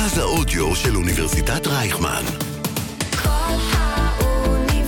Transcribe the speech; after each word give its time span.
מרכז 0.00 0.18
האודיו 0.18 0.76
של 0.76 0.96
אוניברסיטת 0.96 1.66
רייכמן. 1.66 2.22
כל 3.22 3.56
האוניברסיטה 3.72 4.78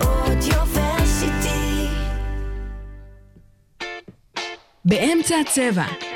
אודיוורסיטי. 0.00 1.86
באמצע 4.84 5.34
הצבע. 5.40 6.09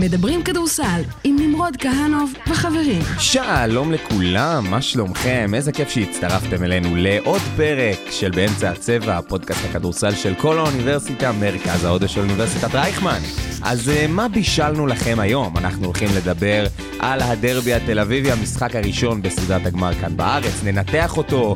מדברים 0.00 0.42
כדורסל 0.42 1.02
עם 1.24 1.36
נמרוד 1.40 1.76
כהנוב 1.76 2.32
וחברים. 2.50 3.02
שלום 3.18 3.92
לכולם, 3.92 4.70
מה 4.70 4.82
שלומכם? 4.82 5.50
איזה 5.54 5.72
כיף 5.72 5.88
שהצטרפתם 5.88 6.64
אלינו 6.64 6.96
לעוד 6.96 7.40
פרק 7.56 7.98
של 8.10 8.30
באמצע 8.30 8.70
הצבע, 8.70 9.20
פודקאסט 9.20 9.60
הכדורסל 9.70 10.14
של 10.14 10.34
כל 10.34 10.58
האוניברסיטה, 10.58 11.32
מרכז 11.32 11.84
ההודו 11.84 12.08
של 12.08 12.20
אוניברסיטת 12.20 12.74
רייכמן. 12.74 13.20
אז 13.62 13.88
אה, 13.88 14.06
מה 14.08 14.28
בישלנו 14.28 14.86
לכם 14.86 15.16
היום? 15.20 15.56
אנחנו 15.56 15.84
הולכים 15.84 16.08
לדבר 16.16 16.66
על 16.98 17.22
הדרבי 17.22 17.74
התל 17.74 17.98
אביבי, 17.98 18.32
המשחק 18.32 18.76
הראשון 18.76 19.22
בסדרת 19.22 19.66
הגמר 19.66 19.94
כאן 19.94 20.16
בארץ, 20.16 20.64
ננתח 20.64 21.16
אותו, 21.16 21.54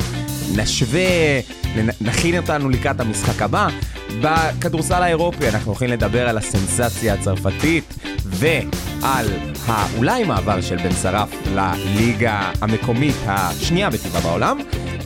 נשווה, 0.57 1.41
נכין 2.01 2.37
אותנו 2.37 2.69
לקראת 2.69 3.01
המשחק 3.01 3.43
הבא. 3.43 3.69
בכדורסל 4.21 5.03
האירופי 5.03 5.49
אנחנו 5.49 5.71
הולכים 5.71 5.89
לדבר 5.89 6.29
על 6.29 6.39
הסנסציה 6.39 7.15
הצרפתית 7.15 7.95
ועל 8.25 9.27
האולי 9.67 10.25
מעבר 10.25 10.61
של 10.61 10.77
בן 10.77 10.93
שרף 11.03 11.29
לליגה 11.55 12.51
המקומית 12.61 13.15
השנייה 13.27 13.91
בטבעה 13.91 14.21
בעולם. 14.21 14.59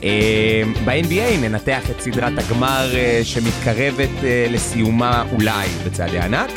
אה, 0.05 0.63
ב-NBA 0.85 1.41
ננתח 1.41 1.91
את 1.91 2.01
סדרת 2.01 2.33
הגמר 2.39 2.91
אה, 2.95 3.21
שמתקרבת 3.25 4.25
אה, 4.25 4.47
לסיומה 4.51 5.25
אולי 5.33 5.69
בצעדי 5.87 6.19
ענק, 6.19 6.51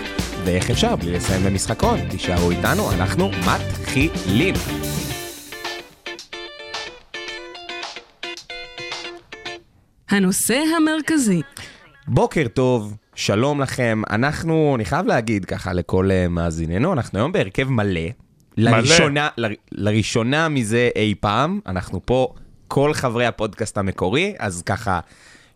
ואיך 0.46 0.70
אפשר 0.70 0.96
בלי 0.96 1.12
לסיים 1.12 1.44
במשחקון. 1.44 2.00
תישארו 2.10 2.52
איתנו, 2.52 2.92
אנחנו 2.92 3.32
מתחילים. 3.46 4.56
הנושא 10.12 10.62
המרכזי, 10.78 11.42
בוקר 12.08 12.48
טוב, 12.54 12.98
שלום 13.16 13.62
לכם. 13.62 14.02
אנחנו, 14.10 14.74
אני 14.76 14.86
חייב 14.86 15.06
להגיד 15.06 15.46
ככה 15.46 15.74
לכל 15.74 16.10
uh, 16.10 16.30
מאזיננו, 16.30 16.94
אנחנו 16.94 17.20
היום 17.20 17.32
בהרכב 17.32 17.70
מלא. 17.70 18.02
לראשונה, 18.58 19.30
ל, 19.38 19.46
לראשונה 19.72 20.50
מזה 20.50 20.90
אי 20.96 21.16
פעם, 21.20 21.60
אנחנו 21.68 22.02
פה 22.06 22.34
כל 22.68 22.94
חברי 22.94 23.26
הפודקאסט 23.26 23.78
המקורי, 23.78 24.34
אז 24.40 24.62
ככה, 24.62 25.00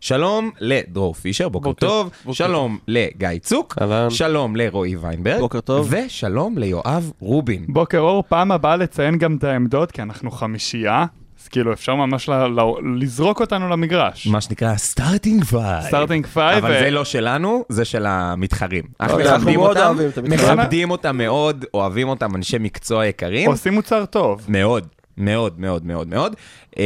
שלום 0.00 0.50
לדרור 0.60 1.14
פישר, 1.14 1.48
בוקר, 1.48 1.68
בוקר- 1.70 1.86
טוב, 1.86 2.10
בוקר 2.24 2.32
שלום 2.34 2.78
לגיא 2.88 3.28
צוק, 3.40 3.74
אהלן. 3.80 4.10
שלום 4.10 4.56
לרועי 4.56 4.96
ויינברג, 4.96 5.40
בוקר 5.40 5.60
טוב. 5.60 5.92
ושלום 6.06 6.58
ליואב 6.58 7.12
רובין. 7.20 7.64
בוקר 7.68 7.98
אור, 7.98 8.24
פעם 8.28 8.52
הבאה 8.52 8.76
לציין 8.76 9.18
גם 9.18 9.36
את 9.36 9.44
העמדות, 9.44 9.92
כי 9.92 10.02
אנחנו 10.02 10.30
חמישייה, 10.30 11.06
אז 11.46 11.50
כאילו 11.50 11.72
אפשר 11.72 11.94
ממש 11.94 12.28
ל- 12.28 12.32
ל- 12.32 13.02
לזרוק 13.02 13.40
אותנו 13.40 13.68
למגרש. 13.68 14.26
מה 14.26 14.40
שנקרא 14.40 14.76
starting 14.76 15.44
five. 15.44 15.82
starting 15.82 16.26
five. 16.26 16.64
אבל 16.64 16.74
ו- 16.74 16.78
זה 16.80 16.90
לא 16.90 17.04
שלנו, 17.04 17.64
זה 17.68 17.84
של 17.84 18.06
המתחרים. 18.06 18.84
אנחנו 19.00 19.20
אנחנו 19.20 19.36
מכבדים 19.36 19.58
מאוד 19.60 19.76
אותם, 19.76 19.86
אוהבים 19.88 20.08
את 20.08 20.18
המתחרים. 20.18 20.58
מכבדים 20.58 20.90
אותם 20.90 21.16
מאוד, 21.16 21.64
אוהבים 21.74 22.08
אותם, 22.08 22.36
אנשי 22.36 22.56
מקצוע 22.60 23.06
יקרים. 23.06 23.50
עושים 23.50 23.74
מוצר 23.74 24.04
טוב. 24.04 24.44
מאוד, 24.48 24.86
מאוד, 25.16 25.60
מאוד, 25.60 25.86
מאוד, 25.86 26.08
מאוד. 26.08 26.36
אמ, 26.78 26.82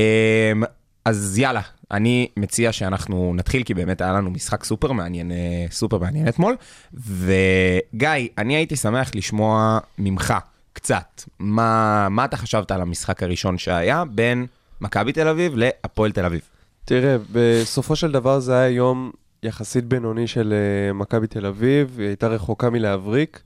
אז 1.04 1.38
יאללה, 1.38 1.60
אני 1.90 2.28
מציע 2.36 2.72
שאנחנו 2.72 3.32
נתחיל, 3.36 3.62
כי 3.62 3.74
באמת 3.74 4.00
היה 4.00 4.12
לנו 4.12 4.30
משחק 4.30 4.64
סופר 4.64 4.92
מעניין, 4.92 5.32
אה, 5.32 5.36
סופר 5.70 5.98
מעניין 5.98 6.28
אתמול. 6.28 6.56
וגיא, 6.94 8.08
אני 8.38 8.56
הייתי 8.56 8.76
שמח 8.76 9.10
לשמוע 9.14 9.78
ממך 9.98 10.34
קצת, 10.72 11.22
מה, 11.38 12.08
מה 12.10 12.24
אתה 12.24 12.36
חשבת 12.36 12.70
על 12.70 12.80
המשחק 12.80 13.22
הראשון 13.22 13.58
שהיה 13.58 14.04
בין 14.04 14.46
מכבי 14.80 15.12
תל 15.12 15.28
אביב 15.28 15.52
להפועל 15.56 16.12
תל 16.12 16.24
אביב? 16.24 16.40
תראה, 16.84 17.16
בסופו 17.32 17.96
של 17.96 18.12
דבר 18.12 18.40
זה 18.40 18.54
היה 18.54 18.68
יום 18.68 19.10
יחסית 19.42 19.84
בינוני 19.84 20.26
של 20.26 20.54
uh, 20.54 20.92
מכבי 20.94 21.26
תל 21.26 21.46
אביב, 21.46 21.96
היא 21.98 22.06
הייתה 22.06 22.28
רחוקה 22.28 22.70
מלהבריק, 22.70 23.42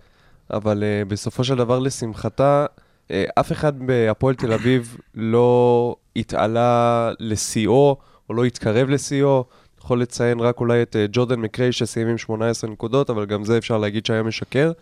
אבל 0.51 0.83
uh, 0.83 1.09
בסופו 1.09 1.45
של 1.45 1.55
דבר, 1.55 1.79
לשמחתה, 1.79 2.67
uh, 3.09 3.13
אף 3.35 3.53
אחד 3.53 3.79
בהפועל 3.79 4.35
תל 4.35 4.53
אביב 4.53 4.97
לא 5.15 5.97
התעלה 6.17 7.11
לשיאו, 7.21 7.97
או 8.29 8.35
לא 8.35 8.45
התקרב 8.45 8.89
לשיאו. 8.89 9.45
יכול 9.79 10.01
לציין 10.01 10.41
רק 10.41 10.61
אולי 10.61 10.83
את 10.83 10.97
ג'ורדן 11.13 11.41
מקריי 11.41 11.73
שסיים 11.73 12.09
עם 12.09 12.19
18 12.19 12.71
נקודות, 12.71 13.11
אבל 13.11 13.27
גם 13.27 13.45
זה 13.45 13.59
אפשר 13.59 13.79
להגיד 13.79 14.07
שהיה 14.07 14.23
משקר. 14.23 14.73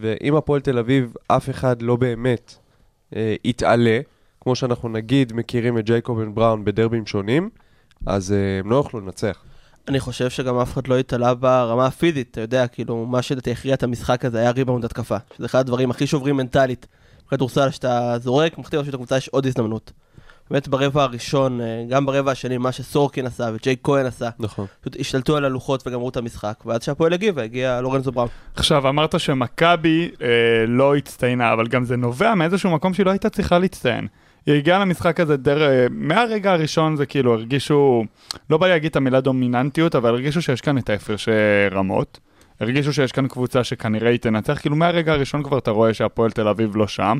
ואם 0.00 0.36
הפועל 0.36 0.60
תל 0.60 0.78
אביב, 0.78 1.14
אף 1.28 1.50
אחד 1.50 1.82
לא 1.82 1.96
באמת 1.96 2.54
uh, 3.10 3.16
התעלה, 3.44 4.00
כמו 4.40 4.56
שאנחנו 4.56 4.88
נגיד 4.88 5.32
מכירים 5.32 5.78
את 5.78 5.84
ג'ייקוב 5.84 6.22
בן 6.22 6.34
בראון 6.34 6.64
בדרבים 6.64 7.06
שונים, 7.06 7.50
אז 8.06 8.30
uh, 8.30 8.64
הם 8.64 8.70
לא 8.70 8.76
יוכלו 8.76 9.00
לנצח. 9.00 9.42
אני 9.88 10.00
חושב 10.00 10.30
שגם 10.30 10.58
אף 10.58 10.72
אחד 10.72 10.86
לא 10.86 10.98
התעלה 10.98 11.34
ברמה 11.34 11.86
הפיזית, 11.86 12.30
אתה 12.30 12.40
יודע, 12.40 12.66
כאילו, 12.66 13.06
מה 13.06 13.22
שלדעתי 13.22 13.52
הכריע 13.52 13.74
את 13.74 13.82
המשחק 13.82 14.24
הזה 14.24 14.38
היה 14.38 14.50
ריבאונד 14.50 14.84
התקפה. 14.84 15.16
שזה 15.36 15.46
אחד 15.46 15.58
הדברים 15.58 15.90
הכי 15.90 16.06
שוברים 16.06 16.36
מנטלית. 16.36 16.86
בכדורסל, 17.26 17.70
שאתה 17.70 18.16
זורק, 18.18 18.58
מחטיא 18.58 18.78
לרשות 18.78 18.94
הקבוצה, 18.94 19.16
יש 19.16 19.28
עוד 19.28 19.46
הזדמנות. 19.46 19.92
באמת 20.50 20.68
ברבע 20.68 21.02
הראשון, 21.02 21.60
אה, 21.60 21.84
גם 21.88 22.06
ברבע 22.06 22.32
השני, 22.32 22.58
מה 22.58 22.72
שסורקין 22.72 23.26
עשה 23.26 23.50
וג'יי 23.54 23.76
כהן 23.82 24.06
עשה, 24.06 24.28
נכון. 24.38 24.66
פשוט 24.80 24.96
השתלטו 25.00 25.36
על 25.36 25.44
הלוחות 25.44 25.86
וגמרו 25.86 26.08
את 26.08 26.16
המשחק. 26.16 26.54
ועד 26.66 26.82
שהפועל 26.82 27.12
הגיב, 27.12 27.38
הגיע 27.38 27.80
לורנזו 27.80 28.12
בראון. 28.12 28.28
עכשיו, 28.56 28.88
אמרת 28.88 29.20
שמכבי 29.20 30.10
אה, 30.22 30.28
לא 30.68 30.96
הצטיינה, 30.96 31.52
אבל 31.52 31.66
גם 31.66 31.84
זה 31.84 31.96
נובע 31.96 32.34
מאיזשהו 32.34 32.70
מקום 32.70 32.94
שהיא 32.94 33.06
לא 33.06 33.10
הייתה 33.10 33.30
צריכה 33.30 33.58
להצטיין. 33.58 34.06
היא 34.46 34.54
הגיעה 34.54 34.78
למשחק 34.78 35.20
הזה 35.20 35.36
דר... 35.36 35.62
אה, 35.62 35.86
מהרגע 35.90 36.52
הראשון 36.52 36.96
זה 36.96 37.06
כאילו 37.06 37.34
הרגישו, 37.34 38.04
לא 38.50 38.58
בא 38.58 38.66
לי 38.66 38.72
להגיד 38.72 38.90
את 38.90 38.96
המילה 38.96 39.20
דומיננטיות, 39.20 39.94
אבל 39.94 40.08
הרגישו 40.08 40.42
שיש 40.42 40.60
כאן 40.60 40.78
את 40.78 40.90
ההפרש 40.90 41.28
אה, 41.28 41.68
רמות. 41.70 42.20
הרגישו 42.60 42.92
שיש 42.92 43.12
כאן 43.12 43.28
קבוצה 43.28 43.64
שכנראה 43.64 44.10
היא 44.10 44.18
תנצח, 44.18 44.58
כאילו 44.60 44.76
מהרגע 44.76 45.12
הראשון 45.12 45.42
כבר 45.42 45.58
אתה 45.58 45.70
רואה 45.70 45.94
שהפועל 45.94 46.30
תל 46.30 46.48
אביב 46.48 46.76
לא 46.76 46.86
שם. 46.86 47.18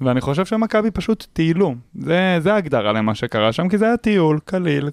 ואני 0.00 0.20
חושב 0.20 0.44
שמכבי 0.44 0.90
פשוט 0.90 1.26
טיילו. 1.32 1.74
זה, 1.94 2.36
זה 2.40 2.54
ההגדרה 2.54 2.92
למה 2.92 3.14
שקרה 3.14 3.52
שם, 3.52 3.68
כי 3.68 3.78
זה 3.78 3.84
היה 3.84 3.96
טיול 3.96 4.38
קליל, 4.44 4.90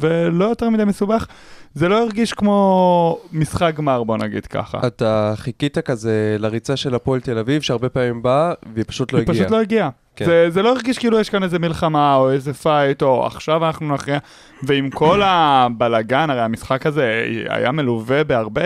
ולא 0.00 0.44
יותר 0.44 0.70
מדי 0.70 0.84
מסובך. 0.84 1.26
זה 1.74 1.88
לא 1.88 2.02
הרגיש 2.02 2.32
כמו 2.32 3.18
משחק 3.32 3.72
גמר, 3.76 4.04
בוא 4.04 4.16
נגיד 4.16 4.46
ככה. 4.46 4.86
אתה 4.86 5.32
חיכית 5.36 5.78
כזה 5.78 6.36
לריצה 6.38 6.76
של 6.76 6.94
הפועל 6.94 7.20
תל 7.20 7.38
אביב, 7.38 7.62
שהרבה 7.62 7.88
פעמים 7.88 8.22
באה, 8.22 8.52
והיא 8.74 8.84
פשוט 8.88 9.12
לא 9.12 9.18
היא 9.18 9.26
הגיעה. 9.28 9.44
פשוט 9.44 9.50
לא 9.50 9.60
הגיעה. 9.60 9.90
כן. 10.18 10.24
זה, 10.24 10.50
זה 10.50 10.62
לא 10.62 10.72
הרגיש 10.72 10.98
כאילו 10.98 11.20
יש 11.20 11.30
כאן 11.30 11.42
איזה 11.42 11.58
מלחמה 11.58 12.14
או 12.14 12.30
איזה 12.30 12.54
fight 12.54 13.02
או 13.02 13.26
עכשיו 13.26 13.66
אנחנו 13.66 13.94
נכריע. 13.94 14.18
ועם 14.62 14.90
כל 14.90 15.22
הבלגן, 15.24 16.30
הרי 16.30 16.40
המשחק 16.40 16.86
הזה 16.86 17.26
היה 17.48 17.72
מלווה 17.72 18.24
בהרבה 18.24 18.62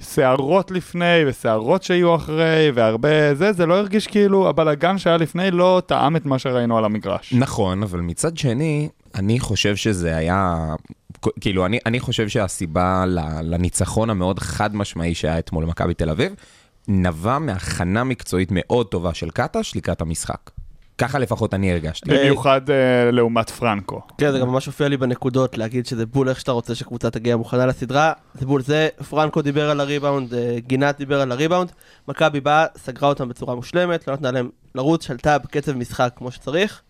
סערות 0.00 0.70
לפני 0.70 1.24
וסערות 1.26 1.82
שיהיו 1.82 2.14
אחרי 2.14 2.72
והרבה 2.74 3.34
זה, 3.34 3.52
זה 3.52 3.66
לא 3.66 3.74
הרגיש 3.74 4.06
כאילו 4.06 4.48
הבלגן 4.48 4.98
שהיה 4.98 5.16
לפני 5.16 5.50
לא 5.50 5.82
טעם 5.86 6.16
את 6.16 6.26
מה 6.26 6.38
שראינו 6.38 6.78
על 6.78 6.84
המגרש. 6.84 7.32
נכון, 7.32 7.82
אבל 7.82 8.00
מצד 8.00 8.36
שני, 8.36 8.88
אני 9.14 9.40
חושב 9.40 9.76
שזה 9.76 10.16
היה... 10.16 10.74
כאילו, 11.40 11.66
אני, 11.66 11.78
אני 11.86 12.00
חושב 12.00 12.28
שהסיבה 12.28 13.04
לניצחון 13.42 14.10
המאוד 14.10 14.38
חד 14.38 14.76
משמעי 14.76 15.14
שהיה 15.14 15.38
אתמול 15.38 15.64
למכבי 15.64 15.94
תל 15.94 16.10
אביב, 16.10 16.34
נבע 16.88 17.38
מהכנה 17.38 18.04
מקצועית 18.04 18.48
מאוד 18.52 18.86
טובה 18.86 19.14
של 19.14 19.30
קטש 19.30 19.76
לקראת 19.76 20.00
המשחק. 20.00 20.50
ככה 21.00 21.18
לפחות 21.18 21.54
אני 21.54 21.72
הרגשתי. 21.72 22.10
במיוחד 22.10 22.70
אה, 22.70 23.10
לעומת 23.10 23.50
פרנקו. 23.50 24.00
כן, 24.18 24.32
זה 24.32 24.38
גם 24.38 24.48
ממש 24.48 24.66
הופיע 24.66 24.88
לי 24.88 24.96
בנקודות, 24.96 25.58
להגיד 25.58 25.86
שזה 25.86 26.06
בול 26.06 26.28
איך 26.28 26.40
שאתה 26.40 26.52
רוצה 26.52 26.74
שקבוצה 26.74 27.10
תגיע 27.10 27.36
מוכנה 27.36 27.66
לסדרה. 27.66 28.12
זה 28.34 28.46
בול 28.46 28.62
זה, 28.62 28.88
פרנקו 29.10 29.42
דיבר 29.42 29.70
על 29.70 29.80
הריבאונד, 29.80 30.34
אה, 30.34 30.56
גינת 30.66 30.98
דיבר 30.98 31.20
על 31.20 31.32
הריבאונד. 31.32 31.72
מכבי 32.08 32.40
באה, 32.40 32.66
סגרה 32.76 33.08
אותם 33.08 33.28
בצורה 33.28 33.54
מושלמת, 33.54 34.08
לא 34.08 34.14
נתנה 34.14 34.30
להם 34.30 34.48
לרוץ, 34.74 35.06
שלטה 35.06 35.38
בקצב 35.38 35.72
משחק 35.72 36.12
כמו 36.16 36.30
שצריך. 36.30 36.82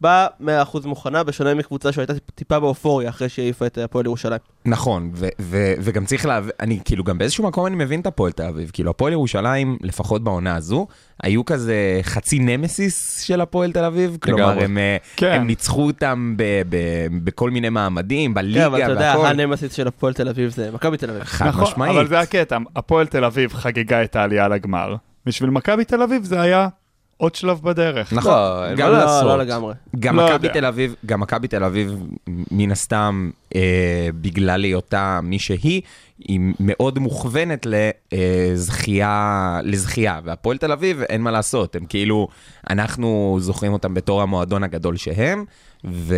באה 0.00 0.26
100% 0.40 0.46
מוכנה, 0.84 1.22
בשונה 1.22 1.54
מקבוצה 1.54 1.92
שהייתה 1.92 2.12
טיפה 2.34 2.60
באופוריה 2.60 3.08
אחרי 3.10 3.28
שהיא 3.28 3.44
העיפה 3.44 3.66
את 3.66 3.78
הפועל 3.78 4.06
ירושלים. 4.06 4.38
נכון, 4.64 5.10
ו- 5.14 5.28
ו- 5.40 5.74
וגם 5.80 6.04
צריך 6.04 6.26
להבין, 6.26 6.50
אני 6.60 6.78
כאילו 6.84 7.04
גם 7.04 7.18
באיזשהו 7.18 7.44
מקום 7.44 7.66
אני 7.66 7.76
מבין 7.76 8.00
את 8.00 8.06
הפועל 8.06 8.32
תל 8.32 8.42
אביב, 8.42 8.70
כאילו 8.72 8.90
הפועל 8.90 9.12
ירושלים, 9.12 9.78
לפחות 9.82 10.24
בעונה 10.24 10.56
הזו, 10.56 10.86
היו 11.22 11.44
כזה 11.44 12.00
חצי 12.02 12.38
נמסיס 12.38 13.20
של 13.20 13.40
הפועל 13.40 13.72
תל 13.72 13.84
אביב, 13.84 14.16
כלומר 14.22 14.64
הם, 14.64 14.78
אה, 14.78 14.96
כן. 15.16 15.32
הם 15.32 15.46
ניצחו 15.46 15.86
אותם 15.86 16.34
ב- 16.36 16.62
ב- 16.68 17.06
בכל 17.24 17.50
מיני 17.50 17.68
מעמדים, 17.68 18.30
כן, 18.30 18.34
בליגה 18.34 18.66
אבל 18.66 18.82
אתה 18.82 18.90
יודע, 18.90 19.14
והכל, 19.16 19.26
הנמסיס 19.26 19.72
של 19.72 19.88
הפועל 19.88 20.12
תל 20.12 20.28
אביב 20.28 20.50
זה 20.50 20.70
מכבי 20.70 20.96
תל 20.96 21.10
אביב. 21.10 21.22
חד 21.24 21.46
נכון, 21.46 21.62
משמעית. 21.62 21.94
אבל 21.96 22.08
זה 22.08 22.20
הקטע, 22.20 22.58
הפועל 22.76 23.06
תל 23.06 23.24
אביב 23.24 23.52
חגגה 23.52 24.02
את 24.02 24.16
העלייה 24.16 24.48
לגמר. 24.48 24.94
בשביל 25.26 25.50
מכבי 25.50 25.84
תל 25.84 26.02
אביב 26.02 26.24
זה 26.24 26.40
היה 26.40 26.68
עוד 27.20 27.34
שלב 27.34 27.60
בדרך. 27.62 28.12
נכון, 28.12 28.32
לא, 28.32 28.74
גם 28.76 28.88
לא, 28.88 28.98
לעשות. 28.98 29.24
לא 29.24 29.38
לגמרי. 29.38 29.74
גם 29.98 30.16
לא 30.16 30.26
מכבי. 30.26 30.48
תל 30.48 30.64
אביב, 30.64 30.94
גם 31.06 31.20
מכבי 31.20 31.48
תל 31.48 31.64
אביב, 31.64 31.96
מן 32.50 32.70
הסתם, 32.70 33.30
אה, 33.54 34.08
בגלל 34.20 34.64
היותה 34.64 35.20
מי 35.22 35.38
שהיא, 35.38 35.82
היא 36.18 36.40
מאוד 36.60 36.98
מוכוונת 36.98 37.66
לזכייה, 38.12 39.60
לזכייה, 39.64 40.20
והפועל 40.24 40.58
תל 40.58 40.72
אביב, 40.72 41.00
אין 41.00 41.20
מה 41.20 41.30
לעשות, 41.30 41.76
הם 41.76 41.84
כאילו, 41.88 42.28
אנחנו 42.70 43.36
זוכרים 43.40 43.72
אותם 43.72 43.94
בתור 43.94 44.22
המועדון 44.22 44.62
הגדול 44.62 44.96
שהם, 44.96 45.44
ו... 45.84 46.14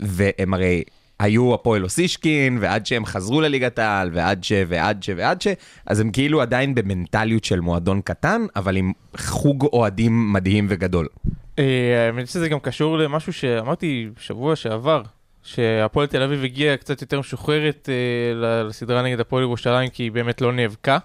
והם 0.00 0.54
הרי 0.54 0.82
היו 1.18 1.54
הפועל 1.54 1.84
אוסישקין, 1.84 2.58
ועד 2.60 2.86
שהם 2.86 3.06
חזרו 3.06 3.40
לליגת 3.40 3.78
העל, 3.78 4.10
ועד 4.12 4.44
ש... 4.44 4.52
ועד 4.68 5.02
ש... 5.02 5.10
ועד 5.16 5.42
ש... 5.42 5.48
אז 5.86 6.00
הם 6.00 6.10
כאילו 6.10 6.42
עדיין 6.42 6.74
במנטליות 6.74 7.44
של 7.44 7.60
מועדון 7.60 8.00
קטן, 8.00 8.46
אבל 8.56 8.76
עם 8.76 8.92
חוג 9.16 9.64
אוהדים 9.72 10.32
מדהים 10.32 10.66
וגדול. 10.68 11.08
אה, 11.58 12.06
האמת 12.06 12.28
שזה 12.28 12.48
גם 12.48 12.60
קשור 12.60 12.98
למשהו 12.98 13.32
שאמרתי 13.32 14.08
שבוע 14.18 14.56
שעבר, 14.56 15.02
שהפועל 15.42 16.06
תל 16.06 16.22
אביב 16.22 16.44
הגיעה 16.44 16.76
קצת 16.76 17.00
יותר 17.02 17.20
משוחררת 17.20 17.88
אה, 17.88 18.62
לסדרה 18.64 19.02
נגד 19.02 19.20
הפועל 19.20 19.42
ירושלים, 19.42 19.88
כי 19.90 20.02
היא 20.02 20.12
באמת 20.12 20.40
לא 20.40 20.52
נאבקה, 20.52 20.98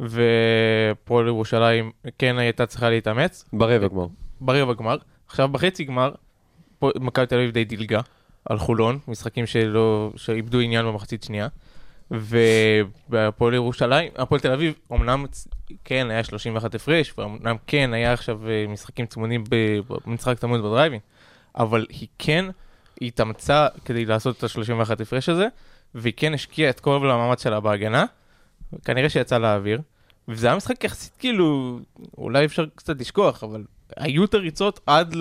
והפועל 0.00 1.26
ירושלים 1.26 1.90
כן 2.18 2.38
הייתה 2.38 2.66
צריכה 2.66 2.90
להתאמץ, 2.90 3.44
ברבע 3.52 3.88
גמר. 3.88 4.06
ברבע 4.40 4.72
גמר. 4.72 4.96
עכשיו 5.26 5.48
בחצי 5.48 5.84
גמר, 5.84 6.12
מכבי 6.82 7.26
תל 7.26 7.34
אביב 7.34 7.50
די 7.50 7.64
דילגה 7.64 8.00
על 8.44 8.58
חולון, 8.58 8.98
משחקים 9.08 9.46
שלא, 9.46 10.12
שאיבדו 10.16 10.60
עניין 10.60 10.86
במחצית 10.86 11.22
שנייה. 11.22 11.48
ובהפועל 12.10 13.54
ירושלים, 13.54 14.12
הפועל 14.16 14.40
תל 14.40 14.52
אביב, 14.52 14.74
אמנם 14.92 15.24
כן 15.84 16.10
היה 16.10 16.24
31 16.24 16.74
הפרש, 16.74 17.14
ואומנם 17.18 17.56
כן 17.66 17.90
היה 17.94 18.12
עכשיו 18.12 18.48
אה, 18.48 18.64
משחקים 18.68 19.06
צמודים 19.06 19.44
במשחק 20.06 20.38
צמוד 20.38 20.60
בדרייבין, 20.60 21.00
אבל 21.56 21.86
היא 21.88 22.08
כן 22.18 22.44
התאמצה 23.02 23.68
כדי 23.84 24.04
לעשות 24.04 24.38
את 24.38 24.44
ה-31 24.44 25.02
הפרש 25.02 25.28
הזה, 25.28 25.46
והיא 25.94 26.12
כן 26.16 26.34
השקיעה 26.34 26.70
את 26.70 26.80
כל 26.80 27.10
המאמץ 27.10 27.42
שלה 27.42 27.60
בהגנה, 27.60 28.04
כנראה 28.84 29.08
שיצא 29.08 29.38
לאוויר, 29.38 29.80
וזה 30.28 30.46
היה 30.46 30.56
משחק 30.56 30.84
יחסית 30.84 31.12
כאילו, 31.18 31.78
אולי 32.18 32.44
אפשר 32.44 32.64
קצת 32.74 33.00
לשכוח, 33.00 33.44
אבל 33.44 33.64
היו 33.96 34.24
את 34.24 34.34
הריצות 34.34 34.80
עד 34.86 35.14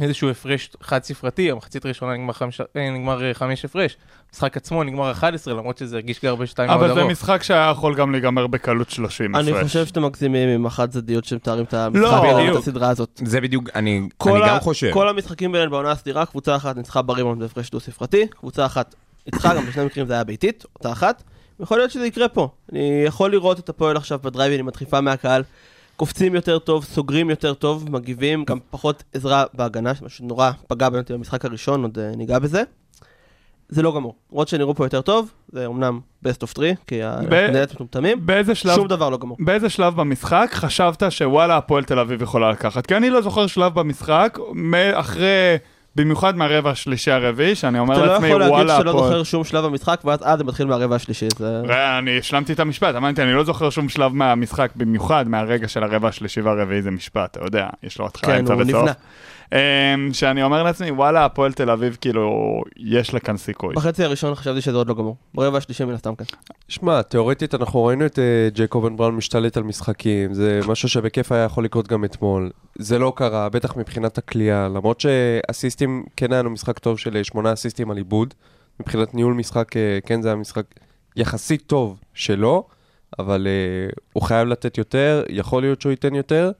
לאיזשהו 0.00 0.30
הפרש 0.30 0.70
חד 0.80 1.04
ספרתי, 1.04 1.50
המחצית 1.50 1.84
הראשונה 1.84 2.14
נגמר 2.14 2.32
חמש, 2.32 2.60
אה, 2.60 2.90
נגמר 2.90 3.24
אה, 3.24 3.34
חמש 3.34 3.64
הפרש, 3.64 3.96
המשחק 4.28 4.56
עצמו 4.56 4.84
נגמר 4.84 5.10
11, 5.10 5.54
למרות 5.54 5.78
שזה 5.78 5.96
הרגיש 5.96 6.22
לי 6.22 6.28
הרבה 6.28 6.46
שתיים 6.46 6.70
מאוד 6.70 6.80
אבל 6.80 6.94
זה 6.94 7.00
ארוך. 7.00 7.12
משחק 7.12 7.42
שהיה 7.42 7.70
יכול 7.70 7.94
גם 7.94 8.12
להיגמר 8.12 8.46
בקלות 8.46 8.90
30 8.90 9.36
אני 9.36 9.50
הפרש. 9.50 9.62
חושב 9.62 9.86
שאתם 9.86 10.04
מגזימים 10.04 10.48
עם 10.48 10.66
החד 10.66 10.90
צדדיות 10.90 11.24
שמתארים 11.24 11.64
את 11.64 11.74
המשחק 11.74 12.02
לא, 12.02 12.08
ולא 12.08 12.52
את. 12.52 12.56
הסדרה 12.56 12.88
הזאת. 12.88 13.20
זה 13.24 13.40
בדיוק, 13.40 13.64
אני, 13.74 14.08
אני 14.26 14.40
גם 14.46 14.60
חושב. 14.60 14.90
כל 14.92 15.08
המשחקים 15.08 15.52
ביניהם 15.52 15.70
בעונה 15.70 15.90
הסדירה, 15.90 16.26
קבוצה 16.26 16.56
אחת 16.56 16.76
ניצחה 16.76 17.02
בריבאונד 17.02 17.42
בהפרש 17.42 17.70
דו-ספרתי, 17.70 18.26
קבוצה 18.26 18.66
אחת 18.66 18.94
ניצחה, 19.26 19.54
גם 19.54 19.66
בשני 19.66 19.84
מקרים 19.84 20.06
זה 20.06 20.12
היה 20.14 20.24
ביתית, 20.24 20.64
אותה 20.76 20.92
אחת. 20.92 21.22
יכול 21.60 21.78
להיות 21.78 21.90
שזה 21.90 22.06
יקרה 22.06 22.28
פה. 22.28 22.48
אני 22.72 23.02
יכול 23.06 23.30
לראות 23.30 23.58
את 23.58 23.68
הפועל 23.68 23.96
עכשיו 23.96 24.18
בדרייבין 24.22 24.60
עם 24.60 24.68
הדחיפה 24.68 25.00
מהקהל. 25.00 25.42
קופצים 25.98 26.34
יותר 26.34 26.58
טוב, 26.58 26.84
סוגרים 26.84 27.30
יותר 27.30 27.54
טוב, 27.54 27.90
מגיבים, 27.90 28.44
גם 28.44 28.58
פחות 28.70 29.02
עזרה 29.12 29.44
בהגנה, 29.54 29.92
מה 30.02 30.08
שנורא 30.08 30.50
פגע 30.66 30.88
באמת 30.88 31.10
במשחק 31.10 31.44
הראשון, 31.44 31.82
עוד 31.82 31.98
אה, 31.98 32.10
ניגע 32.16 32.38
בזה. 32.38 32.62
זה 33.68 33.82
לא 33.82 33.94
גמור. 33.94 34.14
למרות 34.32 34.48
שנראו 34.48 34.74
פה 34.74 34.84
יותר 34.84 35.00
טוב, 35.00 35.30
זה 35.52 35.66
אמנם 35.66 36.00
best 36.24 36.42
of 36.44 36.54
3, 36.54 36.70
כי 36.86 37.02
הנהלת 37.02 37.74
מטומטמים, 37.74 38.26
שום 38.54 38.88
דבר 38.88 39.10
לא 39.10 39.18
גמור. 39.18 39.36
באיזה 39.40 39.68
שלב 39.68 39.96
במשחק 39.96 40.48
חשבת 40.52 41.02
שוואלה 41.10 41.56
הפועל 41.56 41.84
תל 41.84 41.98
אביב 41.98 42.22
יכולה 42.22 42.50
לקחת? 42.50 42.86
כי 42.86 42.96
אני 42.96 43.10
לא 43.10 43.22
זוכר 43.22 43.46
שלב 43.46 43.74
במשחק, 43.74 44.38
אחרי, 44.94 45.56
במיוחד 45.98 46.36
מהרבע 46.36 46.70
השלישי 46.70 47.10
הרביעי, 47.10 47.54
שאני 47.54 47.78
אומר 47.78 47.94
אתה 47.94 48.06
לא 48.06 48.12
לעצמי 48.12 48.28
יכול 48.28 48.40
להגיד 48.40 48.54
וואלה 48.54 48.76
שלא. 48.76 48.92
זוכר 48.92 49.22
שום 49.22 49.44
שלב 49.44 49.64
במשחק, 49.64 50.00
ואז 50.04 50.22
אה, 50.22 50.36
זה 50.36 50.44
מתחיל 50.44 50.66
מהרבע 50.66 50.96
השלישי, 50.96 51.28
זה... 51.38 51.62
אני 51.98 52.18
השלמתי 52.18 52.52
את 52.52 52.60
המשפט, 52.60 52.94
אמרתי, 52.94 53.22
אני 53.22 53.32
לא 53.32 53.44
זוכר 53.44 53.70
שום 53.70 53.88
שלב 53.88 54.14
מהמשחק, 54.14 54.70
במיוחד 54.76 55.28
מהרגע 55.28 55.68
של 55.68 55.84
הרבע 55.84 56.08
השלישי 56.08 56.40
והרביעי 56.40 56.82
זה 56.82 56.90
משפט, 56.90 57.36
אתה 57.36 57.46
יודע, 57.46 57.68
יש 57.82 57.98
לו 57.98 58.06
התחלה, 58.06 58.32
כן, 58.32 58.38
אמצע 58.38 58.54
וסוף. 58.56 58.90
אמ, 59.52 59.58
שאני 60.12 60.42
אומר 60.42 60.62
לעצמי, 60.62 60.90
וואלה, 60.90 61.24
הפועל 61.24 61.52
תל 61.52 61.70
אביב, 61.70 61.96
כאילו, 62.00 62.60
יש 62.76 63.14
לה 63.14 63.20
כאן 63.20 63.36
סיכוי. 63.36 63.74
בחצי 63.74 64.04
הראשון 64.04 64.34
חשבתי 64.34 64.60
שזה 64.60 64.76
עוד 64.76 64.88
לא 64.88 64.94
גמור. 64.94 65.16
ברבע 65.34 65.58
השלישי 65.58 65.84
מן 65.84 65.94
הסתם 65.94 66.14
כן. 66.14 66.24
שמע, 66.68 67.02
תאורטית 67.02 67.54
אנחנו 67.54 67.84
ראינו 67.84 68.06
את 68.06 68.18
אה, 68.18 68.48
ג'ייקובן 68.54 68.96
בראון 68.96 69.16
משתלט 69.16 69.56
על 69.56 69.62
משחקים, 69.62 70.34
זה 70.34 70.60
משהו 70.68 70.88
שבכיף 70.88 71.32
היה 71.32 71.44
יכול 71.44 71.64
לקרות 71.64 71.88
גם 71.88 72.04
אתמול. 72.04 72.50
זה 72.78 72.98
לא 72.98 73.12
קרה, 73.16 73.48
בטח 73.48 73.76
מבחינת 73.76 74.18
הכלייה, 74.18 74.68
למרות 74.68 75.00
שאסיסטים, 75.00 76.04
כן 76.16 76.32
היה 76.32 76.42
לנו 76.42 76.50
משחק 76.50 76.78
טוב 76.78 76.98
של 76.98 77.16
אה, 77.16 77.24
שמונה 77.24 77.52
אסיסטים 77.52 77.90
על 77.90 77.96
עיבוד. 77.96 78.34
מבחינת 78.80 79.14
ניהול 79.14 79.34
משחק, 79.34 79.76
אה, 79.76 79.98
כן 80.06 80.22
זה 80.22 80.28
היה 80.28 80.36
משחק 80.36 80.64
יחסית 81.16 81.62
טוב 81.66 82.00
שלו, 82.14 82.66
אבל 83.18 83.46
אה, 83.46 83.90
הוא 84.12 84.22
חייב 84.22 84.48
לתת 84.48 84.78
יותר, 84.78 85.24
יכול 85.28 85.62
להיות 85.62 85.80
שהוא 85.80 85.90
ייתן 85.90 86.14
יותר. 86.14 86.50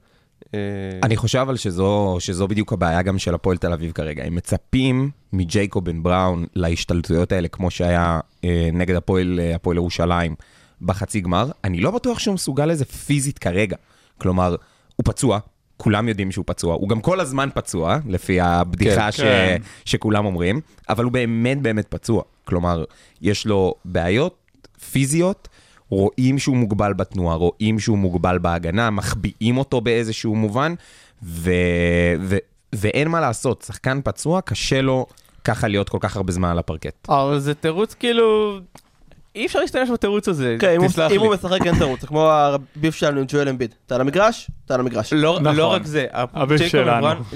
אה, 0.53 0.59
אני 1.03 1.17
חושב 1.17 1.39
אבל 1.39 1.57
שזו, 1.57 2.17
שזו 2.19 2.47
בדיוק 2.47 2.73
הבעיה 2.73 3.01
גם 3.01 3.19
של 3.19 3.35
הפועל 3.35 3.57
תל 3.57 3.73
אביב 3.73 3.91
כרגע. 3.91 4.23
הם 4.23 4.35
מצפים 4.35 5.09
מג'ייקובן 5.33 6.03
בראון 6.03 6.45
להשתלטויות 6.55 7.31
האלה, 7.31 7.47
כמו 7.47 7.71
שהיה 7.71 8.19
אה, 8.43 8.69
נגד 8.73 8.95
הפועל, 8.95 9.39
אה, 9.39 9.55
הפועל 9.55 9.77
ירושלים 9.77 10.35
בחצי 10.81 11.21
גמר. 11.21 11.51
אני 11.63 11.81
לא 11.81 11.91
בטוח 11.91 12.19
שהוא 12.19 12.33
מסוגל 12.33 12.65
לזה 12.65 12.85
פיזית 12.85 13.39
כרגע. 13.39 13.77
כלומר, 14.17 14.55
הוא 14.95 15.03
פצוע, 15.05 15.39
כולם 15.77 16.07
יודעים 16.07 16.31
שהוא 16.31 16.45
פצוע, 16.47 16.75
הוא 16.75 16.89
גם 16.89 17.01
כל 17.01 17.19
הזמן 17.19 17.49
פצוע, 17.53 17.97
לפי 18.07 18.41
הבדיחה 18.41 19.05
כן, 19.05 19.11
ש... 19.11 19.19
כן. 19.19 19.61
שכולם 19.85 20.25
אומרים, 20.25 20.61
אבל 20.89 21.03
הוא 21.03 21.11
באמת 21.11 21.61
באמת 21.61 21.87
פצוע. 21.89 22.23
כלומר, 22.43 22.83
יש 23.21 23.45
לו 23.45 23.73
בעיות 23.85 24.67
פיזיות, 24.91 25.47
רואים 25.89 26.39
שהוא 26.39 26.57
מוגבל 26.57 26.93
בתנועה, 26.93 27.35
רואים 27.35 27.79
שהוא 27.79 27.97
מוגבל 27.97 28.37
בהגנה, 28.37 28.89
מחביאים 28.89 29.57
אותו 29.57 29.81
באיזשהו 29.81 30.35
מובן, 30.35 30.73
ו... 31.23 31.51
ו... 32.21 32.37
ואין 32.75 33.07
מה 33.07 33.19
לעשות, 33.19 33.63
שחקן 33.67 33.99
פצוע, 34.03 34.41
קשה 34.41 34.81
לו 34.81 35.05
ככה 35.43 35.67
להיות 35.67 35.89
כל 35.89 35.97
כך 36.01 36.15
הרבה 36.17 36.31
זמן 36.31 36.49
על 36.49 36.59
הפרקט. 36.59 37.09
אבל 37.09 37.39
זה 37.39 37.53
תירוץ 37.53 37.93
כאילו... 37.93 38.59
אי 39.35 39.45
אפשר 39.45 39.59
להשתמש 39.59 39.89
בתירוץ 39.89 40.27
הזה, 40.27 40.55
כן, 40.59 40.69
אם 40.75 40.81
הוא- 40.81 40.87
תסלח 40.87 41.11
אם 41.11 41.17
לי. 41.17 41.25
הוא 41.25 41.33
משחק 41.33 41.65
אין 41.65 41.77
תירוץ, 41.77 42.01
זה 42.01 42.07
כמו 42.07 42.29
הביף 42.31 42.95
שלנו 42.95 43.19
עם 43.19 43.25
ג'ואל 43.27 43.49
אמביד. 43.49 43.75
אתה 43.85 43.95
על 43.95 44.01
המגרש? 44.01 44.51
אתה 44.65 44.73
על 44.73 44.79
המגרש. 44.79 45.13
לא, 45.13 45.39
נכון. 45.41 45.55
לא 45.55 45.67
רק 45.67 45.85
זה, 45.85 46.05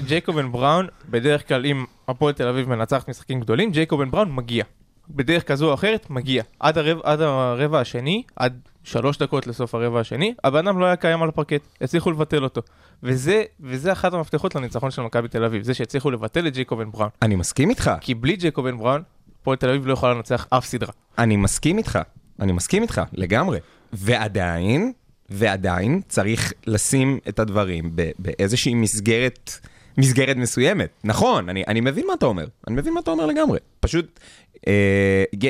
ג'ייקובן 0.06 0.52
בראון, 0.52 0.86
בדרך 1.10 1.48
כלל 1.48 1.66
אם 1.66 1.84
הפועל 2.08 2.32
תל 2.34 2.48
אביב 2.48 2.68
מנצחת 2.68 3.08
משחקים 3.08 3.40
גדולים, 3.40 3.70
ג'ייקובן 3.70 4.10
בראון 4.10 4.34
מגיע. 4.34 4.64
בדרך 5.10 5.42
כזו 5.42 5.68
או 5.68 5.74
אחרת, 5.74 6.10
מגיע. 6.10 6.42
עד 6.60 6.78
הרבע, 6.78 7.00
עד 7.04 7.20
הרבע 7.20 7.80
השני, 7.80 8.22
עד 8.36 8.60
שלוש 8.84 9.18
דקות 9.18 9.46
לסוף 9.46 9.74
הרבע 9.74 10.00
השני, 10.00 10.34
הבן 10.44 10.66
אדם 10.68 10.78
לא 10.78 10.86
היה 10.86 10.96
קיים 10.96 11.22
על 11.22 11.28
הפרקט, 11.28 11.60
הצליחו 11.80 12.10
לבטל 12.10 12.44
אותו. 12.44 12.62
וזה, 13.02 13.42
וזה 13.60 13.92
אחת 13.92 14.14
המפתחות 14.14 14.54
לניצחון 14.54 14.90
של 14.90 15.02
מכבי 15.02 15.28
תל 15.28 15.44
אביב, 15.44 15.62
זה 15.62 15.74
שהצליחו 15.74 16.10
לבטל 16.10 16.46
את 16.46 16.54
ג'ייקובן 16.54 16.90
בראון. 16.90 17.08
אני 17.22 17.34
מסכים 17.34 17.70
איתך, 17.70 17.90
כי 18.00 18.14
בלי 18.14 18.36
ג'ייקובן 18.36 18.78
בראון, 18.78 19.02
הפועל 19.40 19.56
תל 19.56 19.68
אביב 19.68 19.86
לא 19.86 19.92
יכולה 19.92 20.14
לנצח 20.14 20.46
אף 20.50 20.66
סדרה. 20.66 20.92
אני 21.18 21.36
מסכים 21.36 21.78
איתך, 21.78 21.98
אני 22.40 22.52
מסכים 22.52 22.82
איתך, 22.82 23.02
לגמרי. 23.12 23.58
ועדיין, 23.92 24.92
ועדיין 25.30 26.00
צריך 26.08 26.52
לשים 26.66 27.18
את 27.28 27.38
הדברים 27.38 27.96
באיזושהי 28.18 28.74
מסגרת, 28.74 29.50
מסגרת 29.98 30.36
מסוימת. 30.36 30.90
נכון, 31.04 31.48
אני, 31.48 31.64
אני 31.68 31.80
מבין 31.80 32.06
מה 32.06 32.14
אתה 32.14 32.26
אומר, 32.26 32.46
אני 32.68 32.76
מבין 32.76 32.94
מה 32.94 33.00
אתה 33.00 33.10
אומר 33.10 33.26
לגמרי. 33.26 33.58
פשוט, 33.80 34.20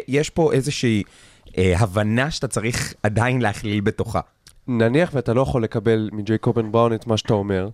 יש 0.09 0.30
פה 0.30 0.52
איזושהי 0.52 1.02
אה, 1.59 1.75
הבנה 1.78 2.30
שאתה 2.30 2.49
צריך 2.49 2.94
עדיין 3.02 3.42
להכליל 3.42 3.80
בתוכה. 3.80 4.21
נניח 4.68 5.11
ואתה 5.14 5.35
לא 5.35 5.40
יכול 5.40 5.64
לקבל 5.64 6.09
מג'ייקובן 6.12 6.73
בראון 6.73 6.94
את 6.94 7.06
מה 7.06 7.16
שאתה 7.16 7.33
אומר, 7.33 7.68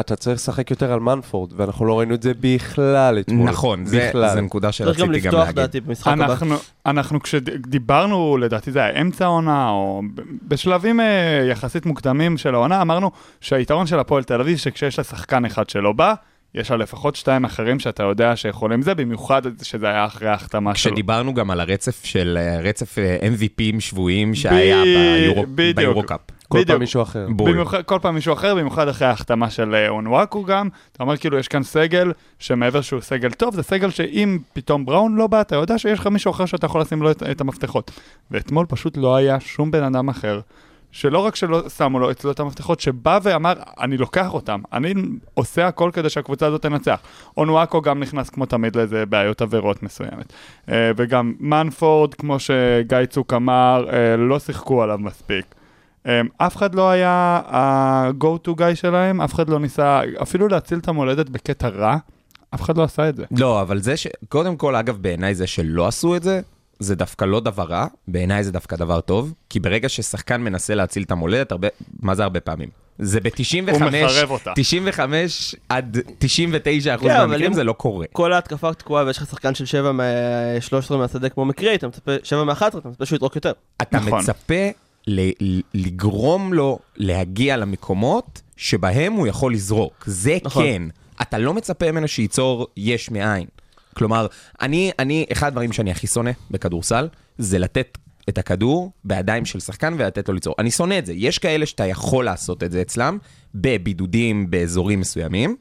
אתה 0.00 0.16
צריך 0.16 0.36
לשחק 0.36 0.70
יותר 0.70 0.92
על 0.92 1.00
מנפורד, 1.00 1.52
ואנחנו 1.56 1.86
לא 1.86 1.98
ראינו 1.98 2.14
את 2.14 2.22
זה 2.22 2.32
בכלל 2.40 3.18
אתמול. 3.20 3.48
נכון. 3.48 3.84
זה 3.84 4.10
נקודה 4.42 4.72
צריך 4.72 4.88
גם 4.88 4.94
שרציתי 4.94 5.06
גם 5.06 5.12
לפתוח 5.12 5.34
להגיד. 5.40 5.56
דעתי 5.56 5.80
במשחק 5.80 6.12
הבא. 6.12 6.24
אנחנו, 6.24 6.54
אנחנו 6.86 7.20
כשדיברנו, 7.20 8.36
לדעתי 8.36 8.72
זה 8.72 8.78
היה 8.78 9.00
אמצע 9.00 9.24
העונה, 9.24 9.70
או 9.70 10.02
בשלבים 10.48 11.00
אה, 11.00 11.46
יחסית 11.50 11.86
מוקדמים 11.86 12.36
של 12.36 12.54
העונה, 12.54 12.82
אמרנו 12.82 13.10
שהיתרון 13.40 13.86
של 13.86 13.98
הפועל 13.98 14.24
תל 14.24 14.40
אביב, 14.40 14.58
שכשיש 14.58 14.98
לה 14.98 15.04
שחקן 15.04 15.44
אחד 15.44 15.68
שלא 15.68 15.92
בא, 15.92 16.14
יש 16.54 16.70
לה 16.70 16.76
לפחות 16.76 17.16
שתיים 17.16 17.44
אחרים 17.44 17.78
שאתה 17.78 18.02
יודע 18.02 18.36
שיכולים 18.36 18.82
זה, 18.82 18.94
במיוחד 18.94 19.42
שזה 19.62 19.88
היה 19.88 20.06
אחרי 20.06 20.28
ההחתמה 20.28 20.74
שלו. 20.74 20.92
כשדיברנו 20.92 21.34
גם 21.34 21.50
על 21.50 21.60
הרצף 21.60 22.04
של, 22.04 22.38
אה, 22.40 22.60
רצף 22.60 22.98
אה, 22.98 23.18
MVPים 23.20 23.80
שבויים 23.80 24.34
שהיה. 24.34 24.82
ביורו-קאפ. 25.74 26.20
כל 26.48 26.58
בדיוק. 26.58 26.70
פעם 26.70 26.80
מישהו 26.80 27.02
אחר. 27.02 27.26
במיוחד, 27.36 27.82
כל 27.82 27.98
פעם 28.02 28.14
מישהו 28.14 28.32
אחר, 28.32 28.54
במיוחד 28.54 28.88
אחרי 28.88 29.08
ההחתמה 29.08 29.50
של 29.50 29.74
אה, 29.74 29.88
אונוואקו 29.88 30.44
גם. 30.44 30.68
אתה 30.92 31.02
אומר 31.02 31.16
כאילו 31.16 31.38
יש 31.38 31.48
כאן 31.48 31.62
סגל, 31.62 32.12
שמעבר 32.38 32.80
שהוא 32.80 33.00
סגל 33.00 33.30
טוב, 33.30 33.54
זה 33.54 33.62
סגל 33.62 33.90
שאם 33.90 34.38
פתאום 34.52 34.84
בראון 34.84 35.16
לא 35.16 35.26
בא, 35.26 35.40
אתה 35.40 35.56
יודע 35.56 35.78
שיש 35.78 35.98
לך 35.98 36.06
מישהו 36.06 36.30
אחר 36.30 36.46
שאתה 36.46 36.66
יכול 36.66 36.80
לשים 36.80 37.02
לו 37.02 37.10
את, 37.10 37.22
את 37.22 37.40
המפתחות. 37.40 37.90
ואתמול 38.30 38.66
פשוט 38.66 38.96
לא 38.96 39.16
היה 39.16 39.40
שום 39.40 39.70
בן 39.70 39.82
אדם 39.82 40.08
אחר 40.08 40.40
שלא 40.94 41.18
רק 41.18 41.36
שלא 41.36 41.68
שמו 41.68 41.98
לו 41.98 42.10
אצלו 42.10 42.30
את 42.30 42.40
המפתחות, 42.40 42.80
שבא 42.80 43.18
ואמר, 43.22 43.52
אני 43.80 43.96
לוקח 43.96 44.34
אותם, 44.34 44.60
אני 44.72 44.94
עושה 45.34 45.66
הכל 45.66 45.90
כדי 45.92 46.10
שהקבוצה 46.10 46.46
הזאת 46.46 46.62
תנצח. 46.62 47.00
אונואקו 47.36 47.80
גם 47.80 48.00
נכנס 48.00 48.30
כמו 48.30 48.46
תמיד 48.46 48.76
לאיזה 48.76 49.06
בעיות 49.06 49.42
עבירות 49.42 49.82
מסוימת. 49.82 50.32
אה, 50.68 50.90
וגם 50.96 51.34
מנפורד, 51.40 52.14
כמו 52.14 52.38
שגיא 52.38 53.06
צוק 53.10 53.32
אמר, 53.32 53.86
אה, 53.92 54.16
לא 54.16 54.38
שיחקו 54.38 54.82
עליו 54.82 54.98
מספיק. 54.98 55.54
אה, 56.06 56.20
אף 56.36 56.56
אחד 56.56 56.74
לא 56.74 56.90
היה 56.90 57.40
ה-go 57.46 58.48
to 58.48 58.50
guy 58.50 58.74
שלהם, 58.74 59.20
אף 59.20 59.34
אחד 59.34 59.48
לא 59.48 59.60
ניסה 59.60 60.00
אפילו 60.22 60.48
להציל 60.48 60.78
את 60.78 60.88
המולדת 60.88 61.28
בקטע 61.28 61.68
רע, 61.68 61.96
אף 62.54 62.62
אחד 62.62 62.78
לא 62.78 62.82
עשה 62.82 63.08
את 63.08 63.16
זה. 63.16 63.24
לא, 63.38 63.60
אבל 63.60 63.78
זה 63.78 63.96
ש... 63.96 64.06
קודם 64.28 64.56
כל, 64.56 64.76
אגב, 64.76 64.96
בעיניי 65.00 65.34
זה 65.34 65.46
שלא 65.46 65.86
עשו 65.86 66.16
את 66.16 66.22
זה, 66.22 66.40
זה 66.84 66.94
דווקא 66.94 67.24
לא 67.24 67.40
דבר 67.40 67.62
רע, 67.64 67.86
בעיניי 68.08 68.44
זה 68.44 68.52
דווקא 68.52 68.76
דבר 68.76 69.00
טוב, 69.00 69.32
כי 69.48 69.60
ברגע 69.60 69.88
ששחקן 69.88 70.40
מנסה 70.40 70.74
להציל 70.74 71.02
את 71.02 71.10
המולדת, 71.10 71.52
הרבה... 71.52 71.68
מה 72.00 72.14
זה 72.14 72.22
הרבה 72.22 72.40
פעמים? 72.40 72.68
זה 72.98 73.20
ב-95, 73.20 73.70
הוא 73.70 73.80
מחרב 73.80 74.30
אותה. 74.30 74.52
95 74.56 75.54
עד 75.68 75.98
99 76.18 76.94
אחוז 76.94 77.08
כן, 77.08 77.16
אבל 77.16 77.26
מהמקרים 77.26 77.52
זה 77.52 77.64
לא 77.64 77.72
קורה. 77.72 78.06
כל 78.12 78.32
ההתקפה 78.32 78.74
תקועה 78.74 79.04
ויש 79.04 79.18
לך 79.18 79.26
שחקן 79.30 79.54
של 79.54 79.66
7 79.66 79.92
מ-13 79.92 80.94
מהשדה 80.94 81.28
כמו 81.28 81.44
מקרי, 81.44 81.74
אתה 81.74 81.88
מצפה 81.88 82.12
7 82.22 82.44
מ-11, 82.44 82.52
אתה 82.78 82.88
מצפה 82.88 83.06
שהוא 83.06 83.16
יטרוק 83.16 83.36
יותר. 83.36 83.52
אתה 83.82 83.96
נכון. 83.98 84.20
מצפה 84.20 84.54
ל- 85.06 85.30
ל- 85.40 85.60
לגרום 85.74 86.52
לו 86.52 86.78
להגיע 86.96 87.56
למקומות 87.56 88.42
שבהם 88.56 89.12
הוא 89.12 89.26
יכול 89.26 89.52
לזרוק. 89.54 90.04
זה 90.06 90.38
נכון. 90.44 90.64
כן. 90.64 90.82
אתה 91.22 91.38
לא 91.38 91.54
מצפה 91.54 91.92
ממנו 91.92 92.08
שייצור 92.08 92.66
יש 92.76 93.10
מאין. 93.10 93.46
כלומר, 93.94 94.26
אני, 94.60 94.90
אני, 94.98 95.26
אחד 95.32 95.46
הדברים 95.46 95.72
שאני 95.72 95.90
הכי 95.90 96.06
שונא 96.06 96.30
בכדורסל, 96.50 97.08
זה 97.38 97.58
לתת 97.58 97.98
את 98.28 98.38
הכדור 98.38 98.92
בידיים 99.04 99.44
של 99.44 99.60
שחקן 99.60 99.94
ולתת 99.98 100.28
לו 100.28 100.34
ליצור. 100.34 100.54
אני 100.58 100.70
שונא 100.70 100.98
את 100.98 101.06
זה. 101.06 101.12
יש 101.12 101.38
כאלה 101.38 101.66
שאתה 101.66 101.86
יכול 101.86 102.24
לעשות 102.24 102.62
את 102.62 102.72
זה 102.72 102.82
אצלם, 102.82 103.18
בבידודים 103.54 104.50
באזורים 104.50 105.00
מסוימים, 105.00 105.56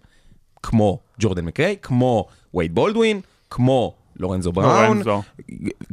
כמו 0.63 0.99
ג'ורדן 1.19 1.45
מקריי, 1.45 1.75
כמו 1.81 2.27
וייד 2.53 2.75
בולדווין, 2.75 3.21
כמו 3.49 3.93
לורנזו 4.15 4.51
בראון, 4.51 4.97
לורנזו. 4.97 5.21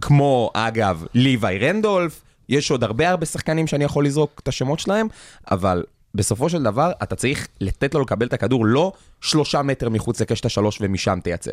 כמו, 0.01 0.51
אגב, 0.55 1.05
ליוואי 1.15 1.59
רנדולף, 1.59 2.23
יש 2.49 2.71
עוד 2.71 2.85
הרבה 2.85 3.11
הרבה 3.11 3.27
שחקנים 3.27 3.67
שאני 3.67 3.85
יכול 3.85 4.05
לזרוק 4.05 4.41
את 4.43 4.49
השמות 4.49 4.81
שלהם, 4.81 5.07
אבל 5.51 5.85
בסופו 6.15 6.49
של 6.49 6.63
דבר 6.63 6.93
אתה 7.03 7.17
צריך 7.17 7.49
לתת 7.61 7.95
לו 7.95 8.01
לקבל 8.01 8.27
את 8.27 8.33
הכדור 8.33 8.67
לא 8.67 8.93
שלושה 9.21 9.63
מטר 9.63 9.89
מחוץ 9.89 10.21
לקשת 10.21 10.45
השלוש 10.45 10.79
ומשם 10.81 11.19
תייצר. 11.23 11.53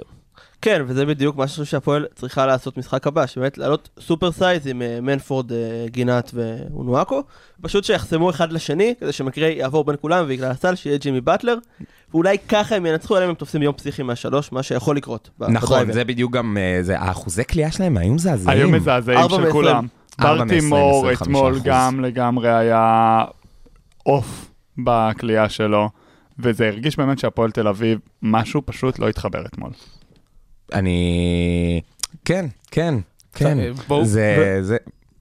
כן, 0.61 0.81
וזה 0.87 1.05
בדיוק 1.05 1.37
משהו 1.37 1.65
שהפועל 1.65 2.05
צריכה 2.15 2.45
לעשות 2.45 2.77
משחק 2.77 3.07
הבא, 3.07 3.25
שבאמת 3.25 3.57
לעלות 3.57 3.89
super 3.99 4.31
size 4.31 4.67
עם 4.67 4.81
אה, 4.81 4.99
מנפורד, 5.01 5.51
אה, 5.51 5.57
גינת 5.87 6.31
ואונואקו, 6.33 7.23
פשוט 7.61 7.83
שיחסמו 7.83 8.29
אחד 8.29 8.51
לשני, 8.51 8.93
כדי 8.99 9.11
שמקרי 9.11 9.53
יעבור 9.53 9.83
בין 9.85 9.95
כולם 10.01 10.25
ויגלגל 10.27 10.51
לסל, 10.51 10.75
שיהיה 10.75 10.97
ג'ימי 10.97 11.21
באטלר, 11.21 11.57
ואולי 12.11 12.37
ככה 12.49 12.75
הם 12.75 12.85
ינצחו, 12.85 13.17
אלא 13.17 13.23
אם 13.23 13.29
הם 13.29 13.35
תופסים 13.35 13.61
יום 13.61 13.73
פסיכי 13.73 14.03
מהשלוש, 14.03 14.51
מה 14.51 14.63
שיכול 14.63 14.95
לקרות. 14.97 15.29
נכון. 15.39 15.91
זה 15.91 16.03
בדיוק 16.03 16.33
גם, 16.33 16.57
אה, 16.59 16.79
זה, 16.83 16.99
האחוזי 16.99 17.43
קליעה 17.43 17.71
שלהם 17.71 17.97
היו 17.97 18.13
מזעזעים. 18.13 18.57
היו 18.57 18.69
מזעזעים 18.69 19.29
של 19.29 19.51
כולם. 19.51 19.87
ארבע 20.21 20.45
ברטימור 20.45 21.05
מ- 21.05 21.09
25 21.09 21.21
אתמול. 21.21 21.59
גם 21.63 21.99
לגמרי 21.99 22.53
היה 22.53 23.23
אוף 24.05 24.46
בכלייה 24.77 25.49
שלו, 25.49 25.89
וזה 26.39 26.67
הרגיש 26.67 26.97
באמת 26.97 27.19
שהפועל 27.19 27.51
תל 27.51 27.67
אביב, 27.67 27.99
משהו 28.21 28.61
פשוט 28.65 28.99
לא 28.99 29.09
התחבר 29.09 29.45
אתמול. 29.45 29.71
אני... 30.73 31.81
כן, 32.25 32.45
כן, 32.71 32.93
כן. 33.33 33.59
אה, 33.59 33.69
בואו- 33.87 34.05
זה... 34.05 34.57
זה... 34.61 34.77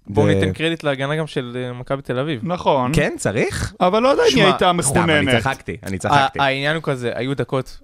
בואו 0.06 0.26
זה- 0.26 0.34
ניתן 0.34 0.52
קרדיט 0.52 0.82
להגנה 0.84 1.16
גם 1.16 1.26
של 1.26 1.56
אה, 1.64 1.72
מכבי 1.72 2.02
תל 2.02 2.18
אביב. 2.18 2.40
נכון, 2.42 2.90
כן, 2.94 3.12
צריך? 3.18 3.74
אבל 3.80 4.02
לא 4.02 4.08
יודע 4.08 4.22
אם 4.32 4.36
היא 4.36 4.44
הייתה 4.44 4.72
סתם, 4.80 5.10
אני. 5.10 5.40
צחקתי, 5.40 5.76
אני 5.82 5.98
צחקתי. 5.98 6.38
העניין 6.40 6.74
הוא 6.76 6.82
כזה, 6.82 7.12
היו 7.14 7.36
דקות, 7.36 7.80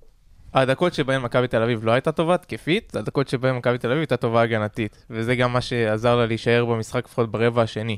הדקות 0.55 0.95
שבהן 0.95 1.23
מכבי 1.23 1.49
תל 1.49 1.63
אביב 1.63 1.85
לא 1.85 1.93
הייתה 1.93 2.13
טובה 2.13 2.35
התקפית, 2.35 2.91
זה 2.93 2.99
הדקות 2.99 3.29
שבהן 3.29 3.57
מכבי 3.57 3.79
תל 3.79 3.87
אביב 3.89 3.99
הייתה 3.99 4.17
טובה 4.17 4.43
הגנתית. 4.43 5.05
וזה 5.11 5.37
גם 5.37 5.53
מה 5.53 5.61
שעזר 5.61 6.17
לה 6.17 6.27
להישאר 6.27 6.65
במשחק 6.65 7.05
לפחות 7.05 7.31
ברבע 7.31 7.63
השני. 7.63 7.97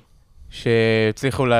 שהצליחו 0.54 1.46
ל- 1.46 1.52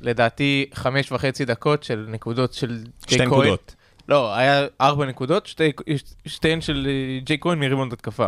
לדעתי 0.00 0.66
חמש 0.74 1.12
וחצי 1.12 1.44
דקות 1.44 1.82
של 1.82 2.06
נקודות 2.08 2.52
של 2.52 2.78
שתי 3.02 3.16
ג'יי 3.16 3.26
כהן. 3.26 3.38
נקודות. 3.40 3.74
לא, 4.08 4.34
היה 4.36 4.66
ארבע 4.80 5.06
נקודות, 5.06 5.46
שתי- 5.46 5.72
שתיהן 6.26 6.60
של 6.60 6.86
אה, 6.90 7.20
ג'יי 7.24 7.36
כהן 7.40 7.58
מריבונד 7.58 7.92
התקפה. 7.92 8.26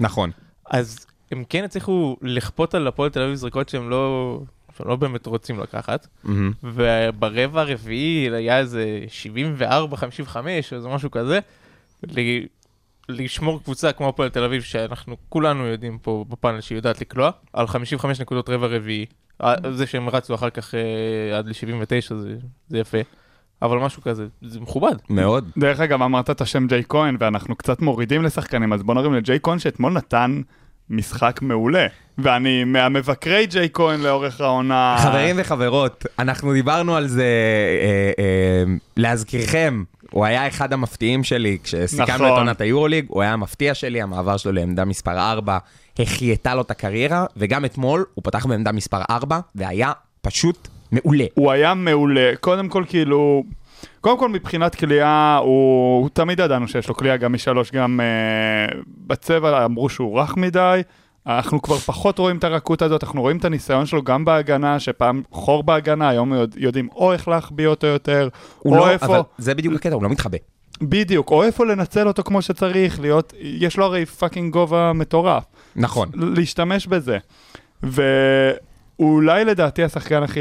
נכון. 0.00 0.30
אז 0.70 1.06
הם 1.30 1.44
כן 1.48 1.64
הצליחו 1.64 2.16
לכפות 2.22 2.74
על 2.74 2.86
הפועל 2.86 3.10
תל 3.10 3.22
אביב 3.22 3.34
זריקות 3.34 3.68
שהם 3.68 3.90
לא, 3.90 4.38
שהם 4.78 4.88
לא 4.88 4.96
באמת 4.96 5.26
רוצים 5.26 5.60
לקחת. 5.60 6.06
מהמם. 6.24 6.52
וברבע 6.62 7.60
הרביעי 7.60 8.28
היה 8.34 8.58
איזה 8.58 9.00
74-55 9.62 10.36
או 10.72 10.76
איזה 10.76 10.88
משהו 10.88 11.10
כזה. 11.10 11.38
לשמור 13.08 13.62
קבוצה 13.62 13.92
כמו 13.92 14.08
הפועל 14.08 14.28
תל 14.28 14.44
אביב, 14.44 14.62
שאנחנו 14.62 15.16
כולנו 15.28 15.66
יודעים 15.66 15.98
פה 15.98 16.24
בפאנל 16.28 16.60
שהיא 16.60 16.76
יודעת 16.78 17.00
לקלוע, 17.00 17.30
על 17.52 17.66
55 17.66 18.20
נקודות 18.20 18.48
רבע 18.48 18.66
רביעי. 18.66 19.06
אה, 19.42 19.54
זה 19.72 19.86
שהם 19.86 20.08
רצו 20.08 20.34
אחר 20.34 20.50
כך 20.50 20.74
אה, 20.74 21.38
עד 21.38 21.46
ל-79 21.46 22.14
זה, 22.14 22.36
זה 22.68 22.78
יפה. 22.78 22.98
אבל 23.62 23.78
משהו 23.78 24.02
כזה, 24.02 24.26
זה 24.42 24.60
מכובד. 24.60 24.94
מאוד. 25.10 25.50
דרך 25.58 25.80
אגב, 25.80 26.02
אמרת 26.02 26.30
את 26.30 26.40
השם 26.40 26.66
ג'יי 26.66 26.82
כהן, 26.88 27.16
ואנחנו 27.20 27.56
קצת 27.56 27.82
מורידים 27.82 28.22
לשחקנים, 28.22 28.72
אז 28.72 28.82
בוא 28.82 28.94
נרים 28.94 29.14
לג'יי 29.14 29.38
כהן 29.42 29.58
שאתמול 29.58 29.92
נתן 29.92 30.40
משחק 30.90 31.38
מעולה. 31.42 31.86
ואני 32.18 32.64
מהמבקרי 32.64 33.46
ג'יי 33.46 33.68
כהן 33.72 34.00
לאורך 34.00 34.40
העונה. 34.40 34.96
חברים 34.98 35.36
וחברות, 35.38 36.06
אנחנו 36.18 36.52
דיברנו 36.52 36.96
על 36.96 37.08
זה, 37.08 37.22
אה, 37.82 38.24
אה, 38.24 38.64
להזכירכם, 38.96 39.82
הוא 40.10 40.24
היה 40.24 40.48
אחד 40.48 40.72
המפתיעים 40.72 41.24
שלי 41.24 41.58
כשסיכמנו 41.62 42.14
נכון. 42.14 42.32
את 42.32 42.38
עונת 42.38 42.60
היורוליג, 42.60 43.04
הוא 43.08 43.22
היה 43.22 43.32
המפתיע 43.32 43.74
שלי, 43.74 44.02
המעבר 44.02 44.36
שלו 44.36 44.52
לעמדה 44.52 44.84
מספר 44.84 45.18
4 45.18 45.58
החייתה 45.98 46.54
לו 46.54 46.62
את 46.62 46.70
הקריירה, 46.70 47.24
וגם 47.36 47.64
אתמול 47.64 48.04
הוא 48.14 48.24
פתח 48.24 48.46
בעמדה 48.46 48.72
מספר 48.72 49.02
4, 49.10 49.40
והיה 49.54 49.92
פשוט 50.22 50.68
מעולה. 50.92 51.24
הוא 51.34 51.52
היה 51.52 51.74
מעולה. 51.74 52.30
קודם 52.40 52.68
כל, 52.68 52.84
כאילו... 52.88 53.44
קודם 54.02 54.18
כל, 54.18 54.28
מבחינת 54.28 54.74
כליאה, 54.74 55.36
הוא... 55.36 56.08
תמיד 56.12 56.40
ידענו 56.40 56.68
שיש 56.68 56.88
לו 56.88 56.94
כליאה 56.94 57.16
גם 57.16 57.32
משלוש, 57.32 57.70
גם 57.70 58.00
uh, 58.00 58.74
בצבע 59.06 59.64
אמרו 59.64 59.88
שהוא 59.88 60.20
רך 60.20 60.36
מדי. 60.36 60.80
אנחנו 61.26 61.62
כבר 61.62 61.76
פחות 61.76 62.18
רואים 62.18 62.38
את 62.38 62.44
הרכות 62.44 62.82
הזאת, 62.82 63.04
אנחנו 63.04 63.20
רואים 63.20 63.36
את 63.36 63.44
הניסיון 63.44 63.86
שלו 63.86 64.02
גם 64.02 64.24
בהגנה, 64.24 64.80
שפעם 64.80 65.22
חור 65.30 65.62
בהגנה, 65.62 66.08
היום 66.08 66.32
יודע- 66.32 66.56
יודעים 66.60 66.88
או 66.94 67.12
איך 67.12 67.28
להחביא 67.28 67.66
אותו 67.66 67.86
יותר, 67.86 68.28
הוא 68.58 68.72
או 68.72 68.78
לא, 68.78 68.90
איפה... 68.90 69.06
אבל 69.06 69.20
זה 69.38 69.54
בדיוק 69.54 69.74
הקטע, 69.74 69.94
הוא 69.94 70.02
לא 70.02 70.08
מתחבא. 70.08 70.38
בדיוק, 70.82 71.30
או 71.30 71.42
איפה 71.42 71.66
לנצל 71.66 72.08
אותו 72.08 72.22
כמו 72.22 72.42
שצריך, 72.42 73.00
להיות... 73.00 73.32
יש 73.40 73.76
לו 73.76 73.84
הרי 73.84 74.06
fucking 74.06 74.52
גובה 74.52 74.92
מטורף. 74.92 75.44
נכון. 75.76 76.08
להשתמש 76.14 76.86
בזה. 76.86 77.18
ואולי 77.82 79.44
לדעתי 79.44 79.84
השחקן 79.84 80.22
הכי 80.22 80.40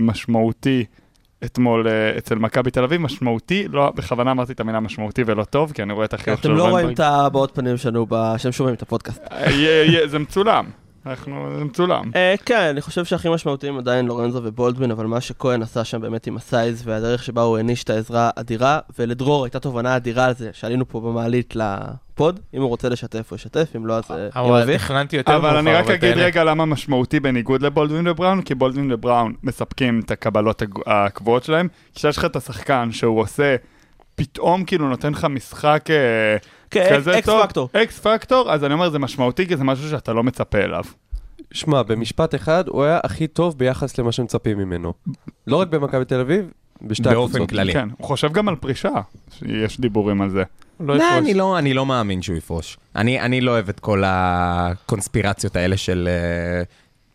משמעותי 0.00 0.84
אתמול 1.44 1.88
אה, 1.88 2.18
אצל 2.18 2.34
מכבי 2.34 2.70
תל 2.70 2.84
אביב, 2.84 3.00
משמעותי, 3.00 3.68
לא, 3.72 3.92
בכוונה 3.94 4.30
אמרתי 4.30 4.52
את 4.52 4.60
המילה 4.60 4.80
משמעותי 4.80 5.22
ולא 5.26 5.44
טוב, 5.44 5.72
כי 5.72 5.82
אני 5.82 5.92
רואה 5.92 6.04
את 6.04 6.14
החיוך 6.14 6.40
אתם 6.40 6.54
לא 6.54 6.68
רואים 6.68 6.90
את 6.90 7.00
הבעות 7.00 7.50
פנים 7.54 7.76
שלנו 7.76 8.06
שהם 8.38 8.52
שומעים 8.52 8.74
את 8.74 8.82
הפודקאסט. 8.82 9.22
אה, 9.32 9.50
יהיה- 9.50 10.06
זה 10.08 10.18
מצולם, 10.18 10.64
אנחנו, 11.10 11.58
זה 11.58 11.64
מצולם. 11.64 12.10
אה, 12.16 12.34
כן, 12.44 12.60
אני 12.70 12.80
חושב 12.80 13.04
שהכי 13.04 13.28
משמעותיים 13.28 13.78
עדיין 13.78 14.06
לורנזו 14.06 14.40
ובולדווין, 14.44 14.90
אבל 14.90 15.06
מה 15.06 15.20
שכהן 15.20 15.62
עשה 15.62 15.84
שם 15.84 16.00
באמת 16.00 16.26
עם 16.26 16.36
ה 16.36 16.45
size 16.45 16.82
והדרך 16.84 17.24
שבה 17.24 17.42
הוא 17.42 17.56
העניש 17.56 17.84
את 17.84 17.90
העזרה 17.90 18.30
אדירה, 18.36 18.78
ולדרור 18.98 19.44
הייתה 19.44 19.60
תובנה 19.60 19.96
אדירה 19.96 20.24
על 20.24 20.34
זה, 20.34 20.50
שעלינו 20.52 20.88
פה 20.88 21.00
במעלית 21.00 21.56
ל 21.56 21.73
pod, 21.73 22.40
אם 22.54 22.62
הוא 22.62 22.68
רוצה 22.68 22.88
לשתף 22.88 23.26
הוא 23.30 23.36
ישתף, 23.36 23.68
אם 23.76 23.86
לא 23.86 23.94
אז 23.94 24.10
אה, 24.10 24.28
אבל 24.34 24.62
מביך. 24.62 24.84
תכננתי 24.84 25.16
יותר 25.16 25.36
אבל 25.36 25.56
אני 25.56 25.72
רק 25.72 25.90
אגיד. 25.90 26.16
רגע 26.16 26.44
למה 26.44 26.64
משמעותי 26.64 27.20
בניגוד 27.20 27.62
לבולדווין 27.62 28.08
ובראון, 28.08 28.42
כי 28.42 28.54
בולדווין 28.54 28.92
ובראון 28.92 29.34
מספקים 29.42 30.00
את 30.04 30.10
הקבלות 30.10 30.62
הקבועות 30.86 31.44
שלהם, 31.44 31.68
כשיש 31.94 32.18
לך 32.18 32.24
את 32.24 32.36
השחקן 32.36 32.92
שהוא 32.92 33.20
עושה, 33.20 33.56
פתאום 34.14 34.64
כאילו 34.64 34.88
נותן 34.88 35.12
לך 35.12 35.24
משחק 35.24 35.84
אה, 35.90 36.36
כן, 36.70 36.96
כזה 36.96 37.18
אקס 37.18 37.26
טוב, 37.26 37.46
פקטור. 37.46 37.68
אקס 37.72 37.98
פקטור, 37.98 38.52
אז 38.52 38.64
אני 38.64 38.74
אומר 38.74 38.90
זה 38.90 38.98
משמעותי 38.98 39.46
כי 39.46 39.56
זה 39.56 39.64
משהו 39.64 39.90
שאתה 39.90 40.12
לא 40.12 40.22
מצפה 40.22 40.58
אליו. 40.58 40.84
שמע, 41.52 41.82
במשפט 41.82 42.34
אחד, 42.34 42.64
הוא 42.68 42.84
היה 42.84 43.00
הכי 43.04 43.26
טוב 43.26 43.58
ביחס 43.58 43.98
למה 43.98 44.12
שמצפים 44.12 44.58
ממנו. 44.58 44.92
לא 45.46 45.56
רק 45.56 45.68
במכבי 45.68 46.04
תל 46.04 46.20
אביב, 46.20 46.50
בשתי 46.82 47.02
באופן 47.02 47.34
הקבוצות. 47.34 47.50
כללי. 47.50 47.72
כן, 47.72 47.88
הוא 47.98 48.06
חושב 48.06 48.32
גם 48.32 48.48
על 48.48 48.56
פרישה, 48.56 48.90
יש 49.42 49.80
דיבורים 49.80 50.22
על 50.22 50.30
זה. 50.30 50.42
לא 50.80 50.96
לא. 50.96 51.18
אני 51.18 51.34
לא, 51.34 51.58
אני 51.58 51.74
לא 51.74 51.86
מאמין 51.86 52.22
שהוא 52.22 52.36
יפרוש. 52.36 52.78
אני, 52.96 53.20
אני 53.20 53.40
לא 53.40 53.50
אוהב 53.50 53.68
את 53.68 53.80
כל 53.80 54.02
הקונספירציות 54.06 55.56
האלה 55.56 55.76
של, 55.76 56.08
אה, 56.10 56.62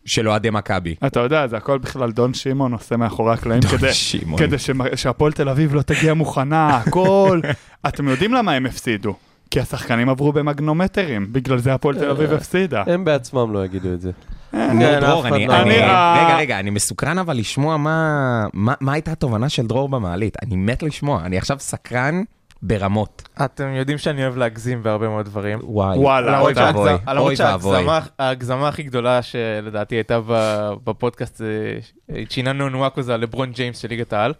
של 0.04 0.28
אוהדי 0.28 0.50
מכבי. 0.50 0.94
אתה 1.06 1.20
יודע, 1.20 1.46
זה 1.46 1.56
הכל 1.56 1.78
בכלל 1.78 2.12
דון 2.12 2.34
שמעון 2.34 2.72
עושה 2.72 2.96
מאחורי 2.96 3.32
הקלעים 3.32 3.62
כדי. 3.62 3.90
כדי 4.36 4.56
שהפועל 4.96 5.32
תל 5.32 5.48
אביב 5.48 5.74
לא 5.74 5.82
תגיע 5.82 6.14
מוכנה, 6.14 6.76
הכל. 6.76 7.40
אתם 7.88 8.08
יודעים 8.08 8.34
למה 8.34 8.52
הם 8.52 8.66
הפסידו? 8.66 9.14
כי 9.50 9.60
השחקנים 9.60 10.08
עברו 10.08 10.32
במגנומטרים, 10.32 11.32
בגלל 11.32 11.58
זה 11.58 11.74
הפועל 11.74 11.94
תל 11.98 12.10
אביב 12.10 12.32
הפסידה. 12.32 12.82
הם 12.86 13.04
בעצמם 13.04 13.52
לא 13.52 13.64
יגידו 13.64 13.92
את 13.92 14.00
זה. 14.00 14.10
נו, 14.52 14.58
כן, 14.80 15.00
דרור, 15.00 15.26
אני, 15.26 15.46
לא- 15.46 15.54
אני, 15.54 15.62
אני, 15.62 15.82
אה, 15.82 16.24
רגע, 16.26 16.36
רגע, 16.36 16.58
אני 16.60 16.70
מסוקרן 16.70 17.18
אבל 17.18 17.36
לשמוע 17.36 17.76
מה, 17.76 18.08
מה, 18.52 18.74
מה 18.80 18.92
הייתה 18.92 19.12
התובנה 19.12 19.48
של 19.48 19.66
דרור 19.66 19.88
במעלית. 19.88 20.36
אני 20.42 20.56
מת 20.56 20.82
לשמוע, 20.82 21.22
אני 21.24 21.38
עכשיו 21.38 21.56
סקרן 21.60 22.22
ברמות. 22.62 23.28
אתם 23.44 23.68
יודעים 23.74 23.98
שאני 23.98 24.22
אוהב 24.22 24.36
להגזים 24.36 24.82
בהרבה 24.82 25.08
מאוד 25.08 25.24
דברים. 25.26 25.58
וואי, 25.62 25.98
וואלה, 25.98 26.40
אוי 26.40 26.52
ואבוי, 26.56 26.90
למרות 27.06 27.40
אוי 27.40 27.46
ואבוי. 27.46 27.74
שההגזמה 27.76 28.00
ההגזמה 28.18 28.68
הכי 28.68 28.82
גדולה 28.82 29.22
שלדעתי 29.22 29.94
הייתה 29.94 30.18
ב- 30.28 30.72
בפודקאסט 30.84 31.36
זה 31.36 31.78
צ'יננו 32.28 32.68
אונואקו 32.68 33.02
זה 33.02 33.14
הלברון 33.14 33.52
ג'יימס 33.52 33.78
של 33.78 33.88
ליגת 33.88 34.12
העל. 34.12 34.32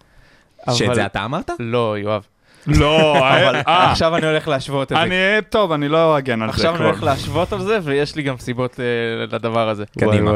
שאת 0.71 0.95
זה 0.95 1.07
אתה 1.07 1.25
אמרת? 1.25 1.51
לא, 1.59 1.95
יואב. 1.99 2.27
לא, 2.67 3.19
אבל 3.35 3.57
אה, 3.69 3.91
עכשיו 3.91 4.17
אני 4.17 4.27
הולך 4.27 4.49
להשוות 4.49 4.93
את 4.93 4.97
זה. 4.97 5.03
אני, 5.03 5.15
טוב, 5.49 5.73
אני 5.73 5.89
לא 5.89 6.19
אגן 6.19 6.43
על 6.43 6.49
זה 6.49 6.55
עכשיו 6.55 6.77
אני. 6.77 6.85
הולך 6.85 7.03
להשוות 7.03 7.53
על 7.53 7.61
זה, 7.61 7.79
ויש 7.83 8.17
לי 8.17 8.23
גם 8.23 8.39
סיבות 8.39 8.81
אה, 8.81 9.27
לדבר 9.27 9.69
הזה. 9.69 9.85
קדימה. 9.99 10.33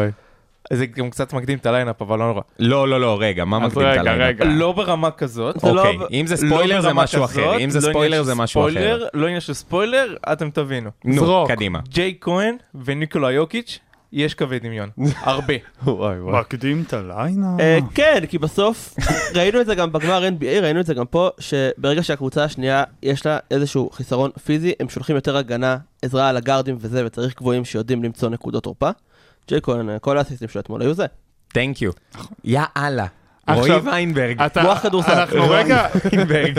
זה 0.72 0.86
גם 0.86 1.10
קצת 1.10 1.32
מקדים 1.32 1.58
את 1.58 1.66
ה 1.66 1.71
lineup, 1.71 2.02
אבל 2.02 2.18
לא 2.18 2.26
נורא. 2.26 2.40
לא, 2.58 2.88
לא, 2.88 3.00
לא, 3.00 3.16
רגע, 3.20 3.44
מה 3.44 3.58
מקדים 3.58 3.82
את? 3.82 4.06
רגע. 4.06 4.44
לא 4.44 4.72
ברמה 4.72 5.10
כזאת. 5.10 5.60
זה 5.60 5.72
לא- 5.72 5.88
אוקיי, 5.88 6.20
אם 6.20 6.26
זה 6.26 6.34
לא 6.34 6.50
ספוילר 6.50 6.80
זה 6.80 6.88
ברמה 6.88 7.02
משהו 7.02 7.24
אחר, 7.24 7.58
אם 7.58 7.70
זה 7.70 7.78
לא 7.88 7.92
ספוילר 7.92 8.22
זה 8.22 8.34
משהו 8.34 8.68
אחר. 8.68 9.04
לא 9.14 9.26
עניין 9.26 9.40
של 9.40 9.52
ספוילר, 9.54 10.16
אתם 10.32 10.50
תבינו. 10.50 10.90
נו. 11.04 11.44
קדימה. 11.48 11.78
ג'יי 11.88 12.14
כהן 12.20 12.56
וניקולה 12.84 13.32
יוקיץ', 13.32 13.78
יש 14.12 14.34
קווי 14.34 14.58
דמיון. 14.58 14.90
הרבה. 15.20 15.54
וואי, 15.82 16.20
וואי. 16.20 16.40
מקדים 16.40 16.84
את 16.86 16.92
הלילה? 16.92 17.46
אה, 17.60 17.78
כן, 17.94 18.24
כי 18.28 18.38
בסוף 18.38 18.94
ראינו 19.34 19.60
את 19.60 19.66
זה 19.66 19.74
גם 19.74 19.92
בגמר 19.92 20.28
NBA, 20.28 20.62
ראינו 20.62 20.80
את 20.80 20.86
זה 20.86 20.94
גם 20.94 21.06
פה, 21.06 21.28
שברגע 21.38 22.02
שהקבוצה 22.02 22.44
השנייה 22.44 22.84
יש 23.02 23.26
לה 23.26 23.38
איזשהו 23.50 23.90
חיסרון 23.90 24.30
פיזי, 24.44 24.72
הם 24.80 24.88
שולחים 24.88 25.16
יותר 25.16 25.36
הגנה, 25.36 25.76
עזרה 26.02 26.28
על 26.28 26.36
הגארדים 26.36 26.76
וזה, 26.80 27.06
וצריך 27.06 27.36
גבוהים 27.36 27.64
שיודעים 27.64 28.04
למצוא 28.04 28.28
נקודות 28.28 28.62
תורפה. 28.62 28.90
ג'יי 29.48 29.60
כהן, 29.62 29.90
אה, 29.90 29.98
כל 29.98 30.18
האסיסטים 30.18 30.48
שלו 30.48 30.60
אתמול 30.60 30.82
היו 30.82 30.94
זה. 30.94 31.06
תנק 31.48 31.82
יו. 31.82 31.92
יא 32.44 32.60
אללה. 32.76 33.06
רועי 33.54 33.78
ויינברג. 33.78 34.42
מוח 34.62 34.78
כדורסל. 34.78 35.12
אנחנו 35.12 35.50
רגע. 35.50 35.86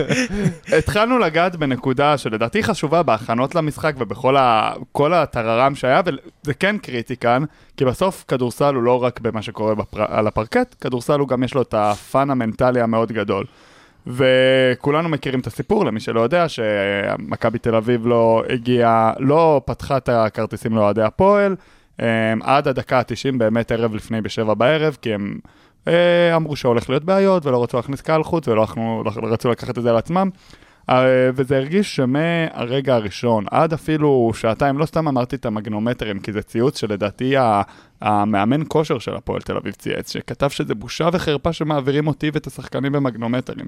התחלנו 0.78 1.18
לגעת 1.18 1.56
בנקודה 1.56 2.18
שלדעתי 2.18 2.64
חשובה 2.64 3.04
בהכנות 3.04 3.56
למשחק 3.56 3.94
ובכל 3.98 4.38
ה... 4.38 4.74
הטררם 5.14 5.76
שהיה, 5.76 6.02
וזה 6.06 6.54
כן 6.54 6.78
קריטי 6.78 7.18
כאן, 7.18 7.44
כי 7.78 7.86
בסוף 7.86 8.26
כדורסל 8.28 8.76
הוא 8.76 8.84
לא 8.84 9.04
רק 9.04 9.20
במה 9.20 9.42
שקורה 9.42 9.76
בפר... 9.76 10.06
על 10.08 10.28
הפרקט, 10.28 10.76
כדורסל 10.82 11.20
הוא 11.20 11.28
גם 11.28 11.44
יש 11.44 11.54
לו 11.54 11.62
את 11.62 11.74
הפאן 11.74 12.30
המנטלי 12.30 12.82
המאוד 12.82 13.12
גדול. 13.12 13.46
וכולנו 14.08 15.10
מכירים 15.10 15.40
את 15.40 15.48
הסיפור, 15.48 15.86
למי 15.86 16.00
שלא 16.00 16.22
יודע, 16.22 16.50
שמכבי 16.50 17.60
תל 17.60 17.76
אביב 17.76 18.08
לא 18.08 18.44
הגיעה, 18.50 19.14
לא 19.20 19.62
פתחה 19.66 19.98
את 19.98 20.10
הכרטיסים 20.10 20.76
לאוהדי 20.76 21.02
הפועל, 21.02 21.56
אמ, 22.00 22.06
עד 22.44 22.68
הדקה 22.68 22.98
ה-90, 23.00 23.38
באמת 23.38 23.72
ערב 23.72 23.96
לפני 23.96 24.22
בשבע 24.22 24.54
בערב, 24.54 24.98
כי 25.02 25.14
הם 25.14 25.40
אמרו 26.36 26.56
שהולך 26.56 26.90
להיות 26.90 27.04
בעיות 27.04 27.46
ולא 27.46 27.64
רצו 27.64 27.78
להכניס 27.78 28.02
קהל 28.02 28.24
חוץ 28.24 28.48
ולא 28.48 28.68
לא 28.76 29.12
רצו 29.24 29.50
לקחת 29.50 29.78
את 29.78 29.84
זה 29.84 29.90
על 29.90 29.98
עצמם. 29.98 30.30
אה, 30.90 31.30
וזה 31.34 31.58
הרגיש 31.58 31.96
שמהרגע 31.96 32.96
הראשון 32.96 33.46
עד 33.52 33.74
אפילו 33.74 34.32
שעתיים, 34.34 34.78
לא 34.78 34.86
סתם 34.86 35.08
אמרתי 35.08 35.36
את 35.36 35.46
המגנומטרים, 35.46 36.20
כי 36.20 36.32
זה 36.32 36.42
ציוץ 36.42 36.80
שלדעתי 36.80 37.36
המאמן 38.02 38.62
כושר 38.68 39.00
של 39.00 39.16
הפועל 39.16 39.42
תל 39.42 39.58
אביב 39.58 39.74
צייץ, 39.74 40.14
שכתב 40.14 40.50
שזה 40.50 40.76
בושה 40.76 41.10
וחרפה 41.14 41.54
שמעבירים 41.54 42.08
אותי 42.08 42.32
ואת 42.34 42.48
השחקנים 42.48 42.92
במגנומטרים. 42.92 43.66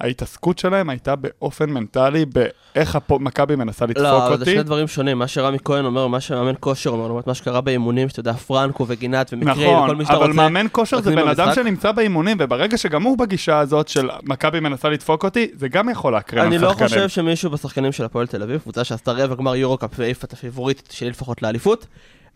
ההתעסקות 0.00 0.58
שלהם 0.58 0.90
הייתה 0.90 1.16
באופן 1.16 1.70
מנטלי, 1.70 2.24
באיך 2.26 2.96
הפו- 2.96 3.18
מכבי 3.18 3.56
מנסה 3.56 3.86
לדפוק 3.86 4.02
לא, 4.04 4.26
אבל 4.26 4.36
זה 4.36 4.42
אותי. 4.42 4.52
שני 4.54 4.62
דברים 4.62 4.88
שונים, 4.88 5.18
מה 5.18 5.26
שרמי 5.26 5.58
כהן 5.64 5.84
אומר, 5.84 6.06
מה 6.06 6.20
שמאמן 6.20 6.54
כושר 6.60 6.90
אומר, 6.90 7.06
לעומת 7.06 7.26
מה 7.26 7.34
שקרה 7.34 7.60
באימונים, 7.60 8.08
שאתה 8.08 8.20
יודע, 8.20 8.32
פרנקו 8.32 8.84
וגינת 8.88 9.30
ומקרי, 9.32 9.52
וכל 9.52 9.74
נכון, 9.84 9.96
מי 9.98 10.04
שאתה 10.04 10.16
אבל 10.16 10.26
רוצה. 10.26 10.36
מאמן 10.36 10.66
כושר 10.72 11.00
זה 11.00 11.16
בן 11.16 11.28
אדם. 11.28 11.48
שנמצא 11.54 11.92
באימונים, 11.92 12.36
וברגע 12.40 12.78
שגם 12.78 13.02
הוא 13.02 13.18
בגישה 13.18 13.58
הזאת 13.58 13.88
של 13.88 14.08
מכבי 14.22 14.60
מנסה 14.60 14.88
לדפוק 14.88 15.24
אותי, 15.24 15.48
זה 15.58 15.68
גם 15.68 15.88
יכול 15.88 16.12
להקרין 16.12 16.42
על 16.42 16.48
אני. 16.48 16.58
לא 16.58 16.72
חושב 16.72 17.08
שמישהו 17.08 17.50
בשחקנים 17.50 17.92
של 17.92 18.04
הפועל 18.04 18.26
תל 18.26 18.42
אביב, 18.42 18.60
קבוצה 18.60 18.84
שעשתה 18.84 19.12
רבע 19.12 19.34
גמר 19.34 19.56
יורו-קאפ 19.56 19.90
והעיפה 19.98 20.24
את 20.26 20.32
הפיבוריטית 20.32 20.90
שלי 20.90 21.10
לפחות 21.10 21.42
לאליפות, 21.42 21.86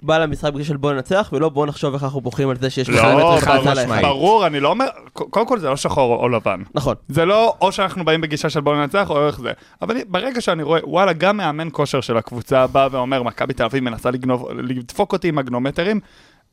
בא 0.03 0.19
למשחק 0.19 0.53
בגישה 0.53 0.69
של 0.69 0.77
בוא 0.77 0.93
ננצח, 0.93 1.31
ולא 1.33 1.49
בוא 1.49 1.67
נחשוב 1.67 1.95
איך 1.95 2.03
אנחנו 2.05 2.21
בוכים 2.21 2.49
על 2.49 2.57
זה 2.57 2.71
שיש 2.71 2.91
בכלל 2.91 3.19
לא, 3.19 3.19
מטר 3.19 3.39
אחד 3.39 3.67
על 3.67 3.79
האחד. 3.79 4.03
ברור, 4.03 4.47
אני 4.47 4.61
לא 4.61 4.69
אומר, 4.69 4.87
קודם 5.13 5.47
כל 5.47 5.59
זה 5.59 5.69
לא 5.69 5.77
שחור 5.77 6.17
או 6.17 6.29
לבן. 6.29 6.63
נכון. 6.75 6.95
זה 7.09 7.25
לא 7.25 7.55
או 7.61 7.73
שאנחנו 7.73 8.05
באים 8.05 8.21
בגישה 8.21 8.51
של 8.51 8.61
בוא 8.61 8.77
ננצח 8.77 9.11
או 9.11 9.27
איך 9.27 9.41
זה. 9.41 9.53
אבל 9.83 9.97
ברגע 10.09 10.41
שאני 10.41 10.63
רואה, 10.63 10.81
וואלה, 10.85 11.13
גם 11.13 11.37
מאמן 11.37 11.69
כושר 11.73 12.01
של 12.01 12.17
הקבוצה 12.17 12.67
בא 12.67 12.89
ואומר, 12.91 13.23
מכבי 13.23 13.55
תל 13.55 13.65
אביב 13.65 13.85
מנסה 13.85 14.11
לדפוק 14.59 15.13
אותי 15.13 15.29
עם 15.29 15.37
מגנומטרים, 15.37 16.01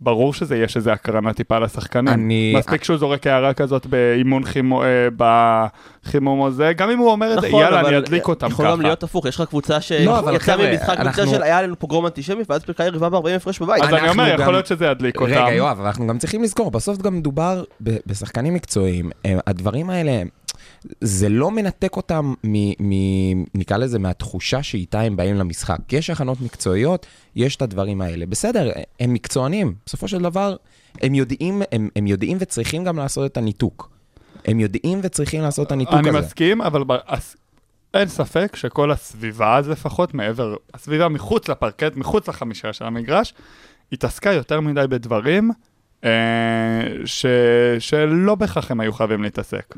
ברור 0.02 0.34
שזה 0.34 0.58
יש 0.58 0.78
איזה 0.78 0.94
הקרנה 0.94 1.34
טיפה 1.34 1.60
לשחקנים. 1.60 2.08
אני- 2.14 2.54
מספיק 2.58 2.84
שהוא 2.84 2.98
זורק 2.98 3.28
הערה 3.28 3.54
כזאת 3.54 3.86
באימון 3.88 4.44
חימו, 4.46 4.84
אה, 4.84 4.88
בחימום 5.18 6.40
או 6.40 6.52
זה, 6.52 6.74
גם 6.78 6.90
אם 6.90 6.98
הוא 6.98 7.12
אומר 7.12 7.34
את 7.34 7.42
זה, 7.42 7.48
נכון, 7.48 7.62
יאללה, 7.62 7.80
אני 7.88 7.98
אדליק 7.98 8.28
אותם 8.28 8.48
יכול 8.48 8.66
גם 8.66 8.74
ככה. 8.74 8.84
להיות 8.84 9.04
הפוך, 9.04 9.26
יש 9.26 9.36
לך 9.40 9.50
קבוצה 9.50 9.78
לא, 10.06 10.20
אבל 10.20 10.34
שיצאה 10.40 10.56
חבר'ה, 10.56 10.72
ממשחק 10.72 10.90
אנחנו- 11.00 11.24
בגלל 11.24 11.36
של 11.36 11.44
היה 11.44 11.62
לנו 11.62 11.80
פוגרום 11.80 12.06
אנטישמי, 12.06 12.44
ואז 12.50 12.64
פירקה 12.64 12.84
יריבה 12.84 13.10
ב-40 13.10 13.30
הפרש 13.36 13.60
בבית. 13.60 13.84
אז 13.84 13.94
אני 13.94 14.10
אומר, 14.10 14.30
גם- 14.34 14.42
יכול 14.42 14.54
להיות 14.54 14.68
שזה 14.68 14.86
ידליק 14.86 15.22
אותם. 15.22 15.32
רגע, 15.32 15.54
יואב, 15.54 15.80
אנחנו 15.86 16.08
גם 16.08 16.18
צריכים 16.18 16.44
לזכור, 16.44 16.72
בסוף 16.72 16.98
גם 17.02 17.18
מדובר 17.18 17.64
בשחקנים 17.82 18.54
מקצועיים. 18.54 19.10
הדברים 19.48 19.90
האלה, 19.90 20.22
זה 21.02 21.30
לא 21.30 21.52
מנתק 21.52 21.98
אותם, 21.98 22.34
מ, 22.44 22.54
מ, 22.90 23.44
נקרא 23.54 23.78
לזה, 23.78 24.00
מהתחושה 24.00 24.64
שאיתה 24.64 25.02
הם 25.02 25.16
באים 25.16 25.36
למשחק. 25.36 25.94
יש 25.94 26.10
הכנות 26.10 26.42
מקצועיות, 26.42 27.06
יש 27.36 27.56
את 27.56 27.62
הדברים 27.62 28.02
האלה. 28.02 28.26
בסדר, 28.26 28.72
הם 29.00 29.14
מקצוענים. 29.14 29.74
בסופו 29.86 30.08
של 30.08 30.22
דבר, 30.22 30.56
הם 31.02 31.16
יודעים, 31.16 31.62
הם, 31.72 31.90
הם 31.96 32.08
יודעים 32.08 32.38
וצריכים 32.42 32.84
גם 32.84 32.98
לעשות 32.98 33.32
את 33.32 33.38
הניתוק. 33.38 33.90
הם 34.46 34.60
יודעים 34.60 35.00
וצריכים 35.04 35.42
לעשות 35.42 35.68
את 35.68 35.72
הניתוק 35.72 35.94
אני 35.94 36.10
הזה. 36.10 36.20
מסכים, 36.20 36.62
אבל 36.62 36.84
ב- 36.84 36.98
הס- 37.08 37.36
אין 37.94 38.08
ספק 38.08 38.56
שכל 38.56 38.92
הסביבה 38.92 39.58
אז 39.58 39.70
לפחות, 39.70 40.14
מעבר, 40.14 40.56
הסביבה 40.74 41.08
מחוץ 41.10 41.50
לפרקט, 41.50 41.96
מחוץ 41.96 42.30
לחמישה 42.30 42.74
של 42.74 42.86
המגרש, 42.86 43.34
התעסקה 43.92 44.34
יותר 44.34 44.60
מדי 44.62 44.86
בדברים 44.90 45.52
ש... 47.06 47.26
שלא 47.80 48.36
בהכרח 48.36 48.72
הם 48.72 48.80
היו 48.80 48.94
חייבים 48.94 49.24
להתעסק. 49.24 49.76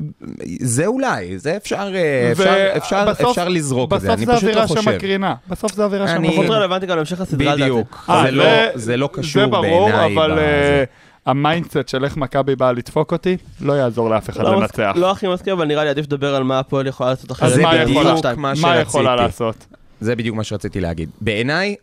זה 0.60 0.86
אולי, 0.86 1.38
זה 1.38 1.56
אפשר, 1.56 1.90
אה, 1.94 2.32
אפשר, 2.32 2.68
אפשר, 2.76 3.04
ובסוף- 3.08 3.30
אפשר 3.30 3.48
לזרוק 3.48 3.92
את 3.92 4.00
זה, 4.00 4.12
אני 4.12 4.26
בסוף 4.26 4.36
פשוט 4.36 4.40
זה 4.50 4.56
לא 4.56 4.62
אווירה 4.62 4.66
חושב. 4.76 4.82
שמקרינה, 4.92 5.34
בסוף 5.48 5.72
זה 5.74 5.84
אווירה 5.84 6.04
אני- 6.14 6.28
פחות 6.28 6.34
שמקרינה. 6.44 6.56
רלוונטי 6.58 6.86
גם 6.86 6.96
להמשך 6.96 7.20
הסדרה. 7.20 7.52
בדיוק, 7.56 8.04
אה, 8.10 8.22
זה 8.24 8.30
לא- 8.30 8.44
זה 8.74 8.96
לא 8.96 9.08
קשור 9.12 9.42
זה 9.42 9.46
ברור, 9.50 9.88
בעיניי. 9.90 10.14
אבל 10.14 10.32
בזה. 10.32 10.40
אה, 10.40 10.84
ה 11.26 11.34
mindset 11.34 11.88
של 11.88 12.04
איך 12.04 12.16
מכבי 12.16 12.56
באה 12.56 12.72
לדפוק 12.72 13.12
אותי, 13.12 13.36
לא 13.60 13.72
יעזור 13.72 14.10
לאף 14.10 14.30
אחד 14.30 14.44
לא 14.44 14.60
לנצח. 14.60 14.92
מס- 14.94 15.00
לא 15.00 15.10
הכי 15.10 15.28
מסכים, 15.28 15.52
אבל 15.52 15.64
נראה 15.64 15.84
לי 15.84 15.90
עדיף 15.90 16.06
לדבר 16.06 16.34
על 16.34 16.42
מה 16.42 16.58
הפועל 16.58 16.86
יכולה 16.86 17.10
לעשות 17.10 17.32
אחרת. 17.32 17.52
אז 17.52 17.58
מה 17.58 18.76
יכולה-. 18.80 19.16
לעשות? 19.16 19.66
זה 20.00 20.16
בדיוק 20.16 20.36
מה 20.36 20.44
שרציתי 20.44 20.80
להגיד. 20.80 21.10
בעיניי, 21.20 21.74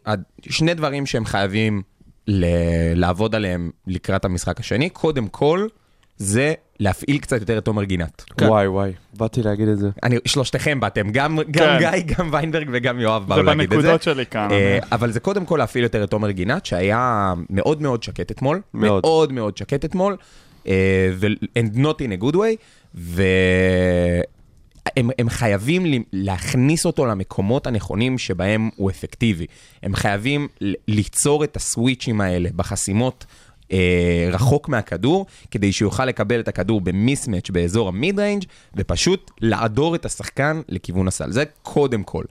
שני 0.49 0.73
דברים 0.73 1.05
שהם 1.05 1.25
חייבים 1.25 1.81
ל- 2.27 2.45
לעבוד 2.99 3.35
עליהם 3.35 3.71
לקראת 3.87 4.25
המשחק 4.25 4.59
השני, 4.59 4.89
קודם 4.89 5.27
כל, 5.27 5.67
זה 6.17 6.53
להפעיל 6.79 7.17
קצת 7.17 7.39
יותר 7.39 7.57
את 7.57 7.65
תומר 7.65 7.83
גינת. 7.83 8.23
כן. 8.37 8.45
וואי, 8.47 8.67
וואי, 8.67 8.91
באתי 9.17 9.43
להגיד 9.43 9.67
את 9.67 9.77
זה. 9.77 9.89
אני, 10.03 10.17
שלושתכם 10.25 10.79
באתם, 10.79 11.09
גם, 11.11 11.37
גם 11.37 11.43
כן. 11.53 11.77
גיא, 11.79 12.15
גם 12.17 12.29
ויינברג 12.31 12.69
וגם 12.73 12.99
יואב 12.99 13.21
זה 13.23 13.27
באו 13.29 13.43
להגיד 13.43 13.61
את 13.63 13.69
זה. 13.69 13.75
בנקודות 13.77 14.03
שלי 14.03 14.25
כאן. 14.25 14.47
אה, 14.51 14.79
אבל 14.91 15.11
זה 15.11 15.19
קודם 15.19 15.45
כל 15.45 15.57
להפעיל 15.57 15.83
יותר 15.83 16.03
את 16.03 16.09
תומר 16.09 16.31
גינת, 16.31 16.65
שהיה 16.65 17.33
מאוד 17.49 17.81
מאוד 17.81 18.03
שקט 18.03 18.31
אתמול. 18.31 18.61
מאוד. 18.73 19.03
מאוד 19.05 19.33
מאוד 19.33 19.57
שקט 19.57 19.85
אתמול. 19.85 20.15
אה, 20.67 21.09
ו- 21.13 21.27
and 21.59 21.77
not 21.77 21.97
in 21.99 22.21
a 22.21 22.23
good 22.23 22.35
way. 22.35 22.55
והם 22.95 24.21
הם 24.97 25.29
חייבים 25.29 25.85
ל- 25.85 26.03
להכניס 26.13 26.85
אותו 26.85 27.05
למקומות 27.05 27.67
הנכונים 27.67 28.17
שבהם 28.17 28.69
הוא 28.75 28.89
אפקטיבי. 28.89 29.45
הם 29.83 29.95
חייבים 29.95 30.47
ליצור 30.87 31.43
את 31.43 31.55
הסוויצ'ים 31.55 32.21
האלה 32.21 32.49
בחסימות. 32.55 33.25
אה, 33.71 34.29
רחוק 34.31 34.69
מהכדור, 34.69 35.25
כדי 35.51 35.71
שהוא 35.71 35.87
יוכל 35.87 36.05
לקבל 36.05 36.39
את 36.39 36.47
הכדור 36.47 36.81
במיסמץ' 36.81 37.49
באזור 37.49 37.87
המיד 37.87 38.19
ריינג', 38.19 38.43
ופשוט 38.75 39.31
לעדור 39.41 39.95
את 39.95 40.05
השחקן 40.05 40.61
לכיוון 40.69 41.07
הסל. 41.07 41.31
זה 41.31 41.43
קודם 41.63 42.03
כל. 42.03 42.23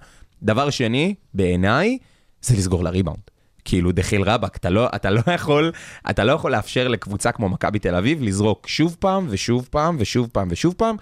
דבר 0.42 0.70
שני, 0.70 1.14
בעיניי, 1.34 1.98
זה 2.42 2.56
לסגור 2.56 2.84
לריבאונד. 2.84 3.20
כאילו, 3.64 3.92
דחיל 3.92 4.22
רבאק, 4.22 4.56
אתה 4.56 4.70
לא, 4.70 4.88
אתה 4.94 5.10
לא 5.10 5.22
יכול, 5.34 5.72
אתה 6.10 6.24
לא 6.24 6.32
יכול 6.32 6.52
לאפשר 6.52 6.88
לקבוצה 6.88 7.32
כמו 7.32 7.48
מכבי 7.48 7.78
תל 7.78 7.94
אביב 7.94 8.22
לזרוק 8.22 8.68
שוב 8.68 8.96
פעם 8.98 9.26
ושוב 9.30 9.68
פעם 9.70 9.96
ושוב 9.98 10.28
פעם 10.32 10.48
ושוב 10.50 10.74
פעם, 10.76 10.96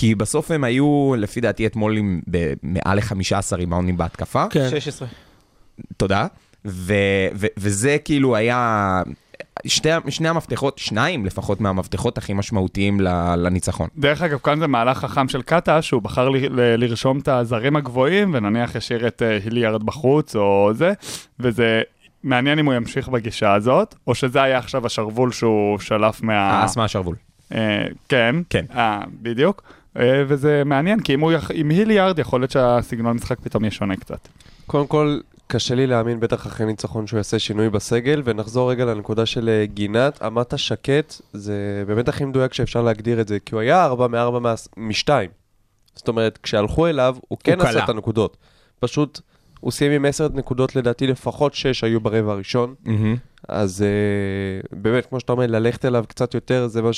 כי 0.00 0.14
בסוף 0.14 0.50
הם 0.50 0.64
היו, 0.64 1.12
לפי 1.18 1.40
דעתי, 1.40 1.66
אתמול 1.66 1.96
עם 1.96 2.20
ב- 2.30 2.52
מעל 2.62 2.98
ל-15 2.98 3.56
ריבאונדים 3.56 3.96
בהתקפה. 3.96 4.44
כן. 4.50 4.68
16. 4.70 5.08
תודה. 5.96 6.26
ו- 6.64 6.94
ו- 7.34 7.46
וזה 7.56 7.96
כאילו 8.04 8.36
היה... 8.36 9.02
שתי, 9.66 9.88
שני 10.08 10.28
המפתחות, 10.28 10.78
שניים 10.78 11.26
לפחות 11.26 11.60
מהמפתחות 11.60 12.18
הכי 12.18 12.32
משמעותיים 12.32 13.00
ל- 13.00 13.34
לניצחון. 13.36 13.88
דרך 13.96 14.22
אגב, 14.22 14.38
כאן 14.38 14.58
זה 14.58 14.66
מהלך 14.66 14.98
חכם 14.98 15.28
של 15.28 15.42
קאטה, 15.42 15.82
שהוא 15.82 16.02
בחר 16.02 16.28
ל- 16.28 16.36
ל- 16.60 16.76
לרשום 16.84 17.18
את 17.18 17.28
הזרים 17.28 17.76
הגבוהים, 17.76 18.30
ונניח 18.34 18.76
השאיר 18.76 19.06
את 19.06 19.22
אה, 19.22 19.38
היליארד 19.44 19.82
בחוץ 19.82 20.36
או 20.36 20.70
זה, 20.74 20.92
וזה 21.40 21.82
מעניין 22.24 22.58
אם 22.58 22.66
הוא 22.66 22.74
ימשיך 22.74 23.08
בגישה 23.08 23.54
הזאת, 23.54 23.94
או 24.06 24.14
שזה 24.14 24.42
היה 24.42 24.58
עכשיו 24.58 24.86
השרוול 24.86 25.32
שהוא 25.32 25.78
שלף 25.78 26.22
מה... 26.22 26.34
האס 26.50 26.76
מהשרוול. 26.76 27.16
אה, 27.54 27.86
כן, 28.08 28.36
כן. 28.50 28.64
אה, 28.74 29.00
בדיוק. 29.22 29.62
אה, 29.98 30.22
וזה 30.28 30.62
מעניין, 30.66 31.00
כי 31.00 31.14
אם 31.14 31.20
הוא 31.20 31.32
יח- 31.32 31.50
עם 31.54 31.70
היליארד, 31.70 32.18
יכול 32.18 32.40
להיות 32.40 32.50
שהסגנון 32.50 33.16
משחק 33.16 33.40
פתאום 33.40 33.64
יהיה 33.64 33.70
שונה 33.70 33.96
קצת. 33.96 34.28
קודם 34.66 34.86
כל, 34.86 35.18
קשה 35.46 35.74
לי 35.74 35.86
להאמין, 35.86 36.20
בטח 36.20 36.46
אחרי 36.46 36.66
ניצחון, 36.66 37.06
שהוא 37.06 37.18
יעשה 37.18 37.38
שינוי 37.38 37.70
בסגל, 37.70 38.22
ונחזור 38.24 38.70
רגע 38.70 38.84
לנקודה 38.84 39.26
של 39.26 39.48
אה, 39.48 39.66
גינת. 39.66 40.22
אמרת 40.22 40.58
שקט, 40.58 41.14
זה 41.32 41.54
באמת 41.86 42.08
הכי 42.08 42.24
מדויק 42.24 42.54
שאפשר 42.54 42.82
להגדיר 42.82 43.20
את 43.20 43.28
זה, 43.28 43.38
כי 43.40 43.54
הוא 43.54 43.60
היה 43.60 43.84
4 43.84 44.06
מ-4 44.08 44.38
מ-2. 44.76 45.08
זאת 45.94 46.08
אומרת, 46.08 46.38
כשהלכו 46.42 46.86
אליו, 46.86 47.16
הוא 47.28 47.38
כן 47.44 47.54
הוא 47.60 47.62
עשה 47.62 47.72
קלע. 47.72 47.84
את 47.84 47.88
הנקודות. 47.88 48.36
פשוט, 48.80 49.20
הוא 49.60 49.72
סיים 49.72 49.92
עם 49.92 50.04
10 50.04 50.28
נקודות, 50.34 50.76
לדעתי 50.76 51.06
לפחות 51.06 51.54
6 51.54 51.84
היו 51.84 52.00
ברבע 52.00 52.32
הראשון. 52.32 52.74
מהמם. 52.84 53.16
אז 53.48 53.84
uh, 53.84 54.76
באמת, 54.76 55.06
כמו 55.06 55.20
שאתה 55.20 55.32
אומר, 55.32 55.46
ללכת 55.46 55.84
אליו 55.84 56.04
קצת 56.08 56.34
יותר, 56.34 56.66
זה 56.66 56.82
מה 56.82 56.90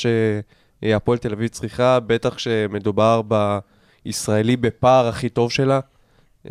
שהפועל 0.84 1.18
תל 1.18 1.32
אביב 1.32 1.48
צריכה, 1.48 2.00
בטח 2.00 2.34
כשמדובר 2.34 3.22
בישראלי 4.04 4.56
בפער 4.56 5.08
הכי 5.08 5.28
טוב 5.28 5.50
שלה. 5.52 5.80
Uh, 6.46 6.50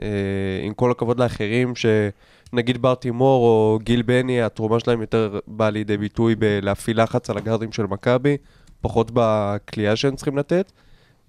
עם 0.64 0.74
כל 0.74 0.92
הכבוד 0.92 1.20
לאחרים, 1.20 1.74
שנגיד 1.76 2.82
בר 2.82 2.96
תימור 2.96 3.46
או 3.46 3.80
גיל 3.84 4.02
בני, 4.02 4.42
התרומה 4.42 4.80
שלהם 4.80 5.02
יותר 5.02 5.40
באה 5.48 5.70
לידי 5.70 5.98
ביטוי 5.98 6.36
בלהפעיל 6.36 7.04
לחץ 7.04 7.30
על 7.30 7.38
הגארדים 7.38 7.72
של 7.72 7.86
מכבי, 7.86 8.38
פחות 8.82 9.12
בכלייה 9.14 9.96
שהם 9.96 10.16
צריכים 10.16 10.38
לתת. 10.38 10.72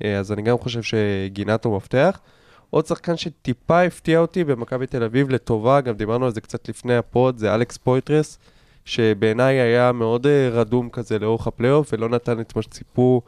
אה, 0.02 0.06
אז 0.18 0.32
אני 0.32 0.42
גם 0.42 0.58
חושב 0.58 0.82
שגינת 0.82 1.64
הוא 1.64 1.76
מפתח. 1.76 2.20
עוד 2.70 2.86
שחקן 2.86 3.16
שטיפה 3.16 3.82
הפתיע 3.82 4.18
אותי 4.18 4.44
במכבי 4.44 4.86
תל 4.86 5.02
אביב 5.02 5.30
לטובה, 5.30 5.80
גם 5.80 5.94
דיברנו 5.94 6.26
על 6.26 6.32
זה 6.32 6.40
קצת 6.40 6.68
לפני 6.68 6.96
הפוד, 6.96 7.38
זה 7.38 7.54
אלכס 7.54 7.76
פויתרס, 7.76 8.38
שבעיניי 8.84 9.60
היה 9.60 9.92
מאוד 9.92 10.26
אה, 10.26 10.48
רדום 10.52 10.88
כזה 10.90 11.18
לאורך 11.18 11.46
הפלייאוף, 11.46 11.92
ולא 11.92 12.08
נתן 12.08 12.40
את 12.40 12.56
מה 12.56 12.62
שציפו 12.62 13.22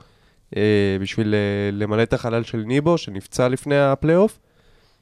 אה, 0.56 0.96
בשביל 1.00 1.34
אה, 1.34 1.70
למלא 1.72 2.02
את 2.02 2.12
החלל 2.12 2.42
של 2.42 2.62
ניבו, 2.66 2.98
שנפצע 2.98 3.48
לפני 3.48 3.80
הפלייאוף. 3.80 4.38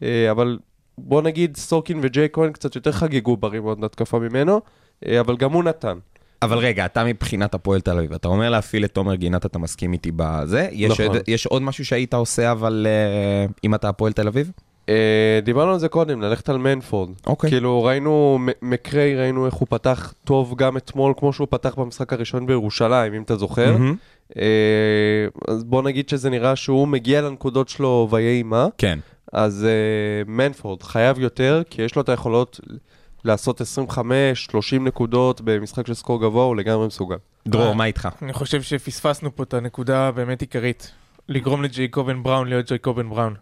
אה, 0.02 0.30
אבל 0.30 0.58
בוא 0.98 1.22
נגיד 1.22 1.56
סורקין 1.56 1.98
וג'יי 2.02 2.28
כהן 2.32 2.52
קצת 2.52 2.76
יותר 2.76 2.92
חגגו 2.92 3.36
בריבאונד 3.36 3.84
התקפה 3.84 4.18
ממנו, 4.18 4.60
אה, 5.06 5.20
אבל 5.20 5.36
גם 5.36 5.52
הוא 5.52 5.64
נתן. 5.64 5.98
אבל 6.42 6.58
רגע, 6.58 6.84
אתה 6.84 7.04
מבחינת 7.04 7.54
הפועל 7.54 7.80
תל 7.80 7.98
אביב, 7.98 8.12
אתה 8.12 8.28
אומר 8.28 8.50
להפעיל 8.50 8.84
את 8.84 8.94
תומר 8.94 9.14
גינת, 9.14 9.46
אתה 9.46 9.58
מסכים 9.58 9.92
איתי 9.92 10.10
בזה? 10.16 10.68
יש, 10.72 11.00
נכון. 11.00 11.06
עוד, 11.06 11.16
יש 11.28 11.46
עוד 11.46 11.62
משהו 11.62 11.84
שהיית 11.84 12.14
עושה, 12.14 12.52
אבל 12.52 12.86
uh, 12.86 13.52
אם 13.64 13.74
אתה 13.74 13.88
הפועל 13.88 14.12
תל 14.12 14.28
אביב? 14.28 14.52
אה, 14.90 15.40
דיברנו 15.42 15.72
על 15.72 15.78
זה 15.78 15.88
קודם, 15.88 16.22
ללכת 16.22 16.48
על 16.48 16.58
מנפורד. 16.58 17.10
אוקיי. 17.26 17.50
כאילו 17.50 17.84
ראינו, 17.84 18.38
מקריי, 18.62 19.16
ראינו 19.16 19.46
איך 19.46 19.54
הוא 19.54 19.66
פתח 19.70 20.14
טוב 20.24 20.54
גם 20.56 20.76
אתמול, 20.76 21.14
כמו 21.16 21.32
שהוא 21.32 21.48
פתח 21.50 21.74
במשחק 21.74 22.12
הראשון 22.12 22.46
בירושלים, 22.46 23.14
אם 23.14 23.22
אתה 23.22 23.36
זוכר. 23.36 23.72
מהמם. 23.72 23.94
אה, 24.36 25.26
אז 25.48 25.64
בוא 25.64 25.82
נגיד 25.82 26.08
שזה 26.08 26.30
נראה 26.30 26.56
שהוא 26.56 26.88
מגיע 26.88 27.22
לנקודות 27.22 27.68
שלו 27.68 28.08
ויהי 28.10 28.42
מה. 28.42 28.66
כן. 28.78 28.98
אז 29.32 29.66
uh, 29.66 30.30
מנפורד 30.30 30.82
חייב 30.82 31.18
יותר, 31.18 31.62
כי 31.70 31.82
יש 31.82 31.96
לו 31.96 32.02
את 32.02 32.08
היכולות 32.08 32.60
לעשות 33.24 33.60
25-30 33.60 33.64
נקודות 34.80 35.40
במשחק 35.44 35.86
של 35.86 35.94
סקור 35.94 36.20
גבוה, 36.20 36.44
הוא 36.44 36.56
לגמרי 36.56 36.86
מסוגל. 36.86 37.16
דרור, 37.48 37.66
אה. 37.66 37.74
מה 37.74 37.84
איתך? 37.84 38.08
אני 38.22 38.32
חושב 38.32 38.62
שפספסנו 38.62 39.36
פה 39.36 39.42
את 39.42 39.54
הנקודה 39.54 40.08
הבאמת 40.08 40.40
עיקרית. 40.40 40.92
לגרום 41.28 41.62
לג'ייקובן 41.62 42.22
בראון 42.22 42.48
להיות 42.48 42.68
ג'ייקובן 42.68 43.08
בראון. 43.08 43.34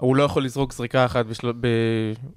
הוא 0.00 0.16
לא 0.16 0.22
יכול 0.22 0.44
לזרוק 0.44 0.72
זריקה 0.72 1.04
אחת 1.04 1.26
בשל... 1.26 1.52
ב... 1.60 1.66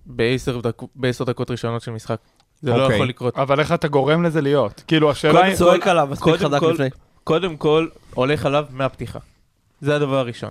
בעשר, 0.05 0.59
דק... 0.61 0.81
בעשר 0.95 1.23
דקות 1.23 1.51
ראשונות 1.51 1.81
של 1.81 1.91
משחק. 1.91 2.17
זה 2.61 2.71
לא 2.73 2.83
אוקיי. 2.83 2.95
יכול 2.95 3.07
לקרות. 3.09 3.37
אבל 3.37 3.59
איך 3.59 3.71
אתה 3.71 3.87
גורם 3.87 4.23
לזה 4.23 4.41
להיות? 4.41 4.83
כאילו, 4.87 5.11
השאלה 5.11 5.33
קודם 5.33 5.45
היא... 5.45 5.55
צועק 5.55 5.87
עליו 5.87 6.07
מספיק 6.11 6.23
קודם 6.23 6.37
חזק 6.37 6.59
כל- 6.59 6.71
לפני. 6.71 6.87
קודם 7.23 7.57
כל, 7.57 7.87
הולך 8.13 8.45
עליו 8.45 8.65
מהפתיחה. 8.71 9.19
זה 9.81 9.95
הדבר 9.95 10.17
הראשון. 10.17 10.49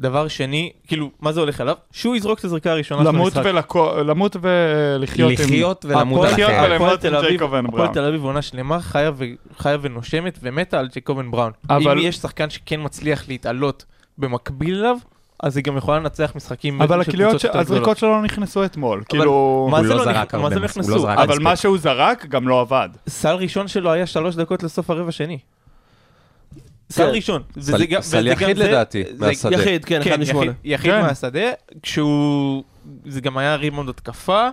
דבר 0.00 0.28
שני, 0.28 0.72
כאילו, 0.86 1.10
מה 1.20 1.32
זה 1.32 1.40
הולך 1.40 1.60
עליו? 1.60 1.76
שהוא 1.92 2.16
יזרוק 2.16 2.38
את 2.38 2.44
הזריקה 2.44 2.70
הראשונה 2.72 3.02
של 3.02 3.08
למות, 3.08 3.36
המשחק. 3.36 3.50
ולקו... 3.54 3.90
למות 4.04 4.36
ולחיות 4.40 5.30
עם... 5.30 5.34
לחיות 5.46 5.84
ולמות 5.84 6.24
על 6.26 6.32
לחיות. 6.32 6.50
ולמות 6.50 6.72
הפועל 6.92 6.96
תל 6.96 7.16
אביב- 7.16 7.42
הפועל. 7.68 7.88
תל 7.94 8.04
אביב 8.04 8.24
עונה 8.24 8.42
שלמה 8.42 8.80
חיה, 8.80 9.10
ו... 9.14 9.24
חיה 9.58 9.76
ונושמת 9.80 10.38
ומתה 10.42 10.78
על 10.78 10.88
ג'ייקובן 10.88 11.30
בראון. 11.30 11.52
אבל- 11.70 11.98
אם 11.98 12.04
יש 12.06 12.16
שחקן 12.16 12.50
שכן 12.50 12.80
מצליח 12.84 13.28
להתעלות 13.28 13.84
במקביל 14.18 14.78
אליו, 14.78 14.96
אז 15.42 15.56
היא 15.56 15.64
גם 15.64 15.76
יכולה 15.76 15.98
לנצח 15.98 16.32
משחקים 16.36 16.82
אבל 16.82 17.04
של 17.04 17.12
קבוצות 17.12 17.44
יותר 17.44 17.58
הזריקות 17.58 17.82
גדולות. 17.82 17.98
שלו 17.98 18.10
לא 18.10 18.22
נכנסו 18.22 18.64
אתמול. 18.64 19.02
כאילו... 19.08 19.68
מה 19.70 19.82
זה 19.82 19.88
לא 19.88 19.96
לא 19.96 20.04
זרק 20.04 20.34
מה 20.34 20.50
זה 20.50 20.60
נכנסו? 20.60 20.90
לא 20.90 20.98
זרק 20.98 21.18
אבל. 21.18 21.38
מה 21.38 21.56
שהוא 21.56 21.78
זרק 21.78 22.26
גם 22.26 22.48
לא 22.48 22.60
עבד. 22.60 22.88
סל 23.08 23.34
ראשון 23.34 23.68
שלו 23.68 23.92
היה 23.92 24.06
שלוש 24.06 24.34
דקות 24.34 24.62
לסוף 24.62 24.90
הרבע 24.90 25.12
שני. 25.12 25.38
סל 26.90 27.06
כן. 27.06 27.14
ראשון. 27.14 27.42
סל- 27.60 28.26
יחיד 28.26 28.56
זה- 28.56 28.68
לדעתי, 28.68 29.04
זה- 29.14 29.26
מהשדה. 29.26 29.54
יחיד, 29.54 29.84
כן, 29.84 30.00
אחד 30.00 30.10
כן, 30.10 30.20
משמונה. 30.20 30.52
יחיד- 30.64 30.90
כן. 30.92 31.02
מהשדה, 31.02 31.40
כשהוא... 31.82 32.62
זה 33.06 33.20
גם 33.20 33.38
היה 33.38 33.54
ריבאונד 33.56 33.88
התקפה. 33.88 34.48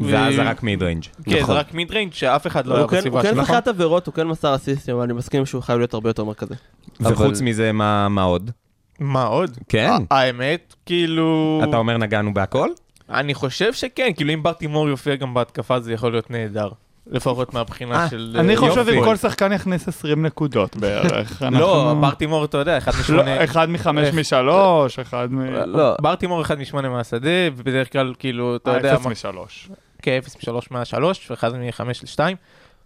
ואז 0.00 0.34
ו- 0.34 0.36
זרק 0.36 0.62
mid-range. 0.62 1.02
כן, 1.24 1.36
נכון. 1.40 1.54
זה 1.54 1.60
רק 1.60 1.74
mid-range 1.74 2.12
שאף 2.12 2.46
אחד 2.46 2.66
לא 2.66 2.76
היה 2.76 2.86
בסביבה 2.86 3.18
הוא 3.20 3.22
כן 3.28 3.34
שלו. 3.34 3.44
זכה 3.44 3.58
את 3.58 3.68
עבירות, 3.68 4.06
הוא 4.06 4.14
כן 4.14 4.26
מסר 4.26 4.54
אסיסטים, 4.54 4.94
אבל 4.94 5.04
אני 5.04 5.12
מסכים 5.12 5.46
שהוא 5.46 5.62
חייב 5.62 5.78
להיות 5.78 5.94
הרבה 5.94 6.10
יותר 6.10 6.24
מרכזי. 6.24 6.54
וחוץ 7.00 7.20
אבל- 7.20 7.44
מזה, 7.48 7.72
מה 7.72 8.22
עוד? 8.22 8.50
מה 8.98 9.24
עוד? 9.24 9.58
כן. 9.68 9.90
האמת, 10.10 10.74
כאילו... 10.86 11.60
אתה 11.68 11.76
אומר 11.76 11.96
נגענו 11.96 12.34
בהכל? 12.34 12.68
אני 13.10 13.34
חושב 13.34 13.72
שכן, 13.72 14.10
כאילו 14.16 14.34
אם 14.34 14.42
ברטימור 14.42 14.88
יופיע 14.88 15.16
גם 15.16 15.34
בהתקפה 15.34 15.80
זה 15.80 15.92
יכול 15.92 16.12
להיות 16.12 16.30
נהדר. 16.30 16.68
לפחות 17.10 17.54
מהבחינה 17.54 18.02
אה, 18.02 18.08
של... 18.08 18.36
אני 18.38 18.54
אה, 18.54 18.58
חושב 18.58 18.78
יופי. 18.78 18.98
אם 18.98 19.04
כל 19.04 19.16
שחקן 19.16 19.52
יכניס 19.52 19.88
20 19.88 20.26
נקודות 20.26 20.76
בערך. 20.76 21.42
לא, 21.52 21.94
ברטימור, 22.00 22.44
אתה 22.44 22.58
יודע, 22.58 22.78
אחד 22.78 22.94
לא, 22.94 23.00
משמונה... 23.00 23.44
אחד 23.44 23.70
מחמש 23.70 24.06
איך? 24.06 24.14
משלוש, 24.14 24.98
אחד 24.98 25.32
מ... 25.32 25.40
לא. 25.66 25.94
ברטימור 26.00 26.42
אחד 26.42 26.58
משמונה 26.58 26.88
מהשדה, 26.88 27.30
ובדרך 27.56 27.92
כלל 27.92 28.14
כאילו, 28.18 28.56
אתה 28.56 28.70
אה, 28.70 28.76
יודע, 28.76 28.94
אפס 28.94 29.06
משלוש. 29.06 29.68
כן, 30.02 30.18
אפס 30.18 30.36
משלוש 30.36 30.70
מהשלוש, 30.70 31.30
ואחד 31.30 31.50
מחמש 31.56 32.04
לשתיים, 32.04 32.36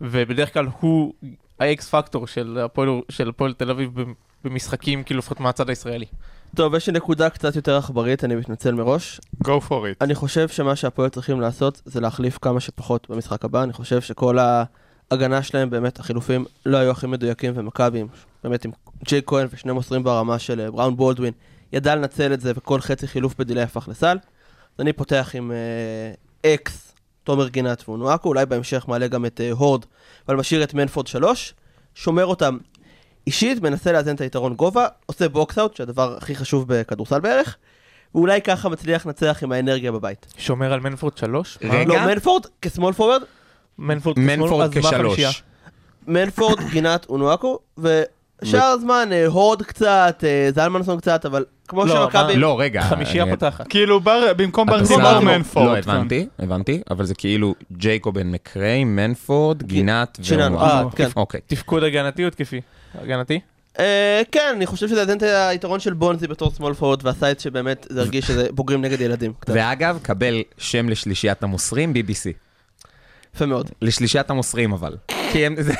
ובדרך 0.01 0.53
כלל 0.53 0.66
הוא 0.81 1.12
האקס 1.61 1.88
פקטור 1.88 2.27
של 2.27 3.29
הפועל 3.29 3.53
תל 3.53 3.70
אביב 3.70 3.90
במשחקים, 4.44 5.02
כאילו 5.02 5.18
לפחות 5.18 5.40
מהצד 5.40 5.68
הישראלי. 5.68 6.07
טוב, 6.57 6.74
יש 6.74 6.87
לי 6.87 6.92
נקודה 6.92 7.31
קצת 7.31 7.57
יותר 7.57 7.76
עכברית, 7.76 8.24
אני 8.24 8.35
מתנצל 8.35 8.74
מראש. 8.74 9.20
Go 9.44 9.48
for 9.68 9.70
it. 9.70 9.96
אני 10.00 10.14
חושב 10.14 10.48
שמה 10.48 10.76
שהפועל 10.76 11.09
צריכים 11.09 11.40
לעשות 11.40 11.83
זה 11.85 12.00
להחליף 12.00 12.38
כמה 12.42 12.61
שפחות 12.61 13.07
במשחק 13.11 13.44
הבא. 13.44 13.62
אני 13.62 13.72
חושב 13.72 14.00
שכל 14.00 14.38
ההגנה 15.11 15.42
שלהם, 15.42 15.70
באמת, 15.70 16.00
החילופים 16.00 16.44
לא 16.66 16.76
היו 16.76 16.90
הכי 16.90 17.07
מדויקים, 17.07 17.52
ומכבי, 17.57 17.98
עם- 18.00 18.07
באמת 18.44 18.64
עם 18.64 18.70
ג'יי 19.05 19.20
כהן 19.26 19.46
ושני 19.50 19.72
מוסרים 19.72 20.05
ברמה 20.05 20.38
של 20.38 20.61
אה, 20.61 20.70
בראון 20.70 20.96
בולדווין, 20.96 21.33
ידע 21.72 21.94
לנצל 21.96 22.33
את 22.33 22.40
זה, 22.40 22.52
וכל 22.57 22.81
חצי 22.81 23.09
חילוף 23.09 23.35
ב 23.38 23.42
delay 23.42 23.62
הפך 23.62 23.88
לסל. 23.88 24.16
אז 24.76 24.81
אני 24.81 24.92
פותח 24.92 25.31
עם 25.35 25.52
אה, 25.52 26.55
אקס, 26.55 26.94
תומר 27.24 27.48
גינת 27.48 27.88
ואונואקו, 27.88 28.28
אולי 28.28 28.46
בהמשך 28.46 28.85
מעלה 28.88 29.09
גם 29.09 29.26
את 29.26 29.40
אה, 29.40 29.50
הורד, 29.50 29.85
אבל 30.28 30.37
משאיר 30.37 30.62
את 30.62 30.74
מנפורד 30.74 31.07
שלוש, 31.07 31.55
שומר 31.94 32.26
אותם 32.26 32.59
אישית, 33.26 33.62
מנסה 33.62 33.92
לאזן 33.92 34.14
את 34.14 34.20
היתרון 34.20 34.54
גובה, 34.54 34.87
עושה 35.06 35.28
box 35.28 35.58
out, 35.58 35.76
שהדבר 35.76 36.16
הכי 36.16 36.35
חשוב 36.35 36.64
בכדורסל 36.68 37.20
בערך, 37.20 37.56
ואולי 38.14 38.40
ככה 38.42 38.68
מצליח 38.68 39.06
לנצח 39.06 39.38
עם 39.42 39.52
האנרגיה 39.52 39.92
בבית. 39.92 40.26
שומר 40.38 40.72
על 40.72 40.80
מנפורד 40.80 41.18
שלוש? 41.18 41.58
רגע. 41.62 41.85
לא, 41.88 42.06
מנפורד 42.06 42.46
כ 42.62 42.71
small 42.71 42.92
forward, 42.92 43.22
מנפורד 43.78 44.16
כשמאל, 44.16 44.62
אז 44.62 44.76
מה 44.76 44.90
חמישייה? 44.90 45.30
כשלוש. 45.30 45.42
מנפורד, 46.06 46.58
גינת 46.72 47.06
אונואקו, 47.08 47.58
ושאר 47.78 48.62
הזמן 48.62 49.08
אה, 49.12 49.26
הורד 49.26 49.62
קצת, 49.62 50.24
אה, 50.26 50.48
זלמנסון 50.54 50.98
קצת, 50.98 51.26
אבל 51.26 51.44
כמו 51.68 51.85
לא, 51.85 51.94
שמכבי... 51.94 52.37
לא, 52.37 52.61
רגע. 52.61 52.82
חמישייה 52.82 53.26
פותחת. 53.26 53.66
כאילו 53.68 54.00
במקום 54.37 54.68
אתה 54.68 54.78
ברטימור 54.78 55.11
שם- 55.20 55.26
מנפורד. 55.26 55.76
לא, 55.76 55.82
כן. 55.82 55.90
הבנתי, 55.90 56.26
הבנתי, 56.38 56.82
אבל 56.90 57.04
זה 57.04 57.14
כאילו 57.14 57.54
ג'ייקובן 57.72 58.30
מקריי, 58.30 58.85
מנפורד, 58.85 59.62
גינת 59.62 60.18
ואונואקו. 60.28 60.64
אה, 60.64 60.85
כן. 61.26 61.38
תפקוד 61.46 61.82
הגנתי 61.82 62.22
או 62.22 62.28
התקפי? 62.28 62.61
הגנתי? 62.94 63.40
אה, 63.78 64.22
כן, 64.33 64.52
אני 64.57 64.66
חושב 64.66 64.88
שזה 64.88 65.00
יאזן 65.00 65.16
את 65.16 65.22
היתרון 65.22 65.81
של 65.81 65.92
בונזי 65.92 66.26
בתור 66.26 66.50
פורוורד, 66.50 67.00
ועשה 67.07 67.31
את 67.31 67.40
שבאמת 67.40 67.87
זה 67.90 68.00
הרגיש 68.00 68.26
שזה 68.26 68.46
בוגרים 68.52 68.83
נגד 68.83 69.00
ילדים. 69.00 69.33
ואגב, 69.48 69.98
קבל 70.02 70.42
שם 70.59 70.88
לשלישיית 70.88 71.42
המוסרים, 71.42 71.92
BBC. 71.96 72.31
יפה 73.37 73.46
מאוד. 73.46 73.70
לשלישיית 73.83 74.31
המוסרים 74.31 74.72
אבל. 74.72 74.96
כי 75.33 75.46
הם... 75.46 75.55
זה- 75.62 75.74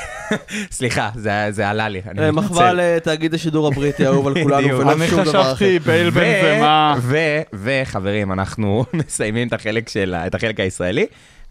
סליחה, 0.71 1.09
זה 1.15 1.31
זה 1.49 1.69
עלה 1.69 1.89
לי, 1.89 2.01
אני 2.09 2.19
אה, 2.21 2.31
מתנצל. 2.31 2.45
מחווה 2.47 2.73
לתאגיד 2.73 3.33
השידור 3.33 3.67
הבריטי 3.67 4.05
האהוב 4.05 4.27
על 4.27 4.33
כולנו. 4.43 4.79
ולא 4.79 4.91
אני 4.93 5.07
שום 5.07 5.21
דבר 5.23 5.41
אחר. 5.41 5.55
חשבתי 5.55 5.79
בייל 5.79 6.07
ו- 6.07 6.11
בנזמה. 6.11 6.95
ו- 7.01 7.41
וחברים, 7.53 8.31
אנחנו 8.31 8.85
מסיימים 8.93 9.47
את 9.47 9.53
החלק 9.53 9.89
של 9.89 10.15
את 10.15 10.35
החלק 10.35 10.59
הישראלי. 10.59 11.05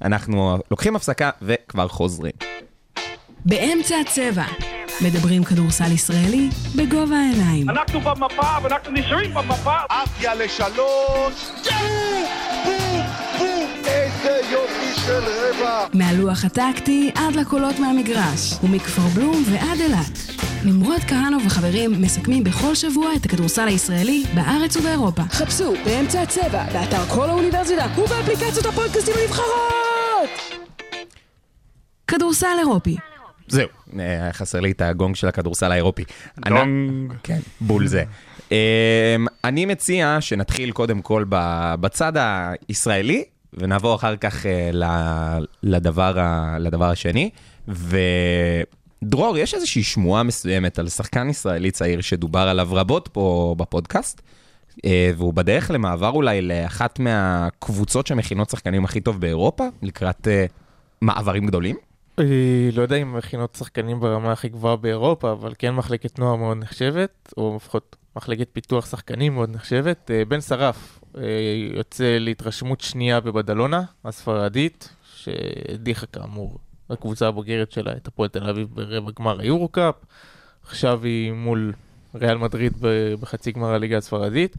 אנחנו 0.04 0.58
לוקחים 0.70 0.96
הפסקה 0.96 1.30
וכבר 1.42 1.88
חוזרים. 1.88 2.32
באמצע 3.44 3.94
הצבע. 4.00 4.44
מדברים 5.02 5.44
כדורסל 5.44 5.92
ישראלי 5.92 6.48
בגובה 6.76 7.16
העיניים. 7.16 7.70
אנחנו 7.70 8.00
במפה 8.00 8.56
ואנחנו 8.62 8.92
נשארים 8.92 9.34
במפה. 9.34 9.76
עפיה 9.88 10.34
לשלוש, 10.34 11.50
איזה 13.86 14.40
יופי 14.50 15.00
של 15.06 15.20
רבע 15.24 15.86
מהלוח 15.94 16.44
הטקטי 16.44 17.10
עד 17.14 17.36
לקולות 17.36 17.78
מהמגרש, 17.78 18.54
ומכפר 18.62 19.02
בלום 19.14 19.42
ועד 19.46 19.80
אילת. 19.80 20.18
נמרוד 20.64 21.00
כהנוב 21.08 21.42
וחברים 21.46 22.02
מסכמים 22.02 22.44
בכל 22.44 22.74
שבוע 22.74 23.14
את 23.16 23.24
הכדורסל 23.24 23.68
הישראלי 23.68 24.24
בארץ 24.34 24.76
ובאירופה. 24.76 25.22
חפשו 25.22 25.74
באמצע 25.84 26.22
הצבע, 26.22 26.64
באתר 26.72 27.04
כל 27.08 27.30
האוניברסיטה 27.30 27.86
ובאפליקציות 27.98 28.66
הפודקאסטים 28.66 29.14
הנבחרות! 29.20 30.30
כדורסל 32.08 32.56
אירופי, 32.58 32.96
זהו, 33.48 33.68
היה 33.98 34.32
חסר 34.32 34.60
לי 34.60 34.70
את 34.70 34.80
הגונג 34.80 35.16
של 35.16 35.28
הכדורסל 35.28 35.72
האירופי. 35.72 36.04
דונג. 36.48 37.12
כן, 37.22 37.38
בול 37.60 37.86
זה. 37.86 38.04
אמ, 38.52 38.56
אני 39.44 39.66
מציע 39.66 40.16
שנתחיל 40.20 40.72
קודם 40.72 41.02
כל 41.02 41.24
בצד 41.80 42.12
הישראלי, 42.16 43.24
ונעבור 43.54 43.94
אחר 43.94 44.16
כך 44.16 44.46
אה, 44.46 45.38
לדבר 45.62 46.18
לדבר 46.58 46.90
השני. 46.90 47.30
ודרור, 47.68 49.38
יש 49.38 49.54
איזושהי 49.54 49.82
שמועה 49.82 50.22
מסוימת 50.22 50.78
על 50.78 50.88
שחקן 50.88 51.30
ישראלי 51.30 51.70
צעיר 51.70 52.00
שדובר 52.00 52.40
עליו 52.40 52.68
רבות 52.70 53.08
פה 53.12 53.54
בפודקאסט, 53.58 54.22
אה, 54.84 55.10
והוא 55.16 55.34
בדרך 55.34 55.70
למעבר 55.70 56.08
אולי 56.08 56.42
לאחת 56.42 56.98
מהקבוצות 56.98 58.06
שמכינות 58.06 58.50
שחקנים 58.50 58.84
הכי 58.84 59.00
טוב 59.00 59.20
באירופה, 59.20 59.64
לקראת 59.82 60.28
אה, 60.28 60.46
מעברים 61.00 61.46
גדולים. 61.46 61.76
אה, 62.18 62.24
לא 62.72 62.82
יודע 62.82 62.96
אם 62.96 63.16
מכינות 63.16 63.54
שחקנים 63.54 64.00
ברמה 64.00 64.32
הכי 64.32 64.48
גבוהה 64.48 64.76
באירופה, 64.76 65.32
אבל 65.32 65.52
כן 65.58 65.74
מחלקת 65.74 66.18
נוער 66.18 66.36
מאוד 66.36 66.56
נחשבת, 66.56 67.32
או 67.36 67.52
לפחות 67.56 67.96
מחלקת 68.16 68.48
פיתוח 68.52 68.86
שחקנים 68.86 69.34
מאוד 69.34 69.50
נחשבת. 69.50 70.10
אה, 70.10 70.24
בן 70.24 70.40
שרף 70.40 71.00
אה, 71.18 71.22
יוצא 71.74 72.18
להתרשמות 72.20 72.80
שנייה 72.80 73.20
בבדלונה, 73.20 73.82
הספרדית, 74.04 74.88
שהדיחה 75.14 76.06
כאמור 76.06 76.58
הקבוצה 76.90 77.28
הבוגרת 77.28 77.72
שלה 77.72 77.92
את 77.92 78.08
הפועל 78.08 78.28
תל 78.28 78.48
אביב 78.50 78.68
ברבע 78.74 79.10
גמר 79.18 79.40
היורו-קאפ. 79.40 79.94
עכשיו 80.66 81.04
היא 81.04 81.32
מול 81.32 81.72
ריאל 82.14 82.38
מדריד 82.38 82.72
בחצי 83.20 83.52
גמר 83.52 83.74
הליגה 83.74 83.96
הספרדית. 83.98 84.56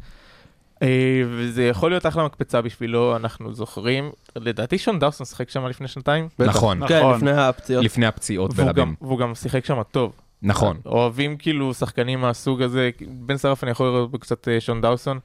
אה, 0.82 1.22
וזה 1.30 1.64
יכול 1.64 1.92
להיות 1.92 2.06
אחלה 2.06 2.26
מקפצה 2.26 2.62
בשבילו, 2.62 3.16
אנחנו 3.16 3.54
זוכרים. 3.54 4.12
לדעתי 4.36 4.78
שון 4.78 5.00
דאוסון 5.00 5.26
שיחק 5.26 5.50
שם 5.50 5.66
לפני 5.66 5.88
שנתיים. 5.88 6.28
בטח. 6.40 6.50
נכון, 6.50 6.88
כן, 6.88 7.00
נכון. 7.00 7.16
לפני 7.16 7.32
הפציעות. 7.32 7.86
לפני 7.86 8.06
הפציעות 8.06 8.52
והוא 8.56 8.68
ולבים. 8.68 8.84
גם, 8.84 8.94
והוא 9.02 9.20
גם 9.20 9.36
שיחק 9.36 9.66
שם 9.66 9.82
טוב. 9.92 10.14
נכון. 10.42 10.78
אוהבים 10.86 11.38
כאילו 11.38 11.74
שחקנים 11.74 12.22
מהסוג 12.22 12.62
הזה, 12.62 12.90
בן 13.08 13.38
שרף 13.38 13.64
אני 13.64 13.72
יכול 13.72 13.88
לראות 13.88 14.12
בו 14.12 14.20
קצת 14.20 14.48
אה, 14.48 14.60
שון 14.60 14.82
דאוסון, 14.82 15.20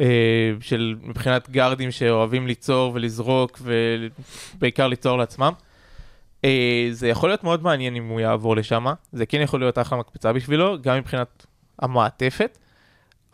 אה, 0.00 0.52
של 0.60 0.96
מבחינת 1.02 1.50
גארדים 1.50 1.90
שאוהבים 1.90 2.46
ליצור 2.46 2.92
ולזרוק 2.94 3.60
ובעיקר 4.56 4.88
ליצור 4.88 5.18
לעצמם. 5.18 5.52
זה 6.90 7.08
יכול 7.08 7.28
להיות 7.28 7.44
מאוד 7.44 7.62
מעניין 7.62 7.96
אם 7.96 8.08
הוא 8.08 8.20
יעבור 8.20 8.56
לשם, 8.56 8.86
זה 9.12 9.26
כן 9.26 9.40
יכול 9.40 9.60
להיות 9.60 9.78
אחלה 9.78 9.98
מקפצה 9.98 10.32
בשבילו, 10.32 10.76
גם 10.82 10.98
מבחינת 10.98 11.46
המעטפת. 11.78 12.58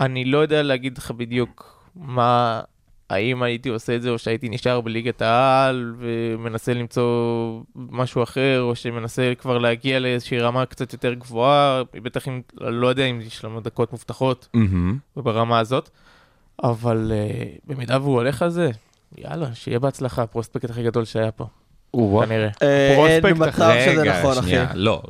אני 0.00 0.24
לא 0.24 0.38
יודע 0.38 0.62
להגיד 0.62 0.98
לך 0.98 1.11
בדיוק 1.11 1.82
מה, 1.96 2.61
האם 3.11 3.42
הייתי 3.42 3.68
עושה 3.68 3.96
את 3.96 4.02
זה 4.02 4.11
או 4.11 4.18
שהייתי 4.18 4.48
נשאר 4.48 4.80
בליגת 4.80 5.22
העל 5.22 5.94
ומנסה 5.98 6.74
למצוא 6.74 7.61
משהו 7.74 8.22
אחר, 8.22 8.62
או 8.62 8.74
שמנסה 8.74 9.32
כבר 9.38 9.59
להגיע 9.59 9.98
לאיזושהי 9.98 10.38
רמה 10.38 10.66
קצת 10.66 10.92
יותר 10.92 11.14
גבוהה, 11.14 11.82
בטח 11.94 12.28
אם, 12.28 12.40
לא 12.61 12.87
יודע 12.87 13.04
אם 13.04 13.20
יש 13.20 13.44
לנו 13.44 13.61
דקות 13.61 13.92
מובטחות 13.92 14.48
מהמם. 14.54 14.98
ברמה 15.16 15.59
הזאת, 15.59 15.90
אבל 16.64 17.12
uh, 17.12 17.61
במידה 17.66 17.98
והוא 18.00 18.14
הולך 18.14 18.42
על 18.42 18.50
זה, 18.50 18.70
יאללה, 19.18 19.54
שיהיה 19.54 19.78
בהצלחה, 19.78 20.22
הפרוספקט 20.22 20.70
הכי 20.70 20.82
גדול 20.82 21.04
שהיה 21.04 21.30
פה. 21.30 21.46
כנראה. 22.26 22.48
אה, 22.62 23.16
אין 23.16 23.37
מצב 23.37 23.72
שזה 23.87 24.04
נכון, 24.04 24.38
אחי. 24.38 24.56
לא, 24.74 25.02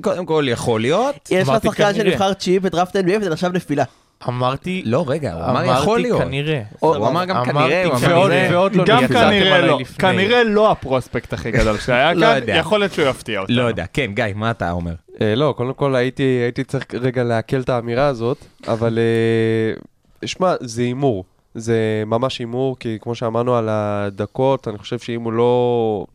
קודם 0.00 0.26
כל 0.26 0.44
יכול 0.48 0.80
להיות. 0.80 1.28
יש 1.30 1.48
לך 1.48 1.62
שחקן. 1.64 1.94
שנבחר 1.94 2.32
תשיעי 2.32 2.60
בדראפט 2.60 2.96
NBA 2.96 3.18
וזה 3.20 3.30
נחשב 3.30 3.50
נפילה. 3.52 3.84
אמרתי, 4.28 4.82
לא, 4.84 5.04
רגע, 5.06 5.32
הוא 5.32 5.44
אמר 5.44 5.64
יכול 5.64 5.74
אמרתי 5.76 6.02
להיות. 6.02 6.20
כנראה. 6.20 6.62
הוא 6.80 6.96
אמר 6.96 7.24
גם 7.24 7.36
אמרתי 7.36 7.52
כנראה, 7.52 7.84
הוא 7.84 7.92
אמר 7.92 8.00
כנראה. 8.00 8.48
ועוד, 8.50 8.74
לא 8.74 8.84
גם 8.84 9.06
כנראה 9.08 9.60
לא. 9.60 9.78
כנראה 9.98 10.44
לא 10.44 10.70
הפרוספקט 10.70 11.32
הכי 11.32 11.50
גדול 11.50 11.78
שהיה 11.78 12.14
לא 12.14 12.26
כאן, 12.26 12.36
יודע. 12.36 12.56
יכול 12.56 12.80
להיות 12.80 12.92
שהוא 12.92 13.08
יפתיע 13.08 13.40
אותנו. 13.40 13.56
לא 13.56 13.62
יודע, 13.62 13.84
כן, 13.92 14.12
גיא, 14.14 14.24
מה 14.34 14.50
אתה 14.50 14.70
אומר? 14.70 14.94
אה, 15.20 15.34
לא, 15.34 15.54
קודם 15.56 15.74
כל 15.74 15.94
הייתי, 15.94 16.22
הייתי 16.22 16.64
צריך 16.64 16.86
רגע 16.94 17.24
לעכל 17.24 17.60
את 17.60 17.68
האמירה 17.68 18.06
הזאת, 18.06 18.44
אבל 18.68 18.98
אה, 18.98 20.28
שמע, 20.28 20.54
זה 20.60 20.82
הימור. 20.82 21.24
זה 21.54 22.02
ממש 22.06 22.38
הימור, 22.38 22.76
כי 22.78 22.98
כמו 23.00 23.14
שאמרנו 23.14 23.56
על 23.56 23.68
הדקות, 23.68 24.68
אני 24.68 24.78
חושב 24.78 24.98
שאם 24.98 25.22
הוא 25.22 25.32
לא... 25.32 26.06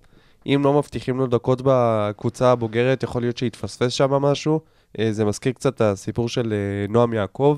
אם 0.45 0.61
לא 0.63 0.73
מבטיחים 0.73 1.17
לו 1.17 1.27
דקות 1.27 1.61
בקבוצה 1.65 2.51
הבוגרת, 2.51 3.03
יכול 3.03 3.21
להיות 3.21 3.37
שיתפספס 3.37 3.93
שם 3.93 4.11
משהו. 4.11 4.59
אה, 4.99 5.11
זה 5.11 5.25
מזכיר 5.25 5.51
קצת 5.51 5.75
את 5.75 5.81
הסיפור 5.81 6.29
של 6.29 6.53
נועם 6.89 7.13
יעקב, 7.13 7.57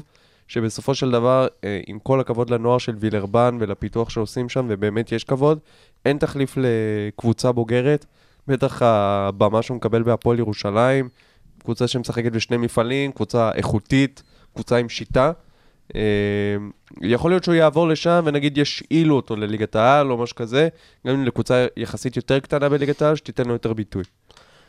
שבסופו 0.52 0.96
של 0.96 1.12
דבר, 1.12 1.48
אה, 1.64 1.80
עם 1.88 2.00
כל 2.00 2.20
הכבוד 2.20 2.50
לנוער 2.50 2.78
של 2.78 2.96
וילרבן 3.00 3.58
ולפיתוח 3.60 4.10
שעושים 4.10 4.50
שם, 4.50 4.66
ובאמת 4.70 5.12
יש 5.12 5.24
כבוד, 5.24 5.60
אין 6.06 6.18
תחליף 6.18 6.58
לקבוצה 6.58 7.52
בוגרת. 7.52 8.06
בטח 8.48 8.82
הבמה 8.82 9.62
שהוא 9.62 9.78
מקבל 9.78 10.04
בהפועל 10.04 10.40
ירושלים, 10.40 11.10
קבוצה 11.60 11.88
שמשחקת 11.88 12.32
בשני 12.32 12.58
מפעלים, 12.58 13.12
קבוצה 13.12 13.52
איכותית, 13.52 14.24
קבוצה 14.54 14.78
עם 14.78 14.90
שיטה. 14.90 15.32
אה, 15.96 16.02
יכול 17.02 17.32
להיות 17.32 17.44
שהוא 17.44 17.56
יעבור 17.56 17.88
לשם 17.88 18.22
ונגיד 18.26 18.58
ישאילו 18.58 19.16
אותו 19.16 19.36
לליגת 19.36 19.76
העל 19.76 20.12
או 20.12 20.18
משהו 20.18 20.36
כזה, 20.36 20.70
גם 21.08 21.14
אם 21.14 21.26
לקבוצה 21.26 21.68
יחסית 21.78 22.16
יותר 22.16 22.40
קטנה 22.40 22.70
בליגת 22.70 23.02
העל, 23.02 23.16
שתיתן 23.16 23.46
לו 23.46 23.54
יותר 23.54 23.74
ביטוי. 23.74 24.04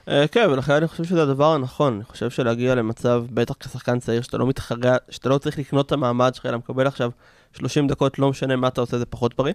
אה, 0.08 0.28
כן, 0.28 0.50
ולכן 0.50 0.72
אני 0.72 0.88
חושב 0.88 1.04
שזה 1.04 1.22
הדבר 1.22 1.52
הנכון. 1.54 1.94
אני 1.94 2.04
חושב 2.04 2.30
שלהגיע 2.30 2.74
למצב, 2.74 3.24
בטח 3.30 3.54
כשחקן 3.60 3.98
צעיר, 3.98 4.22
שאתה 4.22 4.38
לא 4.38 4.46
מתחרה, 4.46 4.96
שאתה 5.10 5.28
לא 5.28 5.38
צריך 5.38 5.58
לקנות 5.58 5.86
את 5.86 5.92
המעמד 5.92 6.34
שלך, 6.34 6.46
אלא 6.46 6.58
מקבל 6.58 6.86
עכשיו 6.86 7.10
30 7.52 7.86
דקות, 7.86 8.18
לא 8.18 8.30
משנה 8.30 8.56
מה 8.56 8.68
אתה 8.68 8.80
עושה, 8.80 8.98
זה 8.98 9.06
פחות 9.06 9.36
בריא. 9.36 9.54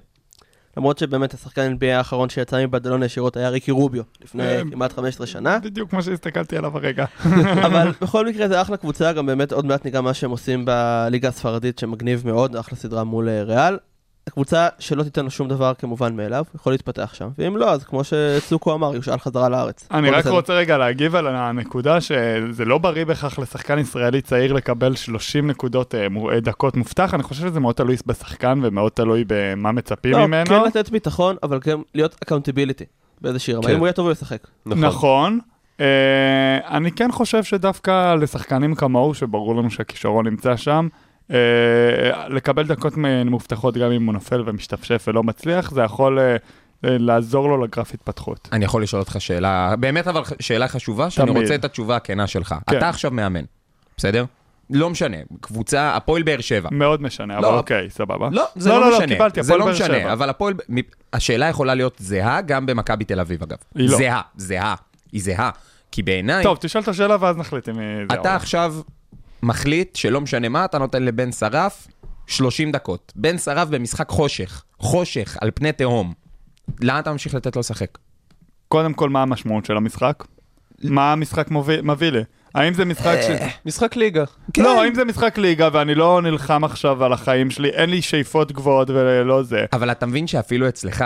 למרות 0.78 0.98
שבאמת 0.98 1.34
השחקן 1.34 1.76
NBA 1.80 1.86
האחרון 1.86 2.30
שיצא 2.30 2.66
מבדלון 2.66 3.04
ישירות 3.04 3.38
היה 3.38 3.50
ריקי 3.50 3.72
רוביו, 3.72 4.04
לפני 4.22 4.44
אה, 4.44 4.62
כמעט 4.72 4.94
15 4.94 5.28
שנה. 5.28 5.60
בדיוק 5.60 5.90
כמו 5.90 6.04
שהסתכלתי 6.04 6.58
עליו 6.58 6.78
הרגע. 6.78 7.06
אבל 7.66 7.92
בכל 8.02 8.28
מקרה 8.28 8.48
זה 8.48 8.62
אחלה 8.62 8.78
קבוצה, 8.78 9.14
גם 9.14 9.26
באמת 9.26 9.52
עוד 9.52 9.66
מעט 9.66 9.86
ניגע 9.86 10.02
מה 10.02 10.14
שהם 10.14 10.32
עושים 10.32 10.66
בליגה 10.66 11.30
הספרדית 11.30 11.80
שמגניב 11.80 12.22
מאוד, 12.26 12.56
אחלה 12.56 12.78
סדרה 12.78 13.04
מול 13.04 13.30
אה, 13.30 13.44
ריאל. 13.44 13.78
קבוצה 14.30 14.68
שלא 14.80 15.04
תיתן 15.04 15.24
לו 15.24 15.32
שום 15.32 15.48
דבר 15.48 15.74
כמובן 15.74 16.16
מאליו, 16.16 16.44
יכול 16.56 16.74
להתפתח 16.74 17.14
שם, 17.14 17.30
ואם 17.38 17.58
לא, 17.58 17.72
אז 17.72 17.84
כמו 17.84 18.02
שצוקו 18.04 18.74
אמר, 18.74 18.96
יושאל 18.96 19.18
חזרה 19.18 19.50
לארץ. 19.50 19.88
אני 19.92 20.10
רק 20.10 20.20
בסדר. 20.20 20.34
רוצה 20.34 20.54
רגע 20.54 20.78
להגיב 20.78 21.16
על 21.16 21.28
הנקודה 21.28 22.02
שזה 22.02 22.66
לא 22.66 22.78
בריא 22.78 23.06
בכך 23.06 23.40
לשחקן 23.40 23.80
ישראלי 23.80 24.22
צעיר 24.22 24.54
לקבל 24.54 24.96
30 24.96 25.48
נקודות 25.48 25.96
אה, 25.96 26.08
אה, 26.34 26.40
דקות 26.40 26.78
מובטח, 26.78 27.14
אני 27.14 27.24
חושב 27.24 27.48
שזה 27.48 27.60
מאוד 27.60 27.76
תלוי 27.76 27.96
בשחקן 28.06 28.60
ומאוד 28.64 28.92
תלוי 28.92 29.24
במה 29.28 29.72
מצפים 29.72 30.12
לא, 30.12 30.28
ממנו. 30.28 30.46
כן 30.46 30.64
לתת 30.64 30.90
ביטחון, 30.90 31.36
אבל 31.44 31.60
כן 31.62 31.78
להיות 31.96 32.16
accountability 32.24 32.86
באיזושהי 33.22 33.54
רמה. 33.54 33.68
כן. 33.68 33.74
אם 33.74 33.80
הוא 33.80 33.88
יהיה 33.88 33.94
טוב 33.94 34.06
הוא 34.06 34.12
ישחק. 34.12 34.48
נכון. 34.66 35.40
אה, 35.80 36.78
אני 36.78 36.92
כן 36.92 37.12
חושב 37.12 37.44
שדווקא 37.44 38.16
לשחקנים 38.16 38.76
כמוהו, 38.76 39.14
שברור 39.14 39.56
לנו 39.56 39.72
שהכישרון 39.72 40.28
נמצא 40.28 40.56
שם, 40.56 40.88
לקבל 42.30 42.64
דקות 42.68 42.94
מובטחות 43.26 43.78
גם 43.78 43.92
אם 43.92 44.06
הוא 44.06 44.14
נופל 44.14 44.44
ומשתפשף 44.46 45.06
ולא 45.08 45.24
מצליח, 45.24 45.72
זה 45.72 45.82
יכול 45.82 46.20
אה, 46.20 46.36
אה, 46.86 46.98
לעזור 47.00 47.50
לו 47.50 47.64
לגרף 47.64 47.94
התפתחות. 47.94 48.50
אני 48.52 48.66
יכול 48.66 48.84
לשאול 48.84 49.00
אותך 49.00 49.16
שאלה, 49.20 49.76
באמת 49.80 50.08
אבל 50.08 50.22
שאלה 50.40 50.68
חשובה, 50.68 51.10
שאני 51.10 51.32
תמיד. 51.32 51.42
רוצה 51.42 51.56
את 51.56 51.66
התשובה 51.66 51.96
הכנה 51.96 52.28
שלך. 52.28 52.56
כן. 52.70 52.78
אתה 52.78 52.90
עכשיו 52.90 53.12
מאמן, 53.12 53.44
בסדר? 53.98 54.26
לא 54.70 54.90
משנה, 54.90 55.18
קבוצה, 55.42 55.96
הפועל 55.96 56.24
באר 56.24 56.42
שבע. 56.42 56.70
מאוד 56.72 57.02
משנה, 57.02 57.38
אבל 57.38 57.48
לא. 57.48 57.58
אוקיי, 57.58 57.90
סבבה. 57.90 58.30
לא, 58.32 58.46
זה 58.56 58.70
לא, 58.70 58.76
לא 58.76 58.82
לא, 58.82 58.92
לא, 58.92 58.98
משנה. 58.98 59.08
קיבלתי, 59.08 59.44
זה 59.44 59.58
לא 59.58 59.68
משנה. 59.68 60.14
אבל 60.14 60.30
הפועל, 60.30 60.54
השאלה 61.14 61.46
יכולה 61.50 61.76
להיות 61.76 61.96
זהה 62.00 62.42
גם 62.42 62.66
במכבי 62.66 63.06
תל 63.06 63.20
אביב, 63.20 63.44
אגב. 63.44 63.58
היא 63.76 63.90
לא. 63.90 63.98
זהה, 63.98 64.22
זהה, 64.36 64.76
היא 65.12 65.22
זהה. 65.22 65.50
כי 65.92 66.04
בעיניי, 66.04 66.44
טוב, 66.44 66.58
תשאל 66.62 66.82
את 66.82 66.88
השאלה 66.88 67.16
ואז 67.20 67.38
נחליט 67.38 67.70
אם... 67.70 67.80
אה, 67.80 68.04
זה 68.12 68.22
אתה 68.22 68.36
עכשיו 68.36 68.76
מחליט 69.44 69.96
שלא 69.96 70.22
משנה 70.22 70.50
מה, 70.50 70.66
אתה 70.66 70.78
נותן 70.78 71.04
לבן 71.04 71.32
שרף 71.32 71.88
30 72.28 72.72
דקות. 72.72 73.14
בן 73.16 73.38
שרף 73.38 73.70
במשחק 73.70 74.10
חושך, 74.10 74.64
חושך 74.80 75.38
על 75.42 75.52
פני 75.54 75.72
תהום. 75.72 76.14
לאן 76.82 77.00
אתה 77.00 77.12
ממשיך 77.12 77.34
לתת 77.34 77.56
לו 77.56 77.60
לשחק? 77.60 77.98
קודם 78.68 78.94
כל, 78.94 79.10
מה 79.10 79.22
המשמעות 79.22 79.66
של 79.66 79.78
המשחק? 79.78 80.24
מה 80.84 81.12
המשחק 81.12 81.48
מביא 81.84 82.10
לי? 82.10 82.22
האם 82.56 82.74
זה 82.74 82.86
משחק 82.86 83.18
ש... 83.22 83.42
משחק 83.66 83.96
ליגה. 83.96 84.24
לא, 84.58 84.84
האם 84.84 84.96
זה 84.96 85.06
משחק 85.06 85.38
ליגה 85.38 85.70
ואני 85.74 85.96
לא 85.96 86.22
נלחם 86.22 86.64
עכשיו 86.64 87.04
על 87.04 87.14
החיים 87.14 87.52
שלי, 87.52 87.70
אין 87.70 87.90
לי 87.90 88.02
שאיפות 88.02 88.52
גבוהות 88.52 88.90
ולא 88.90 89.44
זה. 89.44 89.66
אבל 89.74 89.92
אתה 89.92 90.06
מבין 90.06 90.28
שאפילו 90.28 90.68
אצלך, 90.68 91.06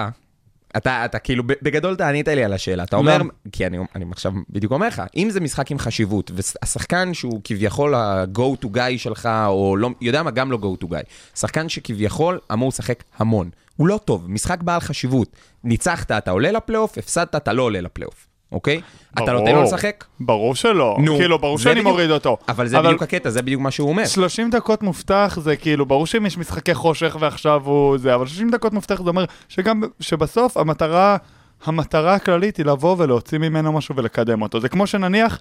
אתה, 0.77 1.05
אתה 1.05 1.19
כאילו, 1.19 1.43
בגדול 1.61 1.93
אתה 1.93 2.09
ענית 2.09 2.27
לי 2.27 2.43
על 2.43 2.53
השאלה. 2.53 2.83
אתה 2.83 2.95
אומר, 2.95 3.17
למה? 3.17 3.29
כי 3.51 3.67
אני, 3.67 3.77
אני 3.95 4.05
עכשיו 4.11 4.33
בדיוק 4.49 4.73
אומר 4.73 4.87
לך, 4.87 5.01
אם 5.17 5.29
זה 5.29 5.39
משחק 5.39 5.71
עם 5.71 5.79
חשיבות, 5.79 6.31
והשחקן 6.33 7.13
שהוא 7.13 7.41
כביכול 7.43 7.95
ה-go 7.95 8.65
to 8.65 8.67
guy 8.75 8.97
שלך, 8.97 9.29
או 9.47 9.77
לא, 9.77 9.89
יודע 10.01 10.23
מה, 10.23 10.31
גם 10.31 10.51
לא 10.51 10.57
go 10.61 10.83
to 10.83 10.87
guy, 10.87 11.03
שחקן 11.35 11.69
שכביכול 11.69 12.39
אמור 12.53 12.69
לשחק 12.69 13.03
המון. 13.17 13.49
הוא 13.75 13.87
לא 13.87 13.99
טוב, 14.05 14.25
משחק 14.27 14.63
בעל 14.63 14.79
חשיבות. 14.79 15.35
ניצחת, 15.63 16.11
אתה 16.11 16.31
עולה 16.31 16.51
לפלייאוף, 16.51 16.97
הפסדת, 16.97 17.35
אתה 17.35 17.53
לא 17.53 17.63
עולה 17.63 17.81
לפלייאוף, 17.81 18.27
אוקיי? 18.51 18.81
אתה 19.13 19.21
ברור. 19.25 19.39
נותן 19.39 19.55
לו 19.55 19.63
לשחק? 19.63 20.03
ברור 20.19 20.55
שלא. 20.55 20.97
נו, 20.99 21.17
כאילו, 21.17 21.39
ברור 21.39 21.57
שאני 21.57 21.71
בדיוק- 21.75 21.87
מוריד 21.87 22.11
אותו. 22.11 22.37
אבל 22.49 22.67
זה 22.67 22.81
בדיוק 22.81 23.03
הקטע, 23.03 23.29
זה 23.29 23.41
בדיוק 23.41 23.61
מה 23.61 23.71
שהוא 23.71 23.89
אומר. 23.89 24.05
30 24.05 24.49
דקות 24.49 24.83
מובטח 24.83 25.37
זה 25.41 25.55
כאילו, 25.55 25.85
ברור 25.85 26.05
שאם 26.05 26.25
יש 26.25 26.37
משחקי 26.37 26.73
חושך 26.73 27.17
ועכשיו 27.19 27.61
הוא 27.65 27.97
זה, 27.97 28.15
אבל 28.15 28.27
30 28.27 28.49
דקות 28.49 28.73
מובטח 28.73 29.01
זה 29.03 29.09
אומר 29.09 29.25
שגם, 29.49 29.81
שבסוף 29.99 30.57
המטרה, 30.57 31.17
המטרה 31.65 32.13
הכללית 32.13 32.57
היא 32.57 32.65
לבוא 32.65 32.95
ולהוציא 32.99 33.37
ממנו 33.37 33.71
משהו 33.71 33.95
ולקדם 33.95 34.41
אותו. 34.41 34.59
זה 34.59 34.69
כמו 34.69 34.87
שנניח, 34.87 35.39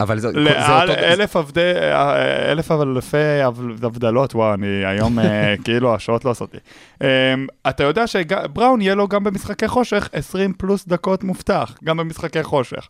אבל 0.00 0.18
זה, 0.18 0.28
זה 0.32 0.40
לעל 0.40 0.90
אותו... 0.90 1.00
אלף 1.00 1.36
עבדי, 1.36 1.72
אה, 1.76 2.52
אלף 2.52 2.70
אלפי 2.70 3.16
הבד- 3.44 3.84
הבדלות, 3.84 4.34
וואו, 4.34 4.54
אני 4.54 4.66
היום, 4.66 5.18
אה, 5.18 5.54
כאילו, 5.64 5.94
השעות 5.94 6.24
לא 6.24 6.30
עושות 6.30 6.54
לי. 6.54 6.60
אה, 7.02 7.34
אתה 7.68 7.84
יודע 7.84 8.06
שבראון 8.06 8.80
יהיה 8.80 8.94
לו 8.94 9.08
גם 9.08 9.24
במשחקי 9.24 9.68
חושך 9.68 10.08
20 10.12 10.52
פלוס 10.52 10.86
דקות 10.88 11.24
מובטח, 11.24 11.76
גם 11.84 11.96
במשחקי 11.96 12.42
חושך. 12.42 12.88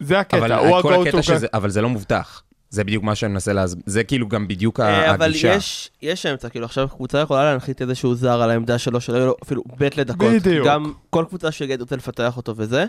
זה 0.00 0.18
הקטע, 0.20 0.38
אבל 0.38 0.52
הוא 0.52 0.82
כל 0.82 0.94
הקטע 0.94 1.18
to 1.18 1.22
שזה, 1.22 1.46
אבל 1.54 1.70
זה 1.70 1.82
לא 1.82 1.88
מובטח. 1.88 2.42
זה 2.70 2.84
בדיוק 2.84 3.04
מה 3.04 3.14
שאני 3.14 3.32
מנסה 3.32 3.52
להסביר, 3.52 3.82
זה 3.86 4.04
כאילו 4.04 4.28
גם 4.28 4.48
בדיוק 4.48 4.80
אה, 4.80 5.14
אבל 5.14 5.28
הגישה. 5.30 5.54
יש, 5.54 5.90
יש 6.02 6.26
אמצע, 6.26 6.48
כאילו 6.48 6.64
עכשיו 6.64 6.88
קבוצה 6.88 7.18
יכולה 7.18 7.44
להנחית 7.44 7.82
איזשהו 7.82 8.14
זר 8.14 8.42
על 8.42 8.50
העמדה 8.50 8.78
שלו, 8.78 9.00
שלא 9.00 9.16
יהיה 9.16 9.26
לו 9.26 9.34
אפילו 9.42 9.62
בית 9.78 9.96
לדקות. 9.96 10.32
בדיוק. 10.32 10.66
גם 10.66 10.92
כל 11.10 11.24
קבוצה 11.28 11.52
שיגיד 11.52 11.80
רוצה 11.80 11.96
לפתח 11.96 12.36
אותו 12.36 12.54
וזה. 12.56 12.84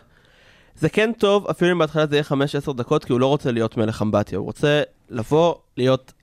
זה 0.79 0.89
כן 0.89 1.11
טוב, 1.17 1.47
אפילו 1.47 1.71
אם 1.71 1.79
בהתחלה 1.79 2.05
זה 2.07 2.15
יהיה 2.15 2.23
5-10 2.69 2.73
דקות, 2.73 3.05
כי 3.05 3.11
הוא 3.13 3.19
לא 3.19 3.25
רוצה 3.27 3.51
להיות 3.51 3.77
מלך 3.77 4.01
אמבטיה, 4.01 4.37
הוא 4.37 4.45
רוצה 4.45 4.81
לבוא, 5.09 5.55
להיות, 5.77 6.13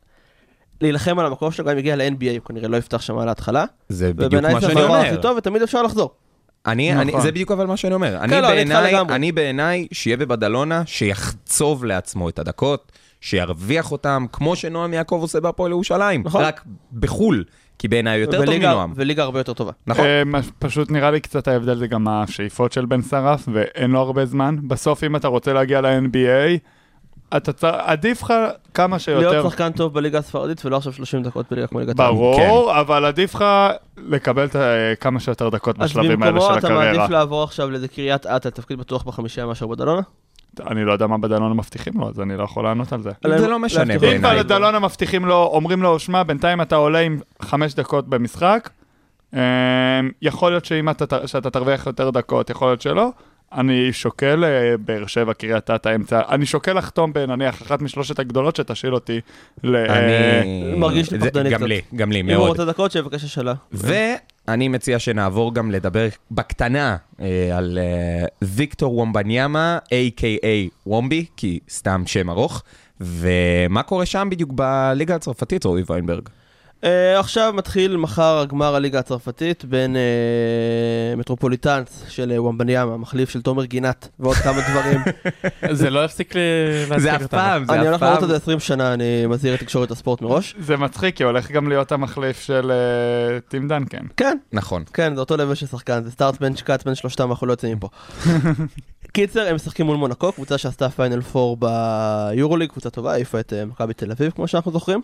להילחם 0.81 1.19
על 1.19 1.27
המקום 1.27 1.51
שלו, 1.51 1.65
גם 1.65 1.71
אם 1.71 1.79
יגיע 1.79 1.97
ל-NBA, 1.97 2.31
הוא 2.31 2.47
כנראה 2.47 2.69
לא 2.69 2.77
יפתח 2.77 3.01
שם 3.01 3.19
על 3.19 3.29
ההתחלה. 3.29 3.65
זה 3.89 4.13
בדיוק 4.13 4.33
ובעיניי 4.33 4.55
מה 4.55 4.61
זה 4.61 4.67
שאני 4.67 4.81
הדבר 4.81 4.97
הכי 4.97 5.11
אומר. 5.11 5.23
טוב, 5.23 5.37
ותמיד 5.37 5.63
אפשר 5.63 5.83
לחזור. 5.83 6.15
אני, 6.67 6.93
נכון. 6.93 7.09
אני, 7.09 7.21
זה 7.21 7.33
בדיוק 7.33 7.51
אבל 7.51 7.67
מה 7.67 7.77
שאני 7.77 7.95
אומר. 7.95 8.17
אני 8.17 8.41
לא, 8.41 8.53
אני. 8.53 9.15
אני 9.15 9.33
בעיניי, 9.33 9.87
שיהיה 9.93 10.17
בבדלונה, 10.17 10.83
שיחצוב 10.87 11.85
לעצמו 11.85 12.29
את 12.29 12.39
הדקות, 12.39 12.93
שירוויח 13.21 13.93
אותם, 13.93 14.27
כמו 14.33 14.57
שנועם 14.57 14.93
יעקב 14.93 15.19
עושה 15.21 15.41
בהפועל 15.41 15.71
ירושלים. 15.71 16.23
נכון. 16.25 16.43
רק 16.45 16.65
בחו"ל, 16.93 17.45
כי 17.79 17.89
בעיניי 17.89 18.23
הוא 18.23 18.27
יותר 18.27 18.47
טוב 18.47 18.55
מנועם. 18.55 18.93
וליגה 18.97 19.23
הרבה 19.23 19.41
יותר 19.41 19.53
טובה. 19.53 19.73
נכון. 19.87 20.05
אה, 20.05 20.41
פשוט 20.59 20.91
נראה 20.91 21.11
לי 21.11 21.21
קצת 21.21 21.49
ההבדל 21.49 21.77
זה 21.77 21.87
גם 21.87 22.09
השאיפות 22.09 22.73
של 22.73 22.85
בן 22.85 23.03
שרף, 23.03 23.49
ואין 23.53 23.91
לו 23.91 24.01
הרבה 24.01 24.27
זמן. 24.27 24.57
בסוף, 24.63 25.05
אם 25.05 25.17
אתה 25.17 25.29
רוצה 25.29 25.53
להגיע 25.53 25.81
ל-NBA, 25.81 26.59
אתה 27.37 27.53
צריך, 27.53 27.75
עדיף 27.79 28.23
לך 28.23 28.35
כמה 28.75 28.99
שיותר... 28.99 29.31
להיות 29.31 29.53
שחקן 29.53 29.73
טוב 29.73 29.95
בליגה 29.95 30.19
הספרדית, 30.19 30.65
ולא 30.65 30.77
עכשיו 30.77 30.93
30 30.93 31.23
דקות 31.23 31.47
בליגה 31.51 31.67
כמו 31.67 31.81
ליגת 31.81 32.01
העל. 32.01 32.15
ברור, 32.15 32.81
אבל 32.81 33.05
עדיף 33.05 33.35
לך 33.35 33.45
לקבל 33.97 34.45
את 34.45 34.57
כמה 35.01 35.21
שיותר 35.21 35.49
דקות 35.49 35.81
אז 35.81 35.91
בשלבים 35.91 36.23
האלה 36.23 36.33
במקומו 36.33 36.53
של 36.53 36.59
אתה 36.59 36.67
הקריירה. 36.67 36.93
מעדיף 36.93 37.11
לעבור 37.11 37.43
עכשיו 37.43 37.71
לאיזה 37.71 37.89
קריית 37.89 38.27
אתא, 38.27 38.49
תפקיד 38.49 38.79
בטוח 38.79 39.03
בחמישייה 39.03 39.47
מאשר 39.47 39.67
בדלונה? 39.67 40.01
אני 40.67 40.85
לא 40.85 40.93
יודע 40.93 41.07
מה 41.07 41.19
בדלונה 41.19 41.55
מבטיחים 41.55 41.93
לו, 41.97 42.09
אז 42.09 42.21
אני 42.21 42.37
לא 42.37 42.43
יכול 42.45 42.65
לענות 42.65 42.93
על 42.93 43.03
זה. 43.03 43.11
זה 43.39 43.49
לא 43.49 43.59
משנה 43.59 43.85
להבטיח- 43.85 44.13
אם 44.15 44.21
בעיניי. 44.23 44.43
בדלונה 44.43 44.79
מבטיחים 44.79 45.25
לו, 45.27 45.45
אומרים 45.53 45.83
לו, 45.83 45.99
שמע, 45.99 46.23
בינתיים 46.23 46.61
אתה 46.61 46.77
עולה 46.77 46.99
עם 46.99 47.19
חמש 47.43 47.75
דקות 47.75 48.09
במשחק, 48.09 48.71
אמ, 49.35 49.39
יכול 50.23 50.53
להיות 50.53 50.65
שאם 50.65 50.89
אתה, 50.89 51.27
שאתה 51.29 51.51
תרוויח 51.51 51.87
יותר 51.87 52.11
דקות, 52.11 52.51
יכול 52.51 52.69
להיות 52.69 52.81
שלא. 52.81 53.09
אני 53.55 53.93
שוקל 53.93 54.45
אה, 54.45 54.75
באר 54.85 55.07
שבע, 55.07 55.33
קריית 55.35 55.71
אתא, 55.71 55.95
אמצע, 55.95 56.21
אני 56.29 56.47
שוקל 56.47 56.73
לחתום 56.73 57.13
בנניח 57.13 57.63
אחת 57.63 57.83
משלושת 57.83 58.19
הגדולות 58.19 58.57
שתשאיל 58.57 58.95
אותי 58.95 59.21
ל... 59.65 59.77
אני... 59.77 60.75
מרגיש 60.77 61.11
לי 61.13 61.19
פחדני 61.19 61.51
גם 61.51 61.57
קצת. 61.59 61.67
לי, 61.69 61.81
גם 61.97 62.13
לי, 62.13 62.21
אם 62.21 62.27
הוא 62.31 62.35
מאוד. 62.37 62.49
רוצה 62.49 62.65
דקות, 62.65 62.93
שיבקש 62.93 63.25
השאלה. 63.25 63.55
ואני 64.49 64.69
מציע 64.69 64.99
שנעבור 64.99 65.55
גם 65.55 65.71
לדבר 65.71 66.09
בקטנה 66.31 66.97
אה, 67.21 67.57
על 67.57 67.79
אה, 67.79 68.27
ויקטור 68.43 68.97
וומבניאמה, 68.97 69.79
a.k.a. 69.87 70.47
וומבי, 70.87 71.27
כי 71.37 71.59
סתם 71.69 72.03
שם 72.07 72.31
ארוך, 72.31 72.63
ומה 73.01 73.83
קורה 73.83 74.07
שם 74.07 74.29
בדיוק 74.31 74.53
בליגה 74.53 75.15
הצרפתית, 75.15 75.65
רועי 75.65 75.83
ויינברג. 75.87 76.29
אה, 76.85 77.21
עכשיו 77.21 77.53
מתחיל 77.57 77.97
מחר 77.97 78.39
הגמר 78.39 78.75
הליגה 78.75 78.99
הצרפתית 78.99 79.65
בין 79.65 79.97
אה, 79.97 80.03
מטרופוליטנס 81.17 82.05
של 82.09 82.33
אה, 82.33 82.43
וומבניאמה, 82.43 82.97
מחליף 82.97 83.31
של 83.31 83.43
תומר 83.43 83.65
גינת 83.65 84.09
ועוד 84.21 84.37
כמה 84.37 84.59
דברים. 84.71 85.01
זה 85.71 85.91
לא 85.91 86.05
יפסיק 86.05 86.37
ל- 86.37 86.39
להצחיק 86.81 86.99
זה 87.01 87.17
אף. 87.17 87.23
פעם, 87.27 87.65
זה 87.65 87.73
אני 87.73 87.81
אף 87.83 87.87
הולך 87.89 88.03
לראות 88.03 88.15
פעם. 88.17 88.25
את 88.25 88.29
זה 88.29 88.37
20 88.37 88.61
שנה, 88.61 88.95
אני 88.95 89.27
מזהיר 89.29 89.55
את 89.55 89.61
תקשורת 89.61 89.91
הספורט 89.91 90.23
מראש. 90.23 90.55
זה 90.59 90.77
מצחיק, 90.77 91.17
כי 91.17 91.25
הולך 91.25 91.51
גם 91.51 91.69
להיות 91.69 91.93
המחליף 91.93 92.41
של 92.41 92.71
אה, 92.71 93.41
טים 93.49 93.69
דנקן. 93.69 94.05
כן, 94.17 94.37
נכון. 94.53 94.85
כן, 94.93 95.15
זה 95.15 95.21
אותו 95.21 95.37
level 95.37 95.55
של 95.55 95.67
שחקן, 95.67 96.03
זה 96.03 96.11
start 96.11 96.41
bench 96.41 96.63
cut 96.63 96.85
בין 96.85 96.95
שלושתם, 96.95 97.31
אנחנו 97.31 97.47
לא 97.47 97.53
יוצאים 97.53 97.77
מפה. 97.77 97.89
קיצר, 99.13 99.47
הם 99.49 99.55
משחקים 99.55 99.87
מול 99.87 99.97
מונקו, 99.97 100.33
קבוצה 100.33 100.59
שעשתה 100.59 100.91
פיינל 100.91 101.21
4 101.37 101.69
ביורוליג, 102.31 102.71
קבוצה 102.71 102.91
טובה, 102.91 103.13
העיפה 103.13 103.41
את 103.41 103.53
מכבי 103.67 103.95
תל 103.95 104.11
אביב, 104.11 104.33
כמו 104.37 104.49
שאנחנו 104.49 104.73
זוכרים. 104.73 105.01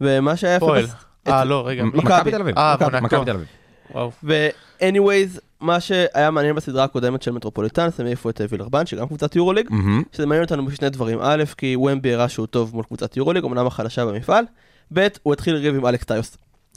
ומה 0.00 0.36
שהיה 0.36 0.56
יפה... 0.56 0.66
פועל. 0.66 0.86
אה, 1.26 1.44
לא, 1.44 1.66
רגע. 1.66 1.84
מכבי 1.84 2.30
תל 2.30 2.40
אביב. 2.40 2.58
אה, 2.58 2.76
מכבי. 3.02 3.24
תל 3.24 3.30
אביב. 3.30 3.46
וואו. 3.90 4.10
ו-anyways, 4.24 5.40
מה 5.60 5.80
שהיה 5.80 6.30
מעניין 6.30 6.54
בסדרה 6.54 6.84
הקודמת 6.84 7.22
של 7.22 7.30
מטרופוליטנס, 7.30 8.00
הם 8.00 8.06
העיפו 8.06 8.30
את 8.30 8.40
אה, 8.40 8.46
וילרבן, 8.50 8.86
שגם 8.86 9.06
קבוצת 9.06 9.36
יורוליג, 9.36 9.66
מהמם. 9.70 10.02
שזה 10.12 10.26
מעניין 10.26 10.44
אותנו 10.44 10.66
בשני 10.66 10.90
דברים. 10.90 11.18
א', 11.22 11.44
כי 11.56 11.76
ומבי 11.76 12.14
הראה 12.14 12.28
שהוא 12.28 12.46
טוב 12.46 12.74
מול 12.74 12.84
קבוצת 12.84 13.16
יורוליג, 13.16 13.44
אמנם 13.44 13.66
החלשה 13.66 14.06
במפעל. 14.06 14.44
ב', 14.92 15.06
הוא 15.22 15.32
התחיל 15.32 15.54
לריב 15.54 15.74
עם 15.74 15.86
אלכס 15.86 16.04
טיוס. 16.04 16.36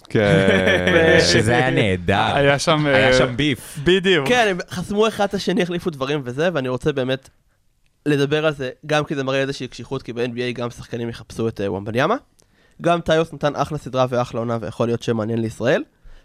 כן. 0.09 1.19
שזה 1.33 1.57
היה 1.57 1.69
נהדר. 1.69 2.35
היה 2.35 2.59
שם... 2.59 2.85
היה 2.85 3.07
אה, 3.07 3.13
שם 3.13 3.35
ביף. 3.35 3.79
בדיוק. 3.83 4.27
כן, 4.27 4.47
הם 4.49 4.57
חסמו 4.69 5.07
אחד 5.07 5.27
את 5.27 5.33
השני, 5.33 5.61
החליפו 5.61 5.89
דברים 5.89 6.21
וזה, 6.23 6.49
ואני 6.53 6.69
רוצה 6.69 6.91
באמת 6.91 7.29
לדבר 8.05 8.45
על 8.45 8.53
זה, 8.53 8.69
גם 8.85 9.05
כי 9.05 9.15
זה 9.15 9.23
מראה 9.23 9.41
איזושהי 9.41 9.67
קשיחות, 9.67 10.03
כי 10.03 10.13
ב-NBA 10.13 10.51
גם 10.53 10.69
שחקנים 10.69 11.09
יחפשו 11.09 11.47
את 11.47 11.61
אה, 11.61 11.71
וומבניאמה. 11.71 12.15
גם 12.81 13.01
טיוס 13.01 13.33
נתן 13.33 13.55
אחלה 13.55 13.77
סדרה 13.77 14.05
ואחלה 14.09 14.39
עונה, 14.39 14.57
ויכול 14.61 14.87
להיות 14.87 15.03
שמעניין 15.03 15.41
לישראל. 15.41 15.83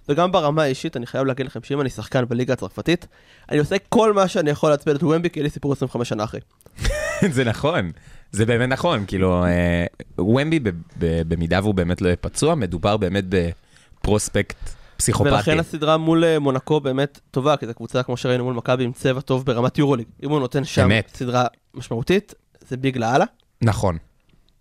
וגם 0.09 0.33
ברמה 0.33 0.63
האישית, 0.63 0.97
אני 0.97 1.07
חייב 1.07 1.27
להגיד 1.27 1.47
לכם 1.47 1.61
שאם 1.63 1.81
אני 1.81 1.91
שחקן 1.91 2.25
בליגה 2.29 2.53
הצרפתית, 2.53 3.07
אני 3.51 3.59
עושה 3.59 3.77
כל 3.89 4.13
מה 4.13 4.29
שאני 4.29 4.51
יכול 4.51 4.71
להצביע 4.71 4.95
את 4.95 5.03
וומבי, 5.03 5.31
כי 5.31 5.39
יהיה 5.39 5.45
לי 5.45 5.51
סיפור 5.51 5.73
25 5.73 6.09
שנה 6.09 6.25
אחרי. 6.25 6.41
זה 7.35 7.45
נכון. 7.45 7.91
זה 8.33 8.47
באמת 8.47 8.69
נכון, 8.69 9.05
כאילו, 9.07 9.45
אה, 9.45 9.87
ומבי, 10.19 10.61
במידה 10.99 11.61
והוא 11.63 11.75
באמת 11.75 12.01
לא 12.03 12.07
יהיה 12.07 12.17
פצוע, 12.17 12.55
מדובר 12.55 12.97
באמת 12.97 13.25
בפרוספקט 13.29 14.57
פסיכופתי. 14.97 15.35
ולכן 15.35 15.59
הסדרה 15.59 15.97
מול 15.97 16.25
אה, 16.25 16.39
מונקו 16.39 16.81
באמת 16.81 17.21
טובה, 17.31 17.57
כי 17.57 17.67
זו 17.67 17.75
קבוצה, 17.75 18.03
כמו 18.03 18.17
שראינו 18.17 18.45
מול 18.45 18.55
מכבי, 18.55 18.85
עם 18.85 18.93
צבע 18.93 19.21
טוב 19.21 19.45
ברמת 19.47 19.79
יורוליג. 19.79 20.07
אם 20.23 20.31
הוא 20.31 20.41
נותן 20.41 20.65
שם 20.65 20.85
אמת. 20.85 21.11
סדרה 21.15 21.47
משמעותית, 21.75 22.35
זה 22.69 22.77
ביג 22.77 22.99
לאללה. 22.99 23.25
נכון, 23.63 23.97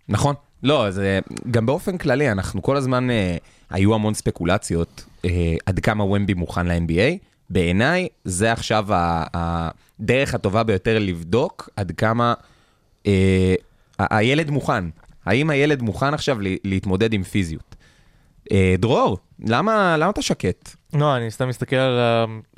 נכון. 0.10 0.36
לא, 0.64 0.92
זה 0.92 1.20
גם 1.52 1.66
באופן 1.66 1.98
כללי, 1.98 2.32
אנחנו 2.32 2.62
כל 2.62 2.78
הזמן, 2.78 3.10
אה, 3.10 3.38
היו 3.70 3.96
המון 3.96 4.14
ספקולציות 4.14 5.06
אה, 5.26 5.56
עד 5.66 5.80
כמה 5.80 6.04
ומבי 6.04 6.34
מוכן 6.34 6.68
ל-NBA. 6.68 7.18
בעיניי, 7.50 8.08
זה 8.24 8.52
עכשיו 8.52 8.86
הדרך 9.34 10.34
הטובה 10.34 10.64
ביותר 10.64 11.00
לבדוק 11.00 11.70
עד 11.76 11.92
כמה 11.92 12.34
אה, 13.08 13.56
הילד 14.00 14.50
מוכן. 14.50 14.86
האם 15.26 15.50
הילד 15.50 15.82
מוכן 15.82 16.14
עכשיו 16.14 16.38
להתמודד 16.64 17.14
עם 17.14 17.24
פיזיות? 17.24 17.76
אה, 18.52 18.76
דרור, 18.78 19.18
למה, 19.46 19.98
למה 19.98 20.10
אתה 20.10 20.22
שקט? 20.22 20.70
לא, 20.94 21.18
אני 21.18 21.32
סתם 21.32 21.48
מסתכל 21.48 21.76
על 21.76 22.00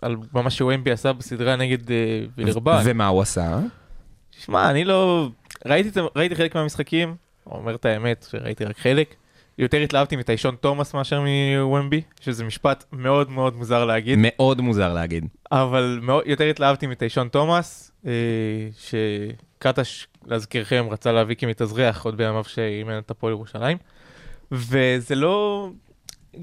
על 0.02 0.18
מה 0.34 0.50
שוומבי 0.50 0.92
עשה 0.92 1.14
בסדרה 1.14 1.56
נגד 1.56 1.92
אה, 1.92 1.96
וילרבן. 2.38 2.82
ומה 2.86 3.08
הוא 3.08 3.22
עשה? 3.22 3.60
שמע, 4.32 4.70
אני 4.70 4.86
לא... 4.86 5.30
ראיתי, 5.66 6.00
ראיתי 6.16 6.36
חלק 6.36 6.56
מהמשחקים, 6.56 7.16
אומר 7.52 7.76
את 7.76 7.86
האמת, 7.86 8.26
שראיתי 8.30 8.66
רק 8.66 8.78
חלק. 8.78 9.16
יותר 9.58 9.78
התלהבתי 9.78 10.16
מטיישון 10.16 10.56
תומאס 10.56 10.94
מאשר 10.94 11.24
מוומבי, 11.58 12.02
שזה 12.22 12.44
משפט 12.44 12.84
מאוד 12.92 13.30
מאוד 13.30 13.56
מוזר 13.56 13.86
להגיד, 13.86 14.20
מאוד 14.22 14.62
מוזר 14.62 14.94
להגיד. 14.94 15.28
אבל 15.52 16.00
מאוד, 16.02 16.24
יותר 16.26 16.44
התלהבתי 16.44 16.88
מטיישון 16.88 17.28
תומאס, 17.28 17.92
אה, 18.06 18.12
שקטש, 18.78 20.08
להזכירכם, 20.26 20.86
רצה 20.90 21.12
להביא 21.12 21.36
כמתאזרח 21.36 22.06
עוד 22.06 22.18
בימיו 22.18 22.44
שאימן 22.44 22.98
את 22.98 23.12
הפועל 23.12 23.34
ירושלים, 23.34 23.78
וזה 24.52 25.16
לא... 25.16 25.70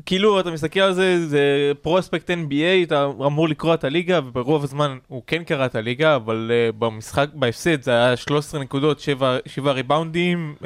כאילו 0.07 0.40
אתה 0.40 0.50
מסתכל 0.50 0.81
על 0.81 0.92
זה, 0.92 1.27
זה 1.29 1.40
prospect 1.83 2.31
NBA, 2.31 2.54
אתה 2.87 3.04
אמור 3.04 3.48
לקרוא 3.48 3.75
את 3.75 3.85
הליגה, 3.85 4.21
וברוב 4.27 4.64
הזמן 4.64 4.96
הוא 5.08 5.23
כן 5.27 5.42
קרא 5.44 5.66
את 5.66 5.75
הליגה, 5.75 6.16
אבל 6.16 6.50
אה, 6.50 6.77
במשחק, 6.79 7.27
בהפסד 7.35 7.83
זה 7.83 7.90
היה 7.90 8.16
13 8.16 8.60
נקודות, 8.60 9.00
7, 9.00 9.37
7 9.46 9.73
ריבאונדים, 9.73 10.54
אה, 10.60 10.64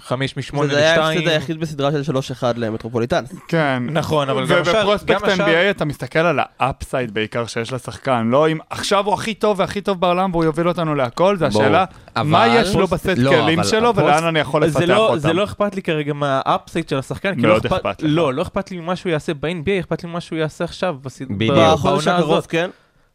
5 0.00 0.36
מ-8 0.36 0.66
זה 0.66 0.78
היה 0.78 0.96
ל-2. 0.96 1.02
ההפסד 1.02 1.28
היחיד 1.28 1.60
בסדרה 1.60 1.90
של 2.02 2.12
3-1 2.16 2.18
למטרופוליטן. 2.56 3.24
כן. 3.48 3.82
נכון, 3.90 4.28
אבל 4.30 4.46
גם 4.46 4.62
השאר- 4.62 4.74
וב 4.76 4.83
prospect 4.83 5.10
גם 5.10 5.24
השאר- 5.24 5.46
NBA 5.46 5.70
אתה 5.70 5.84
מסתכל 5.84 6.18
על 6.18 6.38
ה 6.60 6.68
upside 6.68 7.14
בעיקר 7.14 7.46
שיש 7.46 7.72
לשחקן, 7.72 8.28
לא 8.30 8.48
אם 8.48 8.58
עכשיו 8.70 9.06
הוא 9.06 9.14
הכי 9.14 9.34
טוב 9.34 9.60
והכי 9.60 9.80
טוב 9.80 10.00
בעולם 10.00 10.30
והוא 10.32 10.44
יוביל 10.44 10.68
אותנו 10.68 10.94
להכל, 10.94 11.36
זה. 11.36 11.46
השאלה, 11.46 11.84
מה 12.16 12.46
אבל- 12.46 12.56
יש 12.60 12.74
לו 12.76 12.86
בסט 12.86 13.08
לא, 13.16 13.30
כלים 13.30 13.58
אבל 13.60 13.68
שלו 13.68 13.96
ולאן 13.96 14.24
אני 14.24 14.38
יכול 14.38 14.64
לפתח 14.64 14.78
זה 14.78 14.86
לא, 14.86 15.08
אותם. 15.08 15.18
זה 15.18 15.32
לא 15.32 15.44
אכפת 15.44 15.74
לי 15.76 15.82
כרגע 15.82 16.12
מה 16.12 16.31
upside 16.31 16.88
של 16.88 16.98
השחקן, 16.98 17.34
כי 17.34 17.42
לא 17.42 17.48
מאוד 17.48 17.66
אכפת. 17.66 17.96
לא, 18.02 18.34
לא 18.34 18.42
אכפת 18.42 18.53
לי 18.70 18.80
ממה 18.80 18.96
שהוא 18.96 19.12
יעשה 19.12 19.34
ב-NBA, 19.34 19.80
אכפת 19.80 20.04
לי 20.04 20.10
ממה 20.10 20.20
שהוא 20.20 20.38
יעשה 20.38 20.64
עכשיו, 20.64 20.96
בחודש 21.02 21.22
בעונה 21.30 21.72
הקרוב 21.72 22.32
הזאת. 22.32 22.46
כן, 22.46 22.70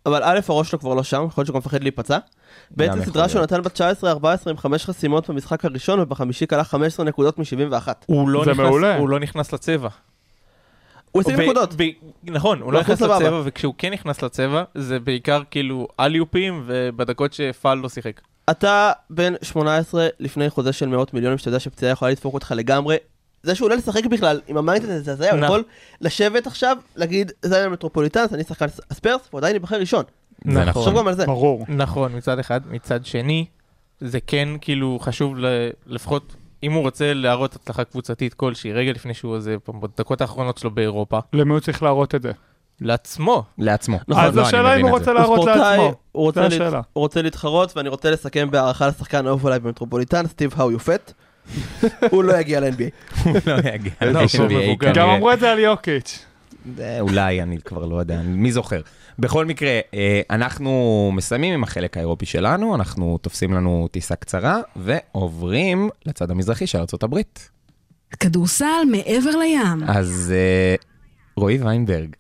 אבל 0.05 0.21
א' 0.23 0.39
הראש 0.47 0.69
שלו 0.69 0.79
כבר 0.79 0.93
לא 0.93 1.03
שם, 1.03 1.25
יכול 1.27 1.41
להיות 1.41 1.47
שהוא 1.47 1.53
גם 1.53 1.57
מפחד 1.57 1.83
להיפצע. 1.83 2.17
בעצם 2.71 2.93
יכול 2.93 3.05
סדרה 3.05 3.29
שהוא. 3.29 3.41
נתן 3.41 3.61
ב-19-14 3.61 4.49
עם 4.49 4.57
חמש 4.57 4.85
חסימות 4.85 5.29
במשחק 5.29 5.65
הראשון 5.65 5.99
ובחמישי 5.99 6.47
קלע 6.47 6.63
15 6.63 7.05
נקודות 7.05 7.39
מ-71. 7.39 7.87
הוא 8.05 8.29
לא, 8.29 8.45
זה 8.45 8.51
נכנס, 8.51 8.65
מעולה. 8.65 8.97
הוא 8.97 9.09
לא 9.09 9.19
נכנס 9.19 9.53
לצבע. 9.53 9.89
הוא 11.11 11.21
השיג 11.21 11.35
ו- 11.37 11.41
נקודות. 11.41 11.75
נכון, 12.23 12.61
הוא 12.61 12.73
לא 12.73 12.79
נכנס. 12.79 13.01
לצבע, 13.01 13.41
וכשהוא 13.43 13.73
כן 13.77 13.93
נכנס 13.93 14.21
לצבע, 14.21 14.63
זה 14.75 14.99
בעיקר 14.99 15.41
כאילו 15.51 15.87
אליופים, 15.99 16.63
ובדקות 16.65 17.33
שפאל 17.33 17.77
לא 17.77 17.89
שיחק. 17.89 18.21
אתה 18.51 18.91
בן 19.09 19.33
18 19.41 20.07
לפני 20.19 20.49
חוזה 20.49 20.73
של 20.73 20.87
מאות 20.87 21.13
מיליונים 21.13 21.37
שאתה 21.37 21.49
יודע 21.49 21.59
שפציעה 21.59 21.91
יכולה 21.91 22.11
לדפוק 22.11 22.33
אותך 22.33 22.53
לגמרי. 22.55 22.95
זה 23.43 23.55
שהוא 23.55 23.65
עולה 23.65 23.75
לשחק 23.75 24.05
בכלל 24.05 24.41
עם 24.47 24.57
המיינדד 24.57 24.89
הזה, 24.89 25.15
זה 25.15 25.31
הוא 25.31 25.39
נכון. 25.39 25.43
יכול 25.43 25.63
לשבת 26.01 26.47
עכשיו, 26.47 26.77
להגיד, 26.95 27.31
זה 27.41 27.55
היה 27.55 27.69
מטרופוליטן, 27.69 28.19
אז 28.19 28.33
אני 28.33 28.43
שחקן 28.43 28.65
הספרס, 28.91 29.21
והוא 29.29 29.39
עדיין 29.39 29.53
ייבחר 29.53 29.79
ראשון. 29.79 30.03
נכון. 30.45 30.65
תחשוב 30.71 30.97
גם 30.97 31.07
על 31.07 31.13
זה. 31.15 31.25
ברור. 31.25 31.65
נכון, 31.69 32.15
מצד 32.15 32.39
אחד. 32.39 32.61
מצד 32.69 33.05
שני, 33.05 33.45
זה 34.01 34.19
כן 34.27 34.49
כאילו 34.61 34.97
חשוב 35.01 35.37
ל- 35.37 35.69
לפחות, 35.87 36.35
אם 36.63 36.73
הוא 36.73 36.81
רוצה 36.81 37.13
להראות 37.13 37.55
הצלחה 37.55 37.83
קבוצתית 37.83 38.33
כלשהי, 38.33 38.73
רגע 38.73 38.91
לפני 38.91 39.13
שהוא 39.13 39.35
עוזב, 39.35 39.57
בדקות 39.81 40.21
האחרונות 40.21 40.57
שלו 40.57 40.71
באירופה, 40.71 41.19
למי 41.33 41.51
הוא 41.51 41.59
צריך 41.59 41.83
להראות 41.83 42.15
את 42.15 42.21
זה? 42.21 42.31
לעצמו. 42.81 43.43
לעצמו. 43.57 43.97
נכון. 44.07 44.23
אז 44.23 44.35
לא, 44.35 44.41
השאלה 44.41 44.75
אם 44.75 44.81
הוא. 44.85 44.91
רוצה 44.91 45.11
הוא 45.11 45.19
להראות 45.19 45.45
לעצמו. 45.45 45.93
הוא 46.11 46.23
רוצה. 46.25 46.47
הוא 46.93 47.09
להתחרות, 47.15 47.77
ואני 47.77 47.89
רוצה 47.89 48.11
לסכם 48.11 48.51
בהערכה 48.51 48.87
לשחקן 48.87 49.25
האהוב 49.25 49.47
עליי 49.47 49.59
במטרופוליטן, 49.59 50.27
סטיב 50.27 50.53
האו 50.57 50.71
יופט. 50.71 51.13
הוא 52.11 52.23
לא 52.23 52.39
יגיע 52.39 52.59
ל-NBA. 52.59 53.29
לא 53.45 53.53
יגיע 53.73 53.91
לא, 54.01 54.19
הוא 54.19 54.45
ל-NBA 54.45 54.53
מבוגר. 54.53 54.93
גם. 54.93 55.09
אמרו 55.09 55.31
את 55.33 55.39
זה 55.39 55.51
על 55.51 55.59
יוקיץ'. 55.59 56.25
אה, 56.79 56.99
אולי, 56.99 57.41
אני 57.41 57.57
כבר 57.65 57.85
לא 57.85 57.95
יודע, 57.95 58.21
מי 58.21 58.51
זוכר. 58.51 58.81
בכל 59.19 59.45
מקרה, 59.45 59.79
אה, 59.93 60.21
אנחנו 60.29 61.11
מסיימים 61.15 61.53
עם 61.53 61.63
החלק 61.63 61.97
האירופי 61.97 62.25
שלנו, 62.25 62.75
אנחנו 62.75 63.17
תופסים 63.21 63.53
לנו 63.53 63.87
טיסה 63.91 64.15
קצרה, 64.15 64.59
ועוברים 64.75 65.89
לצד 66.05 66.31
המזרחי 66.31 66.67
של 66.67 66.77
ארה"ב. 66.77 67.17
כדורסל 68.19 68.85
מעבר 68.91 69.29
לים. 69.29 69.83
אז 69.87 70.33
אה, 70.35 70.75
רועי 71.35 71.57
ויינברג, 71.57 72.15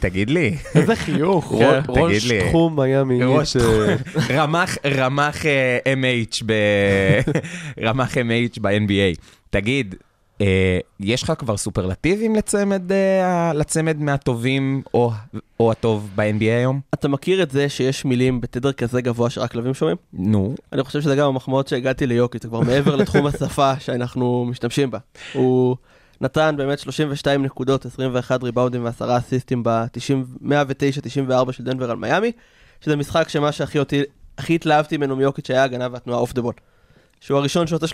תגיד 0.00 0.30
לי, 0.30 0.56
איזה 0.74 0.96
חיוך. 0.96 1.52
תגיד 1.82 1.98
ראש. 1.98 2.32
תחום 2.32 2.80
מיאמי 2.80 3.22
ראש 3.22 3.56
אה, 3.56 3.96
רמ"ח, 4.30 4.76
רמ"ח 4.86 5.46
אה, 5.46 5.78
MH 5.84 6.42
ב... 6.46 6.52
רמ"ח 7.86 8.14
MH 8.16 8.60
ב-NBA. 8.60 9.20
תגיד, 9.50 9.94
אה, 10.40 10.78
יש 11.00 11.22
לך 11.22 11.32
כבר 11.38 11.56
סופרלטיבים 11.56 12.36
לצמד, 12.36 12.82
לצמד 13.54 14.00
מהטובים 14.00 14.82
או, 14.94 15.10
או 15.60 15.72
הטוב 15.72 16.10
ב-NBA 16.14 16.44
היום? 16.44 16.80
אתה 16.94 17.08
מכיר 17.08 17.42
את 17.42 17.50
זה 17.50 17.68
שיש 17.68 18.04
מילים 18.04 18.40
בתדר 18.40 18.72
כזה 18.72 19.00
גבוה 19.00 19.30
שרק 19.30 19.52
כלבים 19.52 19.74
שומעים? 19.74 19.96
נו, 20.12 20.54
אני 20.72 20.84
חושב 20.84 21.00
שזה 21.00 21.16
גם 21.16 21.28
המחמאות 21.28 21.68
שהגעתי 21.68 22.06
ליוקיץ', 22.06 22.42
זה 22.42 22.48
כבר 22.48 22.60
מעבר 22.60 22.96
לתחום 22.96 23.26
השפה 23.26 23.72
שאנחנו 23.78 24.46
משתמשים 24.48 24.90
בה. 24.90 24.98
הוא 25.32 25.76
נתן 26.22 26.54
באמת 26.58 26.78
32 26.78 27.42
נקודות, 27.42 27.86
21 27.86 28.42
ריבאונדים 28.42 28.84
ועשרה 28.84 29.18
אסיסטים 29.18 29.62
ב-109-94 29.62 31.52
של 31.52 31.64
דנבר 31.64 31.90
על 31.90 31.96
מיאמי, 31.96 32.32
שזה 32.80 32.96
משחק 32.96 33.28
שמה 33.28 33.52
שהכי 33.52 33.78
אותי, 33.78 34.02
הכי 34.38 34.54
התלהבתי 34.54 34.96
ממנו 34.96 35.16
מיוקיץ' 35.16 35.50
היה 35.50 35.62
ההגנה 35.62 35.88
והתנועה 35.92 36.20
off 36.20 36.32
the 36.32 36.42
ball. 36.42 36.54
שהוא 37.20 37.38
הראשון 37.38 37.66
שעושה 37.66 37.86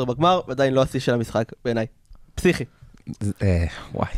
30-20-10 0.00 0.04
בגמר, 0.04 0.40
ועדיין 0.48 0.74
לא 0.74 0.82
השיא 0.82 1.00
של 1.00 1.14
המשחק 1.14 1.52
בעיניי. 1.64 1.86
פסיכי. 2.34 2.64
אה, 3.42 3.64
וואי. 3.94 4.08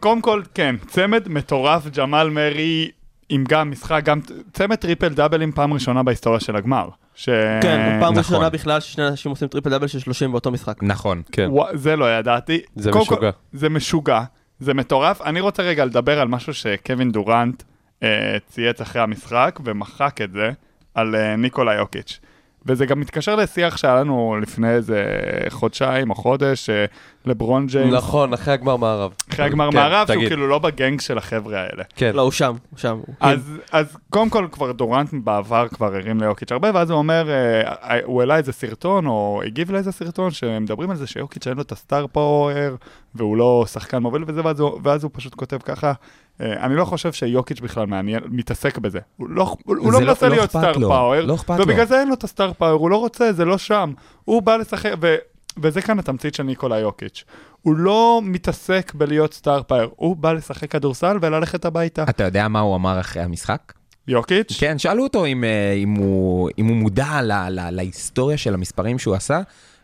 קודם 0.00 0.20
כל, 0.20 0.42
כן, 0.54 0.76
צמד 0.86 1.28
מטורף, 1.28 1.86
ג'מאל 1.86 2.30
מרי 2.30 2.90
עם 3.28 3.44
גם 3.48 3.70
משחק, 3.70 4.00
גם 4.04 4.20
צמד 4.52 4.74
טריפל 4.74 5.08
דאבלים 5.08 5.52
פעם 5.52 5.72
ראשונה 5.72 6.02
בהיסטוריה 6.02 6.40
של 6.40 6.56
הגמר. 6.56 6.88
ש... 7.14 7.28
כן, 7.62 7.96
פעם 8.00 8.14
נכון. 8.14 8.18
ראשונה 8.18 8.50
בכלל 8.50 8.80
ששני 8.80 9.08
אנשים 9.08 9.30
עושים 9.30 9.48
טריפל 9.48 9.70
דאבל 9.70 9.86
של 9.86 9.98
30 9.98 10.32
באותו 10.32 10.50
משחק. 10.50 10.82
נכון. 10.82 11.22
כן, 11.32 11.48
ווא, 11.50 11.66
זה 11.74 11.96
לא 11.96 12.18
ידעתי. 12.18 12.60
זה 12.76 12.92
קודם 12.92 13.06
כל, 13.06 13.14
משוגע. 13.14 13.30
זה 13.52 13.68
משוגע, 13.68 14.22
זה 14.60 14.74
מטורף. 14.74 15.22
אני 15.22 15.40
רוצה 15.40 15.62
רגע 15.62 15.84
לדבר 15.84 16.20
על 16.20 16.28
משהו 16.28 16.54
שקווין 16.54 17.12
דורנט 17.12 17.62
אה, 18.02 18.36
צייץ 18.48 18.80
אחרי 18.80 19.02
המשחק 19.02 19.60
ומחק 19.64 20.20
את 20.24 20.32
זה, 20.32 20.50
על 20.94 21.14
אה, 21.14 21.36
ניקולה 21.36 21.74
יוקיץ'. 21.74 22.20
וזה 22.66 22.86
גם 22.86 23.00
מתקשר 23.00 23.36
לשיח 23.36 23.76
שהיה 23.76 23.96
לנו 23.96 24.36
לפני 24.42 24.70
איזה 24.70 25.04
חודשיים 25.48 26.10
או 26.10 26.14
חודש, 26.14 26.70
אה, 26.70 26.84
לברון 27.26 27.66
ג'יימס, 27.66 27.94
נכון, 27.94 28.32
אחרי 28.32 28.54
הגמר 28.54 28.76
מערב. 28.76 29.12
אחרי 29.32 29.44
הגמר 29.46 29.70
כן, 29.70 29.76
מערב, 29.76 30.06
שהוא 30.06 30.16
תגיד. 30.16 30.28
כאילו 30.28 30.46
לא 30.48 30.58
ב 30.58 30.66
gang 30.66 31.00
של 31.00 31.18
החבר'ה 31.18 31.58
האלה. 31.60 31.82
כן, 31.96 32.10
לא, 32.14 32.22
הוא 32.22 32.30
שם, 32.30 32.54
הוא 32.70 32.78
שם. 32.78 32.98
הוא- 33.06 33.14
אז, 33.20 33.52
אז 33.72 33.96
קודם 34.10 34.30
כל 34.30 34.46
כבר 34.52 34.72
דורנט 34.72 35.10
בעבר 35.24 35.68
כבר 35.68 35.94
הרים 35.94 36.20
ליוקיץ' 36.20 36.52
הרבה, 36.52 36.70
ואז 36.74 36.90
הוא 36.90 36.98
אומר, 36.98 37.28
אה, 37.30 37.60
אה, 37.90 38.00
הוא 38.04 38.20
העלה 38.20 38.36
איזה 38.36 38.52
סרטון, 38.52 39.06
או 39.06 39.40
הגיב 39.46 39.70
לאיזה 39.72 39.92
סרטון, 39.92 40.30
שמדברים 40.30 40.90
על 40.90 40.96
זה 40.96 41.06
שיוקיץ' 41.06 41.46
אין 41.46 41.56
לו 41.56 41.62
את 41.62 41.72
ה 41.72 41.79
star 41.79 42.06
power, 42.12 42.76
והוא 43.14 43.36
לא 43.36 43.64
שחקן 43.72 43.98
מוביל 43.98 44.24
וזה, 44.26 44.40
ואז 44.44 44.60
הוא, 44.60 44.80
ואז 44.82 45.02
הוא 45.04 45.10
פשוט 45.14 45.34
כותב 45.34 45.58
ככה, 45.64 45.92
אני 46.40 46.76
לא 46.76 46.84
חושב 46.84 47.12
שיוקיץ' 47.12 47.60
בכלל 47.60 47.86
מעניין, 47.86 48.20
מתעסק 48.28 48.78
בזה. 48.78 48.98
הוא 49.16 49.28
לא, 49.30 49.56
הוא, 49.64 49.76
לא 49.76 49.92
לא- 49.92 50.00
מנסה 50.00 50.28
לא 50.28 50.34
להיות 50.34 50.50
star 50.50 50.72
לו, 50.72 50.88
power, 50.88 51.20
לא 51.20 51.34
אכפת 51.34 51.58
לו. 51.58 51.64
ובגלל 51.64 51.86
זה 51.86 52.00
אין 52.00 52.08
לו 52.08 52.14
את 52.14 52.24
ה 52.24 52.30
star 52.30 52.52
power, 52.52 52.80
הוא 52.80 52.90
לא 52.90 52.96
רוצה, 52.96 53.32
זה 53.32 53.44
לא 53.44 53.58
שם. 53.58 53.92
הוא 54.24 54.42
בא 54.42 54.56
לשחק, 54.56 54.92
ו... 55.02 55.14
וזה 55.62 55.82
כאן 55.82 55.98
התמצית 55.98 56.34
של 56.34 56.42
ניקולה 56.42 56.78
יוקיץ'. 56.78 57.24
הוא 57.62 57.76
לא 57.76 58.20
מתעסק 58.24 58.92
בלהיות 58.94 59.34
star 59.34 59.62
power, 59.62 59.90
הוא 59.96 60.16
בא 60.16 60.32
לשחק 60.32 60.70
כדורסל 60.70 61.16
וללכת 61.22 61.64
הביתה. 61.64 62.02
אתה 62.08 62.24
יודע 62.24 62.48
מה 62.48 62.60
הוא 62.60 62.76
אמר 62.76 63.00
אחרי 63.00 63.22
המשחק? 63.22 63.72
יוקיץ'? 64.08 64.56
כן, 64.58 64.78
שאלו 64.78 65.02
אותו 65.02 65.26
אם, 65.26 65.44
אה, 65.44 65.72
אם, 65.72 65.94
הוא, 65.94 66.50
אם 66.58 66.66
הוא 66.66 66.76
מודע 66.76 67.22
ל, 67.22 67.32
ל, 67.32 67.70
להיסטוריה 67.70 68.36
של 68.36 68.54
המספרים 68.54 68.98
שהוא 68.98 69.14
עשה, 69.14 69.40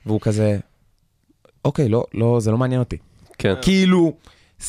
והוא 0.06 0.20
כזה, 0.20 0.58
אוקיי, 1.64 1.88
לא, 1.88 2.04
לא, 2.14 2.40
זה 2.40 2.50
לא 2.50 2.58
מעניין 2.58 2.80
אותי. 2.80 2.96
כן. 3.38 3.54
כאילו, 3.62 4.12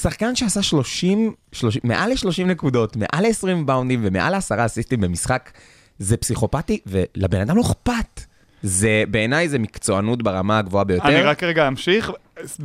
שחקן 0.02 0.36
שעשה 0.36 0.62
30, 0.62 1.34
30 1.52 1.82
מעל 1.84 2.10
ל-30 2.10 2.44
נקודות, 2.46 2.96
מעל 2.96 3.26
ל-20 3.28 3.64
באונדים 3.66 4.00
ומעל 4.04 4.36
ל-10 4.36 4.66
אסיסטים 4.66 5.02
במשחק, 5.02 5.52
זה 6.00 6.18
פסיכופתי, 6.18 6.80
ולבן 6.86 7.42
אדם 7.42 7.58
לא 7.58 7.62
אכפת. 7.62 8.22
זה, 8.64 9.04
בעיניי 9.12 9.50
זה 9.50 9.60
מקצוענות 9.60 10.24
ברמה 10.24 10.58
הגבוהה 10.60 10.84
ביותר. 10.84 11.08
אני 11.08 11.22
רק 11.22 11.44
רגע 11.44 11.68
אמשיך, 11.68 12.12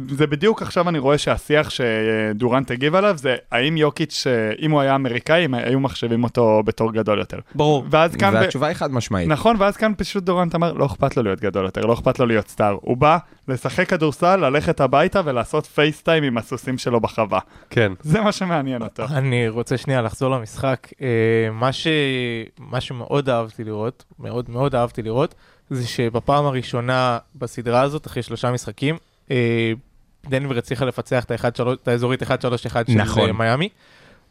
זה 0.08 0.26
בדיוק 0.26 0.62
עכשיו 0.62 0.88
אני 0.88 0.98
רואה 0.98 1.18
שהשיח 1.18 1.70
שדורנט 1.70 2.70
הגיב 2.70 2.94
עליו 2.94 3.18
זה 3.18 3.36
האם 3.52 3.76
יוקיץ', 3.76 4.26
אה, 4.26 4.52
אם 4.58 4.70
הוא 4.70 4.80
היה 4.80 4.94
אמריקאי, 4.94 5.44
הם 5.44 5.54
היו 5.54 5.80
מחשבים 5.80 6.24
אותו 6.24 6.62
בתור 6.64 6.92
גדול 6.92 7.18
יותר. 7.18 7.38
ברור. 7.54 7.84
ואז 7.90 8.16
כאן, 8.16 8.34
ב... 8.34 8.34
והתשובה 8.34 8.66
היא 8.66 8.74
חד 8.74 8.92
משמעית. 8.92 9.28
נכון, 9.28 9.56
ואז 9.58 9.76
כאן 9.76 9.92
פשוט 9.96 10.24
דורנט 10.24 10.54
אמר, 10.54 10.72
לא 10.72 10.86
אכפת 10.86 11.16
לו 11.16 11.22
להיות 11.22 11.40
גדול 11.40 11.64
יותר, 11.64 11.80
לא 11.80 11.92
אכפת 11.92 12.18
לו 12.18 12.26
להיות 12.26 12.48
סטאר. 12.48 12.76
הוא 12.80 12.96
בא 12.96 13.18
לשחק 13.48 13.88
כדורסל, 13.88 14.36
ללכת 14.36 14.80
הביתה 14.80 15.20
ולעשות 15.24 15.66
פייסטיים 15.66 16.24
עם 16.24 16.38
הסוסים 16.38 16.78
שלו 16.78 17.00
בחווה. 17.00 17.38
כן. 17.70 17.92
זה 18.00 18.20
מה 18.20 18.32
שמעניין 18.32 18.82
אותו. 18.82 19.04
אני 19.10 19.48
רוצה 19.48 19.76
שנייה 19.76 20.02
לחזור 20.02 20.30
למשחק. 20.30 20.88
אה, 21.02 21.06
מה, 21.52 21.72
ש... 21.72 21.86
מה 22.58 22.80
שמאוד 22.80 23.28
אהבתי 23.28 23.64
לראות, 23.64 24.04
מאוד 24.18 24.50
מאוד 24.50 24.74
אהבתי 24.74 25.02
לראות, 25.02 25.34
זה 25.70 25.86
שבפעם 25.86 26.46
הראשונה 26.46 27.18
בסדרה 27.34 27.80
הזאת, 27.80 28.06
אחרי 28.06 28.22
שלושה 28.22 28.50
משחקים, 28.50 28.96
דנבר 30.26 30.58
הצליחה 30.58 30.84
לפצח 30.84 31.24
את, 31.24 31.30
ה- 31.30 31.34
1-3 31.34 31.38
את 31.82 31.88
האזורית 31.88 32.22
1-3-1 32.22 32.26
של 32.86 32.94
נכון. 32.96 33.28
אה, 33.28 33.32
מיאמי, 33.32 33.68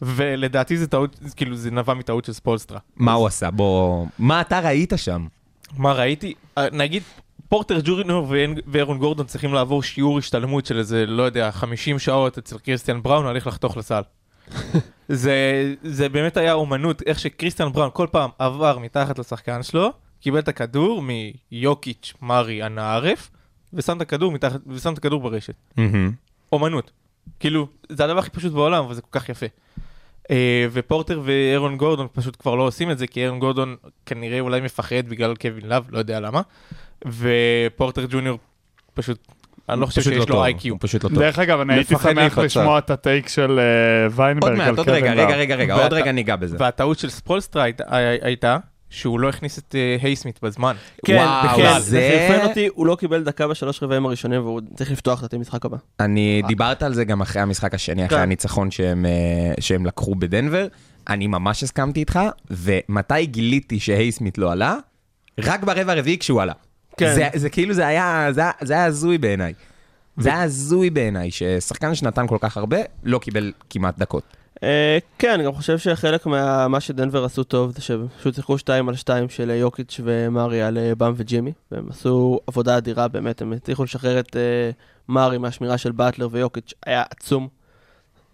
ולדעתי 0.02 0.78
זה 0.78 0.88
טעות, 0.88 1.20
כאילו 1.36 1.56
זה 1.56 1.72
נבע 1.72 1.94
מטעות 1.94 2.26
של 2.26 2.34
ספולסטרה. 2.34 2.80
מה 2.96 3.14
הוא 3.14 3.28
עשה? 3.28 3.52
בוא... 3.52 4.06
מה 4.20 4.42
אתה 4.42 4.60
ראית 4.60 4.94
שם? 4.96 5.26
מה 5.78 5.94
ראיתי? 5.94 6.34
אה, 6.58 6.68
נגיד 6.72 7.04
פורטר 7.50 7.80
ג'ורינו 7.84 8.30
ואין- 8.30 8.58
ואירון 8.68 8.98
גורדון 8.98 9.26
צריכים 9.26 9.54
לעבור 9.54 9.84
שיעור 9.84 10.18
השתלמות 10.18 10.66
של 10.66 10.78
איזה, 10.78 11.06
לא 11.06 11.24
יודע, 11.24 11.52
50 11.52 12.00
שעות 12.00 12.38
אצל 12.38 12.58
קריסטיאן 12.58 13.04
בראון, 13.04 13.26
הולך 13.26 13.48
לחתוך 13.48 13.78
לסל. 13.78 14.02
זה, 15.10 15.36
זה 15.84 16.10
באמת 16.10 16.38
היה 16.38 16.54
אומנות, 16.54 17.02
איך 17.06 17.20
שקריסטיאן 17.20 17.72
בראון 17.74 17.90
כל 17.94 18.08
פעם 18.12 18.30
עבר 18.40 18.80
מתחת 18.80 19.20
לשחקן 19.20 19.64
שלו, 19.64 19.90
קיבל 20.22 20.40
את 20.40 20.48
הכדור 20.48 21.04
מיוקיץ', 21.52 22.14
מארי, 22.22 22.64
אנא 22.66 22.82
ערף, 22.82 23.30
ושם 23.74 23.98
את 23.98 24.02
הכדור 24.02 24.32
מתחת, 24.32 24.60
ושם 24.68 24.94
את 24.94 24.98
הכדור 24.98 25.22
ברשת. 25.22 25.54
אומנות. 26.52 26.92
כאילו, 27.40 27.68
זה 27.90 28.04
הדבר 28.04 28.20
הכי 28.20 28.30
פשוט 28.30 28.54
בעולם, 28.54 28.84
אבל 28.84 28.94
זה 28.94 29.02
כל 29.02 29.20
כך 29.20 29.30
יפה. 29.30 29.46
אה, 30.32 30.66
ופורטר 30.72 31.22
ואירון 31.24 31.78
גורדון 31.78 32.08
פשוט 32.14 32.36
כבר 32.40 32.56
לא 32.56 32.64
עושים 32.64 32.92
את 32.92 32.98
זה, 32.98 33.08
כי 33.08 33.24
אירון 33.24 33.40
גורדון 33.40 33.76
כנראה 34.06 34.40
אולי 34.40 34.62
מפחד 34.62 35.08
בגלל 35.10 35.36
קווין 35.36 35.66
לאב, 35.66 35.86
לא 35.90 36.00
יודע 36.00 36.20
למה. 36.20 36.42
ופורטר 37.08 38.06
ג'וניור 38.10 38.40
פשוט, 38.94 39.28
אני 39.70 39.82
לא 39.82 39.86
חושב 39.86 40.02
שיש 40.02 40.18
טוב, 40.26 40.30
לו 40.30 40.44
IQ. 40.46 40.74
הוא 40.74 40.80
פשוט 40.82 41.04
לא 41.04 41.10
טוב. 41.10 41.20
דרך 41.20 41.40
אגב, 41.40 41.60
אני 41.60 41.74
הייתי 41.74 41.96
שמח. 42.04 42.38
לשמוע 42.38 42.78
את 42.80 42.90
ה 42.90 42.97
take 42.97 43.28
של 43.28 43.52
עוד 43.52 44.12
ויינברג 44.20 44.52
על 44.52 44.58
מעט, 44.58 44.68
עוד 44.68 44.78
קווין 44.88 45.04
רגע, 45.04 45.16
לאב. 45.16 45.26
רגע, 45.30 45.36
רגע, 45.36 45.56
רגע, 45.56 45.74
עוד 45.84 45.94
רגע 45.94 46.12
ניגע 46.12 46.36
בזה. 46.36 46.58
והטעות 46.60 47.00
של 47.00 47.10
ספולסטרה 47.10 47.64
הייתה- 47.64 47.84
הייתה 48.22 48.58
שהוא 48.90 49.20
לא 49.20 49.30
הכניס 49.30 49.58
את 49.60 49.76
אה, 49.76 49.98
הייסמית 50.02 50.40
בזמן. 50.44 50.76
כן, 51.06 51.16
וואו, 51.16 51.58
כן, 51.58 51.80
זה- 51.80 51.82
זה 51.90 52.28
חרפן 52.30 52.50
אותי, 52.50 52.68
הוא 52.74 52.86
לא 52.88 52.96
קיבל 52.96 53.24
דקה 53.24 53.48
בשלוש 53.48 53.84
רבעים 53.84 54.06
הראשונים 54.06 54.42
והוא 54.42 54.62
צריך 54.76 54.92
לפתוח 54.92 55.24
את 55.24 55.34
המשחק 55.34 55.66
הבא. 55.66 55.78
אני 56.00 56.42
דיברת 56.48 56.84
על 56.84 56.94
זה 56.94 57.06
גם 57.06 57.22
אחרי 57.22 57.42
המשחק 57.42 57.74
השני, 57.74 58.06
אחרי 58.06 58.18
כן. 58.18 58.24
הניצחון 58.24 58.72
שהם, 58.72 59.06
אה, 59.06 59.12
שהם 59.60 59.86
לקחו 59.86 60.16
בדנבר. 60.16 60.68
אני 61.10 61.28
ממש 61.28 61.64
הסכמתי 61.64 62.00
איתך, 62.00 62.20
ומתי 62.52 63.26
גיליתי 63.26 63.80
שהייסמית 63.80 64.38
לא 64.38 64.52
עלה? 64.52 64.76
רק 65.40 65.64
ברבע 65.64 65.92
הרביעי 65.94 66.18
כשהוא 66.18 66.42
עלה. 66.42 66.54
כן. 66.98 67.16
זה, 67.16 67.28
זה 67.36 67.50
כאילו 67.50 67.74
זה 67.74 67.88
היה, 67.88 68.28
זה, 68.32 68.42
היה- 68.42 68.52
זה 68.62 68.74
היה 68.74 68.86
הזוי 68.86 69.18
בעיניי. 69.18 69.54
זה 70.18 70.30
היה 70.30 70.42
הזוי 70.44 70.90
בעיניי, 70.90 71.32
ששחקן 71.32 71.96
שנתן 71.96 72.28
כל 72.28 72.38
כך 72.42 72.58
הרבה, 72.58 72.78
לא 73.04 73.20
קיבל 73.20 73.52
כמעט 73.70 73.98
דקות. 73.98 74.24
אה, 74.64 74.98
כן, 75.20 75.34
אני 75.34 75.44
גם 75.44 75.54
חושב 75.54 75.78
שחלק 75.78 76.26
מה 76.70 76.80
שדנבר 76.80 77.26
עשו 77.26 77.44
טוב 77.44 77.72
זה 77.72 77.82
שפשוט 77.82 78.36
שיחקו 78.36 78.58
2 78.58 78.90
על 78.90 78.96
2 78.96 79.30
של 79.30 79.50
יוקיץ' 79.50 80.00
ומרי 80.04 80.62
על 80.62 80.78
אה, 80.78 80.96
באם 80.96 81.14
וג'ימי, 81.18 81.54
והם 81.72 81.90
עשו 81.90 82.40
עבודה 82.48 82.78
אדירה 82.78 83.08
באמת, 83.08 83.42
הם 83.42 83.54
הצליחו 83.54 83.84
לשחרר 83.84 84.20
את 84.20 84.36
אה, 84.36 84.72
מרי 85.10 85.38
מהשמירה 85.38 85.78
של 85.78 85.92
באטלר 85.92 86.28
ויוקיץ', 86.32 86.74
היה 86.86 87.04
עצום. 87.10 87.48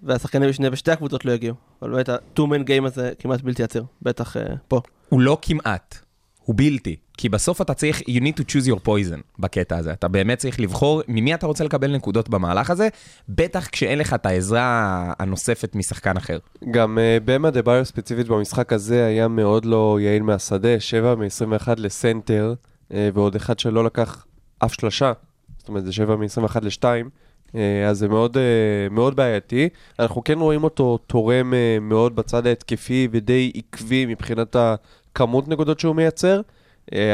והשחקנים 0.03 0.49
בשני 0.49 0.69
בשתי 0.69 0.91
הקבוצות 0.91 1.25
לא 1.25 1.31
הגיעו, 1.31 1.55
אבל 1.81 1.91
באמת 1.91 2.09
ה-2-man 2.09 2.67
game 2.67 2.85
הזה 2.85 3.11
כמעט 3.19 3.41
בלתי 3.41 3.63
עציר, 3.63 3.83
בטח 4.01 4.37
אה, 4.37 4.43
פה. 4.67 4.81
הוא 5.09 5.21
לא 5.21 5.37
כמעט, 5.41 5.99
הוא 6.39 6.55
בלתי. 6.57 6.95
כי 7.17 7.29
בסוף 7.29 7.61
אתה 7.61 7.73
צריך, 7.73 7.99
you 7.99 8.21
need 8.21 8.41
to 8.41 8.43
choose 8.43 8.67
your 8.67 8.87
poison 8.87 9.21
בקטע 9.39 9.77
הזה. 9.77 9.93
אתה 9.93 10.07
באמת 10.07 10.37
צריך 10.37 10.59
לבחור 10.59 11.01
ממי 11.07 11.33
אתה 11.33 11.47
רוצה 11.47 11.63
לקבל 11.63 11.95
נקודות 11.95 12.29
במהלך 12.29 12.69
הזה, 12.69 12.87
בטח 13.29 13.67
כשאין 13.67 13.99
לך 13.99 14.13
את 14.13 14.25
העזרה 14.25 15.13
הנוספת 15.19 15.75
משחקן 15.75 16.17
אחר. 16.17 16.37
גם 16.71 16.97
uh, 16.97 17.23
במה 17.25 17.51
דה 17.51 17.61
ביו 17.61 17.85
ספציפית 17.85 18.27
במשחק 18.27 18.73
הזה 18.73 19.05
היה 19.05 19.27
מאוד 19.27 19.65
לא 19.65 19.97
יעיל 20.01 20.23
מהשדה, 20.23 20.79
7 20.79 21.15
מ-21 21.15 21.69
לסנטר, 21.77 22.53
uh, 22.89 22.93
ועוד 23.13 23.35
אחד 23.35 23.59
שלא 23.59 23.83
לקח 23.83 24.25
אף 24.59 24.73
שלושה, 24.73 25.11
זאת 25.57 25.67
אומרת 25.67 25.85
זה 25.85 25.91
7 25.91 26.15
מ-21 26.15 26.59
ל-2, 26.61 26.83
uh, 26.83 27.55
אז 27.89 27.97
זה 27.97 28.07
מאוד, 28.07 28.37
uh, 28.37 28.93
מאוד 28.93 29.15
בעייתי. 29.15 29.69
אנחנו 29.99 30.23
כן 30.23 30.39
רואים 30.39 30.63
אותו 30.63 30.97
תורם 30.97 31.53
uh, 31.53 31.83
מאוד 31.83 32.15
בצד 32.15 32.47
ההתקפי 32.47 33.07
ודי 33.11 33.51
עקבי 33.55 34.05
מבחינת 34.05 34.55
הכמות 34.55 35.47
נקודות 35.47 35.79
שהוא 35.79 35.95
מייצר, 35.95 36.41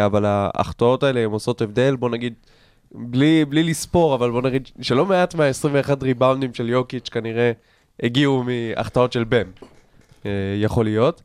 אבל 0.06 0.26
ההחטאות 0.26 1.04
האלה 1.04 1.20
הן 1.20 1.32
עושות 1.32 1.62
הבדל, 1.62 1.96
בוא 1.96 2.10
נגיד, 2.10 2.34
בלי, 2.92 3.46
בלי 3.46 3.64
לספור, 3.64 4.16
אבל 4.16 4.32
בוא 4.32 4.42
נגיד 4.42 4.70
שלא 4.82 5.06
מעט 5.06 5.36
מה-21 5.36 5.90
ריבאונדים 6.02 6.54
של 6.54 6.70
יוקיץ' 6.70 7.10
כנראה 7.10 7.52
הגיעו 8.04 8.44
מהחטאות 8.44 9.14
של 9.14 9.24
בם. 9.24 9.48
אה, 10.26 10.32
יכול 10.58 10.86
להיות. 10.86 11.22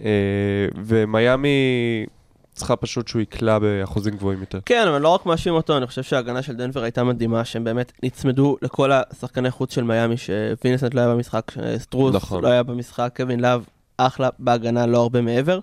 אה, 0.00 0.66
ומיאמי 0.84 2.06
צריכה 2.52 2.76
פשוט 2.76 3.08
שהוא 3.08 3.22
יקלע 3.22 3.58
באחוזים 3.58 4.16
גבוהים 4.16 4.40
יותר. 4.40 4.58
כן, 4.66 4.88
אבל 4.88 5.00
לא 5.00 5.08
רק 5.08 5.26
מאשים 5.26 5.54
אותו, 5.54 5.76
אני 5.76 5.86
חושב 5.86 6.02
שההגנה 6.02 6.42
של 6.42 6.56
דנבר 6.56 6.82
הייתה 6.82 7.04
מדהימה, 7.04 7.44
שהם 7.44 7.64
באמת 7.64 7.92
נצמדו 8.02 8.56
לכל 8.62 8.90
השחקני 8.92 9.50
חוץ 9.50 9.74
של 9.74 9.84
מיאמי, 9.84 10.16
שווינסנט 10.16 10.94
לא 10.94 11.00
היה 11.00 11.14
במשחק, 11.14 11.52
סטרוס, 11.76 12.14
נכון. 12.14 12.42
לא 12.42 12.48
היה 12.48 12.62
במשחק, 12.62 13.12
קווין 13.16 13.40
לאב 13.40 13.64
אחלה 13.96 14.28
בהגנה, 14.38 14.86
לא 14.86 14.98
הרבה 14.98 15.20
מעבר, 15.20 15.60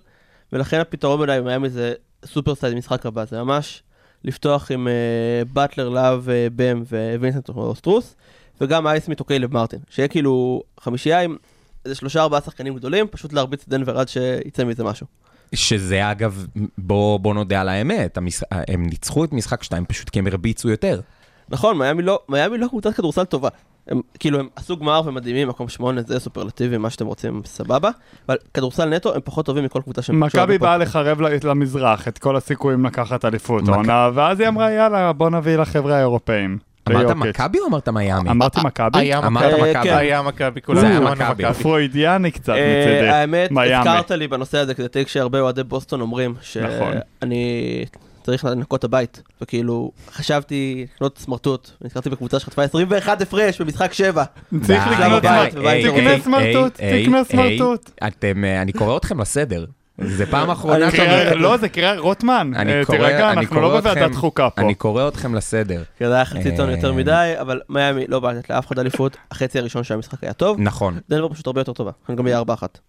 ולכן 0.54 0.80
הפתרון 0.80 1.20
בעיניי 1.20 1.42
במיאמי 1.42 1.70
זה 1.70 1.94
סופרסייז 2.26 2.74
משחק 2.74 3.06
הבא, 3.06 3.26
זה 3.26 3.44
ממש 3.44 3.84
לפתוח 4.24 4.72
עם 4.72 4.88
uh, 4.88 5.54
באטלר, 5.54 5.90
לאב, 5.90 6.28
uh, 6.28 6.54
בם 6.56 6.84
ווינסנט 7.20 7.50
או 7.50 7.76
סטרוס, 7.76 8.16
וגם 8.62 8.88
היי 8.88 9.00
סמית' 9.00 9.20
או 9.20 9.26
קיילב 9.26 9.54
מרטין, 9.54 9.80
שיהיה 9.90 10.08
כאילו 10.08 10.64
חמישייה 10.80 11.22
עם 11.22 11.38
איזה 11.86 11.96
שלושה 11.96 12.22
ארבעה 12.22 12.42
שחקנים 12.42 12.76
גדולים, 12.76 13.08
פשוט 13.08 13.34
להרביץ 13.34 13.64
את 13.64 13.70
דנבר 13.70 14.00
עד 14.00 14.08
שיצא 14.08 14.64
מזה 14.64 14.84
משהו. 14.84 15.08
שזה 15.56 16.12
אגב, 16.12 16.46
בוא, 16.78 17.20
בוא 17.20 17.34
נודה 17.34 17.62
על 17.62 17.70
האמת, 17.70 18.18
המשח... 18.18 18.44
הם 18.52 18.86
ניצחו 18.86 19.24
את 19.24 19.34
משחק 19.34 19.64
2 19.64 19.86
פשוט 19.86 20.10
כי 20.10 20.20
הם 20.20 20.28
הרביצו 20.28 20.70
יותר. 20.70 21.02
נכון, 21.50 21.78
מיאמי 21.78 22.04
לא, 22.04 22.20
מיאמי 22.30 22.58
לא 22.58 22.68
קבוצת 22.68 22.94
כדורסל 22.94 23.24
טובה. 23.24 23.50
הם 23.88 24.02
כאילו, 24.20 24.40
הם 24.40 24.48
עשו 24.56 24.78
גמר 24.78 25.02
ומדהימים, 25.06 25.48
מקום 25.48 25.70
שמונה, 25.70 26.02
זה 26.02 26.20
סופרלטיבי, 26.20 26.78
מה 26.78 26.90
שאתם 26.90 27.06
רוצים, 27.06 27.42
סבבה. 27.46 27.90
אבל 28.30 28.38
כדורסל 28.54 28.90
נטו, 28.90 29.16
הם 29.16 29.22
פחות 29.24 29.46
טובים 29.46 29.64
מכל 29.64 29.82
קבוצה 29.82 30.02
שהם 30.02 30.20
מכבי. 30.20 30.58
באה 30.58 30.78
לחרב 30.78 31.22
למזרח 31.22 32.08
את 32.08 32.18
כל 32.18 32.36
הסיכויים 32.36 32.86
לקחת 32.86 33.26
אליפות 33.26 33.68
העונה, 33.68 34.10
ואז 34.14 34.40
היא 34.40 34.48
אמרה 34.48 34.72
יאללה 34.72 35.14
בוא 35.14 35.30
נביא 35.30 35.58
לחבר'ה 35.58 35.96
האירופאים. 35.96 36.58
אמרת. 36.90 37.16
מכבי 37.16 37.60
או 37.60 37.68
אמרת 37.68 37.90
מיאמי? 37.90 38.30
אמרתי 38.30 38.60
מכבי? 38.64 39.00
היה 39.00 39.18
אמרת 39.18 39.54
מכבי. 39.54 39.70
מכבי. 39.70 39.90
היה 39.90 40.22
מכבי, 40.22 40.62
היה 40.76 40.98
אמרנו 40.98 41.16
מכבי. 41.16 41.54
פרוידיאני 41.54 42.32
קצת 42.32 42.54
אה, 42.54 42.80
מצידי. 42.80 43.10
האמת. 43.10 43.52
הזכרת 43.52 44.12
לי 44.12 44.28
בנושא 44.28 44.58
הזה, 44.58 44.74
כי 44.74 44.82
זה 44.82 44.88
טייק 44.88 45.08
שהרבה 45.08 45.40
אוהדי 45.40 45.64
בוסטון 45.64 46.02
אומרים, 46.02 46.32
נכון. 46.32 46.94
שאני 47.20 47.86
צריך 48.28 48.46
לנקות 48.46 48.80
את 48.80 48.84
הבית. 48.84 49.22
וכאילו, 49.42 49.92
חשבתי 50.12 50.86
לקנות 50.96 51.18
סמרטוט, 51.18 51.72
נזכרתי 51.82 52.10
בקבוצה 52.10 52.40
שחטפה 52.40 52.64
21 52.64 53.22
הפרש 53.22 53.62
במשחק 53.62 53.94
7. 53.94 54.24
צריך 54.64 54.84
לקנות 54.92 55.24
היי, 55.26 55.84
תקנה 55.92 56.20
סמרטוט, 56.20 56.74
תקנה 56.74 57.24
סמרטוט. 57.24 57.92
אתם, 58.08 58.46
אה, 58.46 58.62
אני 58.62 58.74
קורא 58.74 58.98
אתכם 58.98 59.22
לסדר. 59.22 59.66
זה 60.02 60.26
פעם 60.26 60.50
אחרונה 60.50 60.92
שאני... 60.92 61.36
לא, 61.42 61.58
זה 61.58 61.70
קריאה 61.70 62.00
רוטמן. 62.00 62.52
אני 62.56 62.74
אה, 62.80 62.86
קורא- 62.86 62.98
תירגע, 62.98 63.32
אני 63.32 63.40
אנחנו 63.42 63.62
לא 63.62 63.80
אתכם- 63.80 63.90
בוועדת 63.94 64.16
חוקה 64.16 64.50
פה. 64.50 64.62
אני 64.62 64.74
קורא 64.76 65.08
אתכם 65.08 65.36
לסדר. 65.36 65.84
כי 65.98 66.08
זה 66.08 66.16
היה 66.16 66.26
חצי 66.26 66.56
טון 66.58 66.70
יותר 66.70 66.88
אה. 66.90 66.94
מדי, 66.96 67.34
אבל 67.42 67.62
מיאמי 67.70 68.06
לא 68.08 68.20
בא 68.20 68.32
לתת 68.32 68.50
לאף 68.50 68.68
אחד 68.68 68.80
אליפות. 68.80 69.18
החצי 69.32 69.60
הראשון 69.60 69.84
של 69.84 69.94
המשחק 69.94 70.24
היה 70.24 70.34
טוב. 70.34 70.58
נכון, 70.60 71.00
דנבר 71.10 71.30
פשוט 71.34 71.48
הרבה 71.48 71.62
יותר 71.62 71.74
טובה. 71.74 71.92
גם 72.16 72.28
יהיה 72.28 72.42
4-1. 72.42 72.44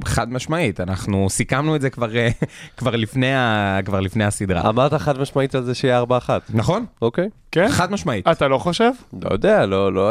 חד 0.05 0.33
משמעית, 0.33 0.81
אנחנו 0.81 1.27
סיכמנו 1.31 1.77
את 1.77 1.81
זה 1.81 1.91
כבר, 1.91 2.17
אה, 2.17 2.29
כבר 2.77 2.97
לפני 4.01 4.25
הסדרה. 4.25 4.69
אמרת 4.69 4.95
חד 4.95 5.19
משמעית 5.21 5.55
על 5.55 5.65
זה 5.65 5.75
שיהיה 5.75 6.03
4-1, 6.03 6.05
נכון? 6.55 6.85
אוקיי? 7.03 7.29
כן? 7.67 7.69
חד 7.69 7.93
משמעית. 7.93 8.29
אתה 8.29 8.49
לא 8.49 8.59
חושב? 8.59 8.91
לא 9.23 9.33
יודע, 9.33 9.67
לא, 9.67 9.93
לא... 9.93 10.11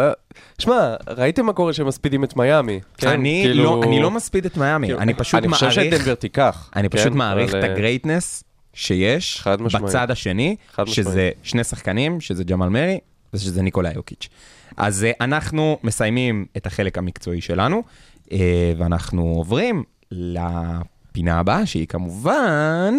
שמע, 0.60 0.96
ראיתם 1.08 1.46
מה 1.46 1.54
קורה 1.54 1.72
כשהם 1.74 1.88
מספידים 1.88 2.24
את 2.24 2.36
מיאמי? 2.36 2.80
כן? 2.98 3.08
אני, 3.08 3.42
כאילו- 3.46 3.64
לא, 3.64 3.82
אני 3.84 4.02
לא 4.02 4.12
מספיד 4.12 4.46
את 4.46 4.58
מיאמי, 4.58 4.88
כאילו, 4.88 5.00
אני 5.00 5.14
פשוט 5.14 5.44
אני 5.44 5.54
חושב 5.54 5.66
מעריך, 5.66 5.94
שדנבר 5.96 6.16
תיקח. 6.16 6.70
אני 6.76 6.90
כן? 6.90 6.98
פשוט 6.98 7.14
מעריך 7.14 7.50
אבל, 7.50 7.60
את 7.60 7.64
אה, 7.64 7.74
הגרייטנס 7.74 8.44
שיש. 8.74 9.48
בצד 9.84 10.12
השני, 10.12 10.56
חד 10.72 10.84
משמעית. 10.84 10.96
שזה 10.96 11.30
שני 11.44 11.64
שחקנים, 11.64 12.22
שזה 12.22 12.44
ג'מאל 12.44 12.70
מרי 12.70 13.00
ושזה 13.34 13.62
ניקולאי 13.62 13.94
יוקיץ'. 13.96 14.30
אז 14.78 15.04
אה, 15.04 15.12
אנחנו 15.22 15.78
מסיימים 15.84 16.46
את 16.58 16.66
החלק 16.66 16.98
המקצועי 16.98 17.42
שלנו, 17.42 17.84
אה, 18.32 18.74
ואנחנו 18.78 19.22
עוברים 19.24 19.84
לפינה 20.12 21.40
הבאה, 21.40 21.66
שהיא 21.66 21.88
כמובן... 21.88 22.96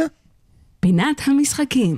פינת 0.81 1.21
המשחקים. 1.27 1.97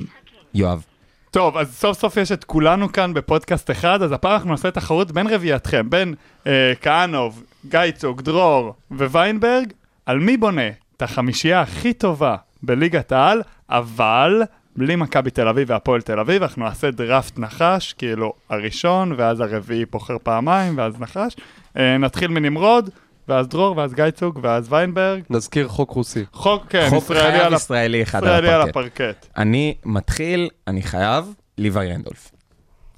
יואב. 0.55 0.84
טוב, 1.31 1.57
אז 1.57 1.76
סוף 1.76 1.99
סוף 1.99 2.16
יש 2.16 2.33
את 2.33 2.45
כולנו 2.45 2.93
כאן 2.93 3.14
בפודקאסט 3.14 3.70
אחד, 3.70 4.03
אז 4.03 4.12
הפעם 4.12 4.33
אנחנו 4.33 4.51
נעשה 4.51 4.70
תחרות 4.70 5.12
בין 5.12 5.26
רביעתכם, 5.26 5.91
בין 5.91 6.14
אה, 6.47 6.72
כהנוב, 6.81 7.43
גייצוג, 7.68 8.22
דרור 8.22 8.74
וויינברג, 8.91 9.72
על 10.07 10.18
מי 10.18 10.37
בונה 10.37 10.68
את 10.97 11.03
החמישייה 11.03 11.61
הכי 11.61 11.93
טובה 11.93 12.37
בליגת 12.62 13.12
העל, 13.12 13.43
אבל 13.68 14.43
בלי 14.76 14.97
מכבי 14.97 15.31
תל 15.31 15.49
אביב 15.49 15.70
והפועל 15.70 16.01
תל 16.01 16.18
אביב, 16.20 16.43
אנחנו 16.43 16.64
נעשה 16.64 16.91
דראפט 16.91 17.39
נחש, 17.39 17.93
כאילו 17.93 18.33
הראשון, 18.49 19.14
ואז 19.16 19.41
הרביעי 19.41 19.85
בוחר 19.85 20.16
פעמיים, 20.22 20.78
ואז 20.78 21.01
נחש. 21.01 21.37
אה, 21.76 21.99
נתחיל 21.99 22.31
מנמרוד, 22.31 22.91
ואז 23.31 23.49
דרור, 23.49 23.76
ואז 23.76 23.95
גייצוג, 23.95 24.41
ואז 24.43 24.66
ויינברג. 24.72 25.22
נזכיר 25.31 25.68
חוק 25.68 25.91
רוסי. 25.91 26.24
חוק, 26.33 26.66
כן, 26.68 26.87
חוק 26.91 27.05
ישראלי 27.05 27.31
חייב 27.31 27.47
על. 27.47 27.55
ישראלי 27.55 28.03
אחד 28.03 28.24
על 28.24 28.28
ישראלי 28.28 28.49
על 28.49 28.62
הפרקט. 28.62 29.01
הפרקט. 29.01 29.26
אני 29.37 29.74
מתחיל, 29.85 30.49
אני 30.66 30.83
חייב, 30.83 31.35
ליוואי 31.59 31.93
רנדולף. 31.93 32.31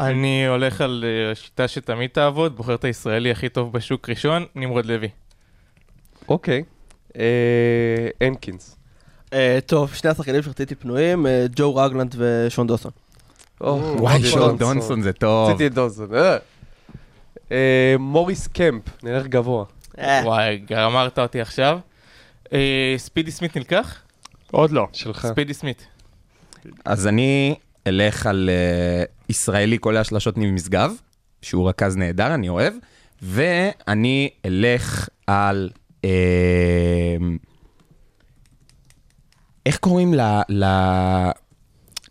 אני 0.00 0.46
הולך 0.46 0.80
על 0.80 1.04
אה, 1.06 1.32
השיטה 1.32 1.68
שתמיד 1.68 2.10
תעבוד, 2.10 2.56
בוחר 2.56 2.74
את 2.74 2.84
הישראלי 2.84 3.30
הכי 3.30 3.48
טוב 3.48 3.72
בשוק 3.72 4.08
ראשון, 4.08 4.44
נמרוד 4.54 4.86
לוי. 4.86 5.08
אוקיי. 6.28 6.62
אה, 7.18 7.22
הנקינס. 8.20 8.76
אה, 9.32 9.58
טוב, 9.66 9.94
שני 9.94 10.10
השחקנים 10.10 10.42
שרציתי 10.42 10.74
פנויים, 10.74 11.26
אה, 11.26 11.46
ג'ו 11.56 11.76
רגלנד 11.76 12.14
ושון 12.18 12.66
דוסון. 12.66 12.92
וואי, 13.60 14.24
שון 14.24 14.56
דונסון 14.56 15.02
זה 15.02 15.12
טוב. 15.12 15.48
רציתי 15.48 15.66
את 15.66 15.74
דונסון. 15.74 16.14
אה. 16.14 16.36
אה, 17.52 17.94
מוריס 17.98 18.46
קמפ, 18.46 18.82
נלך 19.02 19.26
גבוה. 19.26 19.64
אה, 19.98 20.20
וואי, 20.24 20.58
גמרת 20.70 21.18
אותי 21.18 21.40
עכשיו. 21.40 21.78
אה, 22.52 22.94
ספידי 22.96 23.30
סמית 23.30 23.56
נלקח? 23.56 24.02
עוד 24.50 24.70
לא. 24.70 24.86
שלך. 24.92 25.26
ספידי 25.26 25.54
סמית. 25.54 25.86
אז 26.84 27.06
אני 27.06 27.54
אלך 27.86 28.26
על 28.26 28.50
uh, 28.50 29.10
ישראלי 29.28 29.78
קולע 29.78 30.04
שלשות 30.04 30.36
ממשגב, 30.36 30.92
שהוא 31.42 31.68
רכז 31.68 31.96
נהדר, 31.96 32.34
אני 32.34 32.48
אוהב, 32.48 32.74
ואני 33.22 34.28
אלך 34.44 35.08
על... 35.26 35.70
אה, 36.04 36.10
איך 39.66 39.76
קוראים 39.78 40.14
ל, 40.14 40.20
ל, 40.48 40.64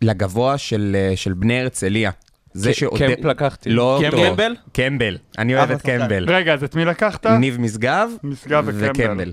לגבוה 0.02 0.58
של, 0.58 0.96
אה, 0.98 1.16
של 1.16 1.32
בני 1.32 1.60
הרצליה? 1.60 2.10
זה 2.54 2.74
שעוד... 2.74 2.98
קמפ 2.98 3.24
לקחתי. 3.24 3.70
לא 3.70 3.96
אותו. 3.96 4.16
קמבל? 4.16 4.56
קמבל. 4.72 5.18
אני 5.38 5.56
אוהב 5.56 5.70
אה, 5.70 5.76
את. 5.76 5.82
קמבל. 5.82 6.30
רגע, 6.30 6.54
אז 6.54 6.64
את 6.64 6.74
מי 6.74 6.84
לקחת? 6.84 7.26
ניב 7.26 7.60
משגב 7.60 8.10
משגב 8.22 8.68
וקמבל. 8.74 9.32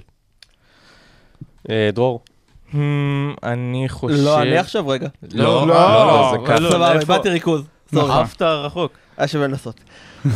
אה, 1.70 1.90
דרור. 1.94 2.24
Hmm, 2.72 2.76
אני 3.44 3.90
חושב... 3.90 4.16
לא, 4.24 4.42
אני 4.42 4.58
עכשיו 4.58 4.88
רגע. 4.88 5.08
לא, 5.34 5.68
לא, 5.68 5.76
לא, 5.76 6.46
זה. 6.48 6.60
לא, 6.60 6.70
סבבה? 6.70 7.00
איבדתי 7.00 7.30
ריכוז. 7.30 7.68
עפת 7.96 8.42
רחוק. 8.42 8.92
היה 9.18 9.28
שווה 9.28 9.48
לנסות. 9.48 9.82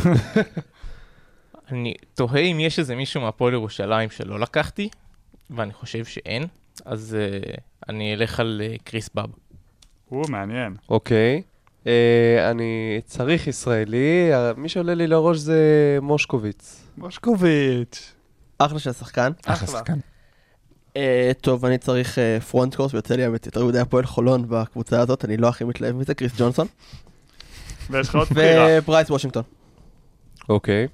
אני 1.71 1.93
תוהה 2.13 2.39
אם 2.39 2.59
יש 2.59 2.79
איזה 2.79 2.95
מישהו 2.95 3.21
מהפועל 3.21 3.53
ירושלים 3.53 4.09
שלא 4.09 4.39
לקחתי, 4.39 4.89
ואני 5.49 5.73
חושב 5.73 6.05
שאין, 6.05 6.43
אז 6.85 7.17
uh, 7.19 7.59
אני 7.89 8.13
אלך 8.13 8.39
על 8.39 8.61
uh, 8.63 8.81
קריס 8.83 9.09
באב. 9.15 9.29
הוא 10.09 10.25
מעניין. 10.29 10.75
אוקיי. 10.89 11.41
אה, 11.87 12.51
אני 12.51 13.01
צריך 13.05 13.47
ישראלי, 13.47 14.29
אה, 14.33 14.51
מי 14.57 14.69
שעולה 14.69 14.93
לי 14.93 15.07
לראש 15.07 15.37
זה 15.37 15.97
מושקוביץ. 16.01 16.83
מושקוביץ'. 16.97 18.13
אחלה 18.57 18.79
של 18.79 18.91
שחקן. 18.91 19.31
אחלה 19.45 19.67
שחקן. 19.67 19.99
אה, 20.97 21.31
טוב, 21.41 21.65
אני 21.65 21.77
צריך 21.77 22.17
front 22.49 22.75
course, 22.75 22.93
ויוצא 22.93 23.15
לי 23.15 23.23
האמת 23.23 23.45
יותר 23.45 23.65
מדי 23.65 23.79
הפועל 23.79 24.05
חולון 24.05 24.45
בקבוצה 24.49 24.99
הזאת, 24.99 25.25
אני 25.25 25.37
לא 25.37 25.47
הכי 25.47 25.63
מתלהב 25.63 25.95
מזה, 25.95 26.13
קריס 26.13 26.31
ג'ונסון. 26.37 26.67
ויש 27.89 28.09
לך 28.09 28.15
עוד 28.15 28.27
בחירה. 28.27 28.67
וברייס 28.69 29.09
וושינגטון. 29.09 29.43
אוקיי. 30.49 30.87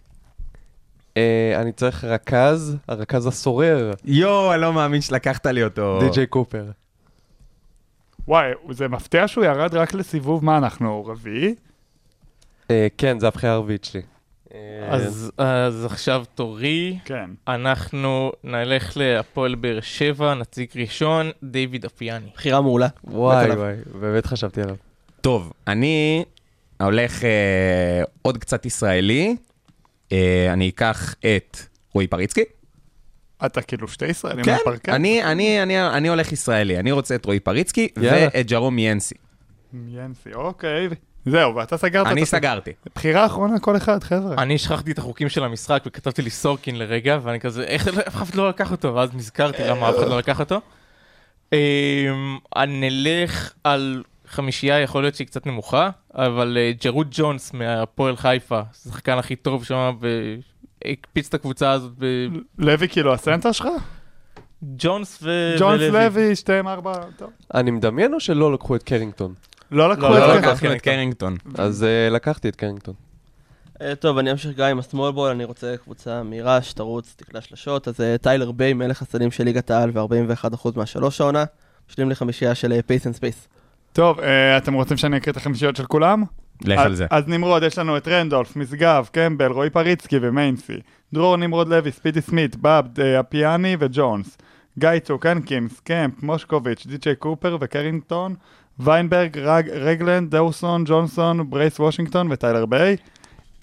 אני 1.56 1.72
צריך 1.72 2.04
רכז, 2.04 2.78
הרכז 2.88 3.28
הסורר, 3.28 3.92
יואו, 4.06 4.54
אני 4.54 4.62
לא 4.62 4.74
מאמין 4.74 5.02
שלקחת 5.02 5.46
לי 5.46 5.64
אותו. 5.64 6.00
די.ג'יי 6.02 6.28
קופר. 6.28 6.66
וואי, 8.30 8.52
זה 8.70 8.88
מפתיע 8.88 9.28
שהוא 9.28 9.46
ירד 9.46 9.76
רק 9.76 9.94
לסיבוב, 9.94 10.46
מה 10.46 10.58
אנחנו, 10.58 11.06
רביעי? 11.06 11.56
אה, 12.72 12.88
כן, 12.98 13.20
זה 13.20 13.28
הבחירה 13.28 13.54
הרביעית 13.54 13.84
שלי. 13.84 14.02
אה, 14.54 14.60
אז, 14.90 15.32
אז 15.38 15.86
עכשיו 15.86 16.24
תורי, 16.36 17.00
כן. 17.06 17.30
אנחנו 17.48 18.32
נלך 18.44 18.98
להפועל 18.98 19.56
באר 19.56 19.80
שבע, 19.82 20.34
נציג 20.34 20.70
ראשון, 20.76 21.32
דיוויד 21.44 21.86
אפיאני. 21.86 22.30
בחירה 22.34 22.62
מעולה. 22.62 22.88
וואי. 23.04 23.52
וואי, 23.52 23.76
באמת 24.02 24.26
חשבתי 24.26 24.62
עליו. 24.62 24.76
טוב, 25.22 25.54
אני 25.68 26.24
הולך 26.82 27.24
אה, 27.24 28.04
עוד 28.22 28.38
קצת 28.38 28.66
ישראלי. 28.66 29.36
אה, 30.12 30.54
אני 30.54 30.70
אקח 30.70 31.16
את 31.36 31.58
רועי 31.94 32.08
פריצקי. 32.08 32.44
אתה 33.46 33.62
כאילו 33.62 33.88
שתי 33.88 34.06
ישראלים 34.06 34.46
כן, 34.46 34.52
מהפרקט? 34.52 34.90
אני, 34.90 35.24
אני, 35.24 35.64
אני, 35.64 35.88
אני 35.88 36.08
הולך 36.08 36.32
ישראלי. 36.32 36.80
אני 36.80 36.92
רוצה 36.92 37.16
את 37.16 37.26
רועי 37.26 37.40
פריצקי 37.40 37.88
יאללה. 37.98 38.28
ואת 38.34 38.48
ג'רום 38.48 38.80
ינסי. 38.80 39.16
ינסי, 39.90 40.34
אוקיי. 40.34 40.88
זהו, 41.26 41.56
ואתה 41.56 41.78
סגרת 41.78 42.08
אני 42.08 42.22
את 42.22 42.26
הס- 42.28 42.32
סגרתי. 42.32 42.72
בחירה 42.96 43.26
אחרונה 43.26 43.60
כל 43.60 43.78
אחד, 43.78 44.04
חבר'ה. 44.04 44.36
אני 44.38 44.58
שכחתי 44.58 44.92
את 44.92 44.98
החוקים 44.98 45.30
של 45.30 45.44
המשחק 45.44 45.84
וכתבתי 45.86 46.22
לי 46.22 46.30
סורקין 46.30 46.76
לרגע, 46.78 47.20
ואני 47.24 47.40
כזה, 47.40 47.64
איך 47.64 47.88
אף 47.88 48.08
אחד 48.08 48.36
לא 48.36 48.50
לקח 48.50 48.72
אותו? 48.72 48.96
ואז 48.96 49.10
נזכרתי 49.16 49.64
למה 49.64 49.90
אף 49.90 49.96
אחד 50.00 50.08
לא 50.08 50.18
לקח 50.18 50.40
אותו. 50.40 50.62
אמ, 51.54 51.58
אני 52.56 52.90
נלך 52.90 53.54
על 53.64 54.04
חמישייה, 54.28 54.80
יכול 54.80 55.04
להיות 55.04 55.16
שהיא 55.16 55.28
קצת 55.28 55.46
נמוכה, 55.46 55.90
אבל 56.16 56.58
אה, 56.60 56.72
ג'רוד 56.84 57.08
ג'ונס 57.12 57.54
מהפועל 57.54 58.16
חיפה, 58.18 58.62
השחקן 58.72 59.18
הכי 59.18 59.36
טוב 59.36 59.64
שם, 59.66 59.96
והקפיץ 60.86 61.28
את 61.28 61.34
הקבוצה 61.34 61.72
הזאת 61.72 61.92
ב... 62.00 62.06
לוי 62.58 62.90
כאילו 62.90 63.14
הסנטר 63.14 63.52
שלך? 63.52 63.68
ג'ונס 64.64 65.20
ו... 65.22 65.56
ג'ונס. 65.60 65.82
לוי, 65.82 66.36
שתיהם 66.36 66.68
ארבע, 66.68 66.94
טוב. 67.18 67.30
אני 67.54 67.72
מדמיין 67.72 68.14
או 68.14 68.20
שלא 68.20 68.54
לקחו 68.54 68.76
את 68.76 68.84
קרינגטון? 68.84 69.34
לא 69.72 69.90
לקחו 69.90 70.10
לא, 70.10 70.38
את 70.38 70.64
לא 70.64 70.76
את 70.76 70.82
קרינגטון. 70.82 71.38
אז 71.56 71.84
אה, 71.84 72.10
לקחתי 72.10 72.50
את 72.50 72.56
קרינגטון. 72.56 72.94
אה, 73.82 73.96
טוב, 73.96 74.18
אני 74.18 74.32
אמשיך 74.32 74.58
גם 74.58 74.70
עם 74.70 74.80
ה-small 74.80 75.12
ball, 75.12 75.30
אני 75.30 75.44
רוצה 75.44 75.76
קבוצה 75.84 76.24
מהירה, 76.24 76.62
שתרוץ, 76.62 77.14
תקלע 77.18 77.42
שלשות, 77.42 77.88
אז 77.88 78.02
אה, 78.02 78.18
טיילר 78.18 78.52
ביי, 78.52 78.74
מלך 78.74 79.02
הסלים 79.02 79.32
של 79.32 79.44
ליגת 79.44 79.72
העל 79.72 79.92
ו-41% 79.94 80.70
מהשלוש 80.76 81.22
העונה. 81.22 81.44
משלים 81.90 82.10
לי 82.10 82.16
חמישייה 82.16 82.56
של 82.56 82.82
pace 82.82 83.08
and 83.08 83.16
space. 83.16 83.48
טוב, 83.94 84.20
אתם 84.58 84.74
רוצים 84.74 84.98
שאני 84.98 85.18
אקריא 85.18 85.32
את 85.32 85.38
החמישיות 85.38 85.76
של 85.76 85.86
כולם? 85.86 86.24
לך 86.62 86.80
אז- 86.80 86.86
על 86.86 86.96
זה. 86.96 87.06
אז 87.10 87.28
נמרוד, 87.28 87.64
יש 87.64 87.78
לנו 87.78 87.98
את 87.98 88.08
רנדולף, 88.08 88.56
משגב, 88.56 89.08
קמבל, 89.12 89.52
רועי 89.52 89.70
פריצקי 89.70 90.18
ומיינסי. 90.22 90.74
דרור 91.14 91.38
נמרוד 91.38 91.68
לוי, 91.68 91.92
ספידי 91.92 92.22
סמית, 92.22 92.56
באב, 92.56 92.86
אה, 93.00 93.20
אפיאני 93.20 93.76
וג'ונס. 93.80 94.38
גיא 94.80 95.00
צוק, 95.04 95.26
הנקינס, 95.26 95.80
קמפ, 95.80 96.24
מושקוביץ', 96.24 96.86
די.ג'יי 96.88 97.16
קופר 97.16 97.58
וקרינגטון. 97.62 98.36
ויינברג, 98.80 99.38
רג, 99.38 99.70
רגלנד, 99.70 100.32
דאוסון, 100.32 100.84
ג'ונסון, 100.88 101.50
ברייס 101.50 101.80
וושינגטון 101.80 102.28
וטיילר 102.32 102.66
ביי. 102.66 102.96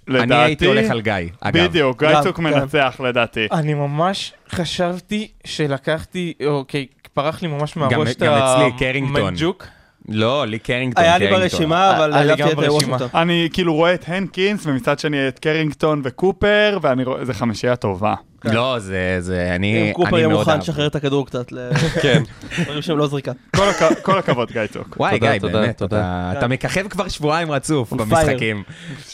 אני 0.08 0.34
הייתי 0.34 0.66
הולך 0.66 0.90
על 0.90 1.00
גיא, 1.00 1.12
אגב. 1.40 1.64
בדיוק, 1.64 2.02
גיא 2.02 2.12
גם, 2.12 2.22
צוק 2.22 2.36
גם. 2.40 2.44
מנצח 2.44 3.00
לדעתי. 3.04 3.46
אני 3.52 3.74
ממש 3.74 4.32
חשבתי 4.50 5.28
שלקחתי, 5.44 6.32
אוקיי, 6.46 6.86
פרח 7.14 7.42
לי 7.42 7.48
ממש 7.48 7.76
מהראש 7.76 8.10
את 8.10 8.22
גם 8.22 8.32
אצלי, 8.32 8.78
קרינגטון. 8.78 9.26
המג'וק. 9.26 9.66
לא, 10.08 10.46
לי 10.46 10.58
קרינגטון. 10.58 11.04
היה 11.04 11.18
לי. 11.18 11.30
ברשימה, 11.30 11.96
אבל 11.96 12.12
היה 12.12 12.24
לי 12.24 12.30
העדפתי 12.30 12.42
גם 12.42 12.58
את 12.58 12.64
אה, 12.64 12.68
ברשימה. 12.70 12.92
וושינגטון. 12.96 13.20
אני 13.20 13.48
כאילו 13.52 13.74
רואה 13.74 13.94
את 13.94 14.04
הנקינס, 14.06 14.66
ומצד 14.66 14.98
שני 14.98 15.28
את 15.28 15.38
קרינגטון 15.38 16.00
וקופר, 16.04 16.78
ואני 16.82 17.04
רואה, 17.04 17.24
זה 17.24 17.34
חמישייה 17.34 17.76
טובה. 17.76 18.14
לא, 18.44 18.78
זה, 18.78 19.16
זה, 19.20 19.52
אני, 19.54 19.88
אם 19.88 19.92
קופר 19.92 20.08
אני 20.08 20.18
יהיה 20.18 20.28
מאוד 20.28 20.46
מוכן. 20.46 20.58
לשחרר 20.58 20.86
את 20.86 20.96
הכדור 20.96 21.26
קצת 21.26 21.52
כן. 22.02 22.22
לדברים 22.58 22.82
שהם 22.82 22.98
לא 22.98 23.06
זריקה. 23.06 23.32
כל 23.56 23.68
הכ- 23.70 24.00
כל 24.02 24.18
הכבוד, 24.18 24.52
גיא 24.52 24.66
צוק. 24.66 24.96
וואי, 25.00 25.18
תודה, 25.18 25.32
גיא, 25.32 25.40
תודה, 25.40 25.60
באמת, 25.60 25.78
תודה. 25.78 25.98
אתה- 26.30 26.38
אתה 26.38 26.48
מככב 26.48 26.88
כבר 26.88 27.08
שבועיים 27.08 27.50
רצוף 27.50 27.92
במשחקים. 27.92 28.62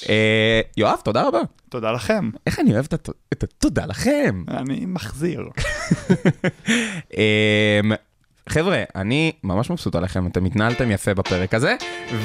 אה, 0.08 0.60
יואב, 0.76 0.98
תודה 1.04 1.28
רבה. 1.28 1.40
תודה 1.68 1.92
לכם. 1.92 2.30
איך 2.46 2.60
אני 2.60 2.74
אוהב 2.74 2.84
את 2.94 3.08
את 3.32 3.42
התודה 3.42 3.86
לכם. 3.86 4.42
אני 4.48 4.84
מחזיר. 4.86 5.42
חבר'ה, 8.48 8.82
אני 8.96 9.32
ממש 9.44 9.70
מבסוט 9.70 9.94
עליכם, 9.94 10.26
אתם 10.26 10.44
התנהלתם 10.44 10.90
יפה 10.90 11.14
בפרק 11.14 11.54
הזה, 11.54 11.76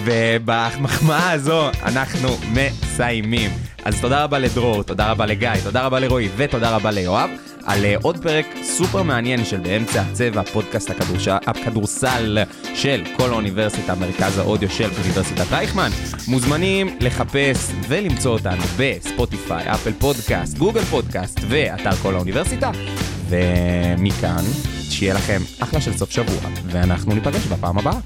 ובמחמאה 0.04 1.32
הזו 1.32 1.70
אנחנו 1.84 2.30
מסיימים. 2.54 3.52
אז 3.86 4.02
תודה 4.02 4.24
רבה 4.24 4.40
לדרור, 4.40 4.84
תודה 4.84 5.12
רבה 5.12 5.26
לגיא, 5.26 5.50
תודה 5.64 5.86
רבה 5.86 6.00
לרועי 6.00 6.30
ותודה 6.38 6.76
רבה 6.76 6.92
ליואב 6.92 7.30
על 7.66 7.86
אה, 7.86 7.96
עוד 8.02 8.18
פרק 8.24 8.46
סופר 8.64 9.04
מעניין 9.04 9.46
של 9.46 9.58
באמצע 9.58 10.02
הצבע, 10.02 10.44
פודקאסט 10.44 10.90
הכדורש... 10.90 11.28
הכדורסל 11.28 12.38
של 12.76 13.04
כל 13.18 13.30
האוניברסיטה, 13.30 13.96
מרכז 13.96 14.38
האודיו 14.38 14.70
של 14.70 14.90
אוניברסיטת 15.02 15.52
רייכמן. 15.52 15.90
מוזמנים 16.28 16.98
לחפש 17.00 17.72
ולמצוא 17.88 18.32
אותנו 18.32 18.64
בספוטיפיי, 18.78 19.74
אפל 19.74 19.94
פודקאסט, 19.94 20.58
גוגל 20.58 20.82
פודקאסט 20.82 21.40
ואתר 21.50 21.92
כל 21.92 22.16
האוניברסיטה. 22.16 22.72
ומכאן, 23.30 24.44
שיהיה 24.90 25.14
לכם 25.14 25.42
אחלה 25.60 25.82
של 25.82 25.98
סוף 25.98 26.12
שבוע, 26.12 26.50
ואנחנו 26.66 27.14
ניפגש 27.14 27.46
בפעם 27.46 27.78
הבאה. 27.78 28.00